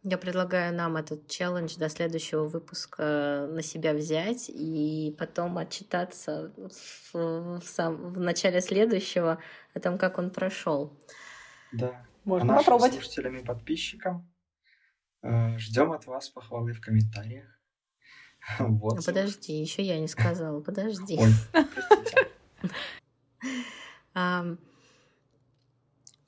Я 0.04 0.18
предлагаю 0.18 0.74
нам 0.74 0.98
этот 0.98 1.28
челлендж 1.28 1.78
до 1.78 1.88
следующего 1.88 2.48
выпуска 2.48 3.48
на 3.52 3.62
себя 3.62 3.94
взять 3.94 4.50
и 4.50 5.16
потом 5.20 5.60
отчитаться 5.60 6.52
в, 6.58 7.14
в, 7.14 7.62
сам, 7.64 8.12
в 8.12 8.20
начале 8.20 8.62
следующего 8.62 9.38
о 9.76 9.80
том, 9.80 10.00
как 10.00 10.18
он 10.18 10.32
прошел. 10.32 10.92
Да. 11.72 12.04
Можно 12.24 12.56
а 12.56 12.58
попробовать. 12.58 12.94
слушателям 12.94 13.38
и 13.38 13.44
подписчикам 13.44 14.28
э, 15.22 15.58
ждем 15.60 15.92
от 15.92 16.08
вас 16.08 16.30
похвалы 16.30 16.74
в 16.74 16.82
комментариях. 16.82 17.46
Вот. 18.60 18.96
Ну, 18.96 19.04
подожди, 19.04 19.54
еще 19.54 19.84
я 19.84 20.00
не 20.00 20.08
сказала. 20.08 20.62
Подожди. 20.62 21.20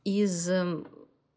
Из 0.03 0.49
эм, 0.49 0.87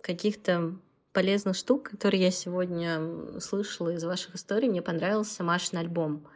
каких-то 0.02 0.78
полезных 1.16 1.56
штук, 1.56 1.84
которые 1.92 2.24
я 2.24 2.30
сегодня 2.30 3.40
слышала 3.40 3.88
из 3.88 4.04
ваших 4.04 4.34
историй, 4.34 4.68
мне 4.68 4.82
понравился 4.82 5.42
Машин 5.42 5.78
альбом, 5.78 6.28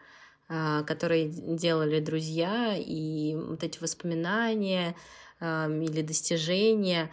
а, 0.48 0.84
который 0.84 1.28
делали 1.28 2.00
друзья, 2.00 2.74
и 2.78 3.36
вот 3.36 3.62
эти 3.62 3.78
воспоминания 3.78 4.96
или 5.38 6.02
достижения, 6.02 7.10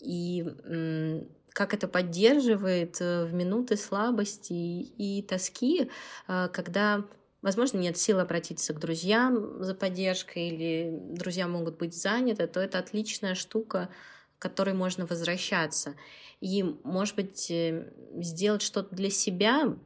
и 0.00 0.44
как 1.52 1.74
это 1.74 1.88
поддерживает 1.88 3.00
э, 3.00 3.24
в 3.24 3.34
минуты 3.34 3.76
слабости 3.76 4.52
и 4.52 5.22
тоски, 5.22 5.90
а, 6.28 6.48
когда 6.48 7.04
возможно, 7.42 7.78
нет 7.78 7.98
сил 7.98 8.20
обратиться 8.20 8.72
к 8.72 8.78
друзьям 8.78 9.62
за 9.62 9.74
поддержкой, 9.74 10.48
или 10.48 10.98
друзья 11.16 11.48
могут 11.48 11.78
быть 11.78 11.94
заняты, 11.94 12.46
то 12.46 12.60
это 12.60 12.78
отличная 12.78 13.34
штука 13.34 13.88
к 14.40 14.42
которой 14.42 14.72
можно 14.74 15.06
возвращаться. 15.06 15.94
И, 16.40 16.64
может 16.82 17.14
быть, 17.14 17.50
э, 17.50 17.92
сделать 18.16 18.62
что-то 18.62 18.96
для 18.96 19.10
себя. 19.10 19.76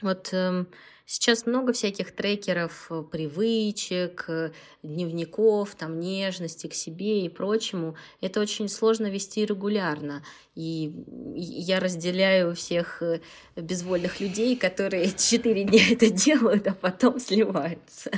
Вот 0.00 0.28
эм, 0.32 0.68
Сейчас 1.10 1.46
много 1.46 1.72
всяких 1.72 2.14
трекеров, 2.14 2.88
э, 2.90 3.02
привычек, 3.02 4.26
э, 4.28 4.52
дневников, 4.82 5.74
там, 5.74 5.98
нежности 6.00 6.66
к 6.66 6.74
себе 6.74 7.24
и 7.24 7.30
прочему. 7.30 7.96
Это 8.20 8.40
очень 8.42 8.68
сложно 8.68 9.06
вести 9.06 9.46
регулярно. 9.46 10.22
И 10.54 10.92
я 11.34 11.80
разделяю 11.80 12.54
всех 12.54 13.02
э, 13.02 13.20
безвольных 13.56 14.20
людей, 14.20 14.54
которые 14.54 15.10
четыре 15.16 15.64
дня 15.64 15.80
это 15.92 16.10
делают, 16.10 16.66
а 16.66 16.74
потом 16.74 17.18
сливаются. 17.18 18.10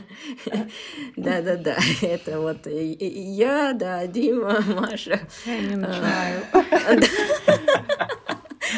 Да-да-да, 1.16 1.78
это 2.02 2.40
вот 2.40 2.66
я, 2.66 3.72
да, 3.72 4.04
Дима, 4.08 4.64
Маша. 4.66 5.20
Я 5.46 5.60
не 5.60 5.76
начинаю. 5.76 6.42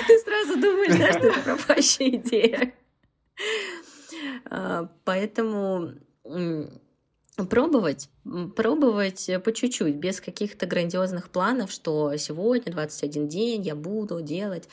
Ты 0.07 0.19
сразу 0.19 0.61
думаешь, 0.61 0.99
да, 0.99 1.13
что 1.19 1.29
это 1.29 1.41
пропащая 1.41 2.11
идея. 2.11 2.75
А, 4.55 4.87
поэтому 5.05 5.93
пробовать, 7.49 8.11
пробовать 8.55 9.31
по 9.43 9.53
чуть-чуть, 9.53 9.97
без 9.97 10.21
каких-то 10.21 10.67
грандиозных 10.67 11.31
планов, 11.31 11.73
что 11.73 12.15
сегодня 12.19 12.71
21 12.71 13.29
день 13.29 13.63
я 13.63 13.75
буду 13.75 14.21
делать. 14.21 14.69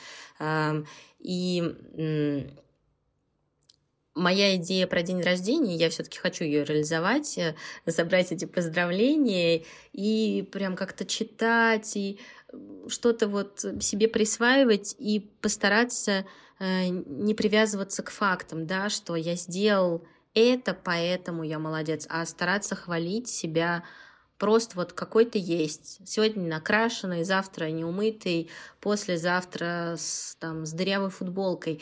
И 1.20 1.64
моя 4.16 4.58
идея 4.58 4.86
про 4.86 5.02
день 5.02 5.22
рождения, 5.22 5.78
я 5.78 5.90
все-таки 5.90 6.20
хочу 6.20 6.44
ее 6.44 6.66
реализовать, 6.66 7.38
э, 7.38 7.56
забрать 7.86 8.34
эти 8.34 8.44
поздравления 8.44 9.64
и 9.94 10.48
прям 10.52 10.76
как-то 10.76 11.06
читать 11.06 11.96
и 11.96 12.20
что-то 12.88 13.30
вот 13.30 13.64
себе 13.80 14.10
присваивать 14.10 14.96
и 15.00 15.22
постараться 15.42 16.26
не 16.60 17.34
привязываться 17.34 18.04
к 18.04 18.12
фактам, 18.12 18.68
да, 18.68 18.90
что 18.90 19.16
я 19.16 19.36
сделал 19.36 20.06
это, 20.34 20.74
поэтому 20.74 21.44
я 21.44 21.60
молодец, 21.60 22.06
а 22.10 22.26
стараться 22.26 22.76
хвалить 22.76 23.28
себя 23.28 23.84
просто 24.38 24.76
вот 24.76 24.94
какой 24.94 25.26
то 25.26 25.38
есть. 25.38 26.08
Сегодня 26.08 26.48
накрашенный, 26.48 27.24
завтра 27.24 27.66
неумытый, 27.66 28.50
послезавтра 28.80 29.96
с, 29.98 30.38
там, 30.40 30.66
с 30.66 30.72
дырявой 30.72 31.10
футболкой. 31.10 31.82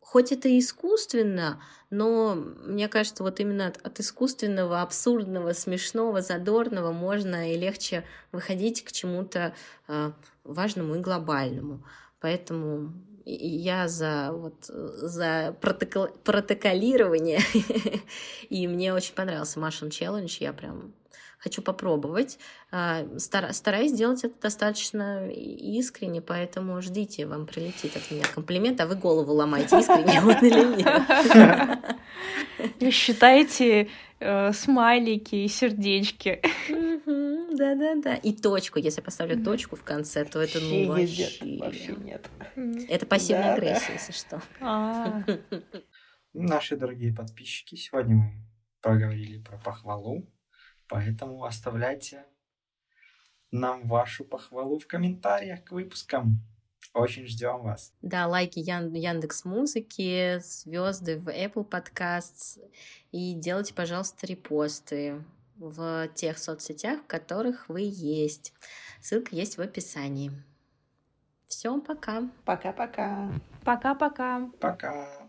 Хоть 0.00 0.30
это 0.30 0.58
искусственно, 0.58 1.60
но 1.90 2.36
мне 2.36 2.86
кажется, 2.86 3.24
вот 3.24 3.40
именно 3.40 3.66
от, 3.66 3.84
от 3.84 3.98
искусственного, 3.98 4.80
абсурдного, 4.80 5.54
смешного, 5.54 6.22
задорного 6.22 6.92
можно 6.92 7.52
и 7.52 7.58
легче 7.58 8.04
выходить 8.30 8.84
к 8.84 8.92
чему-то 8.92 9.56
э, 9.88 10.12
важному 10.44 10.94
и 10.94 11.00
глобальному. 11.00 11.84
Поэтому 12.24 12.94
я 13.26 13.86
за 13.86 14.30
вот 14.32 14.64
за 14.64 15.54
протокол, 15.60 16.08
протоколирование, 16.24 17.38
и 18.48 18.66
мне 18.66 18.94
очень 18.94 19.12
понравился 19.12 19.60
Машин 19.60 19.90
челлендж, 19.90 20.38
я 20.40 20.54
прям 20.54 20.94
хочу 21.44 21.62
попробовать. 21.62 22.38
А, 22.70 23.06
стараюсь 23.18 23.90
сделать 23.90 24.24
это 24.24 24.34
достаточно 24.40 25.28
искренне, 25.30 26.22
поэтому 26.22 26.80
ждите, 26.80 27.26
вам 27.26 27.46
прилетит 27.46 27.96
от 27.96 28.10
меня 28.10 28.24
комплимент, 28.34 28.80
а 28.80 28.86
вы 28.86 28.96
голову 28.96 29.32
ломаете, 29.32 29.78
искренне 29.78 30.20
он 30.22 30.30
или 30.42 30.82
нет. 32.80 32.94
Считаете 32.94 33.88
э, 34.20 34.52
смайлики 34.52 35.34
и 35.34 35.48
сердечки. 35.48 36.40
Да-да-да. 37.54 38.16
И 38.16 38.32
точку. 38.32 38.78
Если 38.78 39.00
поставлю 39.00 39.42
точку 39.44 39.76
в 39.76 39.84
конце, 39.84 40.24
то 40.24 40.40
это 40.40 40.58
ну 40.60 40.88
вообще... 40.88 41.28
Вообще 41.58 41.94
нет. 41.96 42.28
Это 42.88 43.06
пассивная 43.06 43.54
агрессия, 43.54 43.92
если 43.92 44.12
что. 44.12 44.42
А. 44.60 45.22
Наши 46.32 46.76
дорогие 46.76 47.14
подписчики, 47.14 47.76
сегодня 47.76 48.16
мы 48.16 48.32
поговорили 48.80 49.38
про 49.38 49.56
похвалу, 49.58 50.26
поэтому 50.88 51.44
оставляйте 51.44 52.24
нам 53.50 53.86
вашу 53.86 54.24
похвалу 54.24 54.78
в 54.78 54.86
комментариях 54.86 55.64
к 55.64 55.72
выпускам. 55.72 56.40
Очень 56.92 57.26
ждем 57.26 57.62
вас. 57.62 57.92
Да, 58.02 58.26
лайки 58.26 58.58
Ян 58.58 58.92
Яндекс 58.92 59.44
Музыки, 59.44 60.38
звезды 60.40 61.18
в 61.18 61.28
Apple 61.28 61.68
Podcasts 61.68 62.58
и 63.10 63.34
делайте, 63.34 63.74
пожалуйста, 63.74 64.26
репосты 64.26 65.24
в 65.56 66.08
тех 66.14 66.38
соцсетях, 66.38 67.00
в 67.02 67.06
которых 67.06 67.68
вы 67.68 67.82
есть. 67.84 68.52
Ссылка 69.00 69.34
есть 69.34 69.56
в 69.56 69.60
описании. 69.60 70.32
Все, 71.46 71.80
пока. 71.80 72.28
Пока-пока. 72.44 73.32
Пока-пока. 73.64 74.50
Пока. 74.60 75.23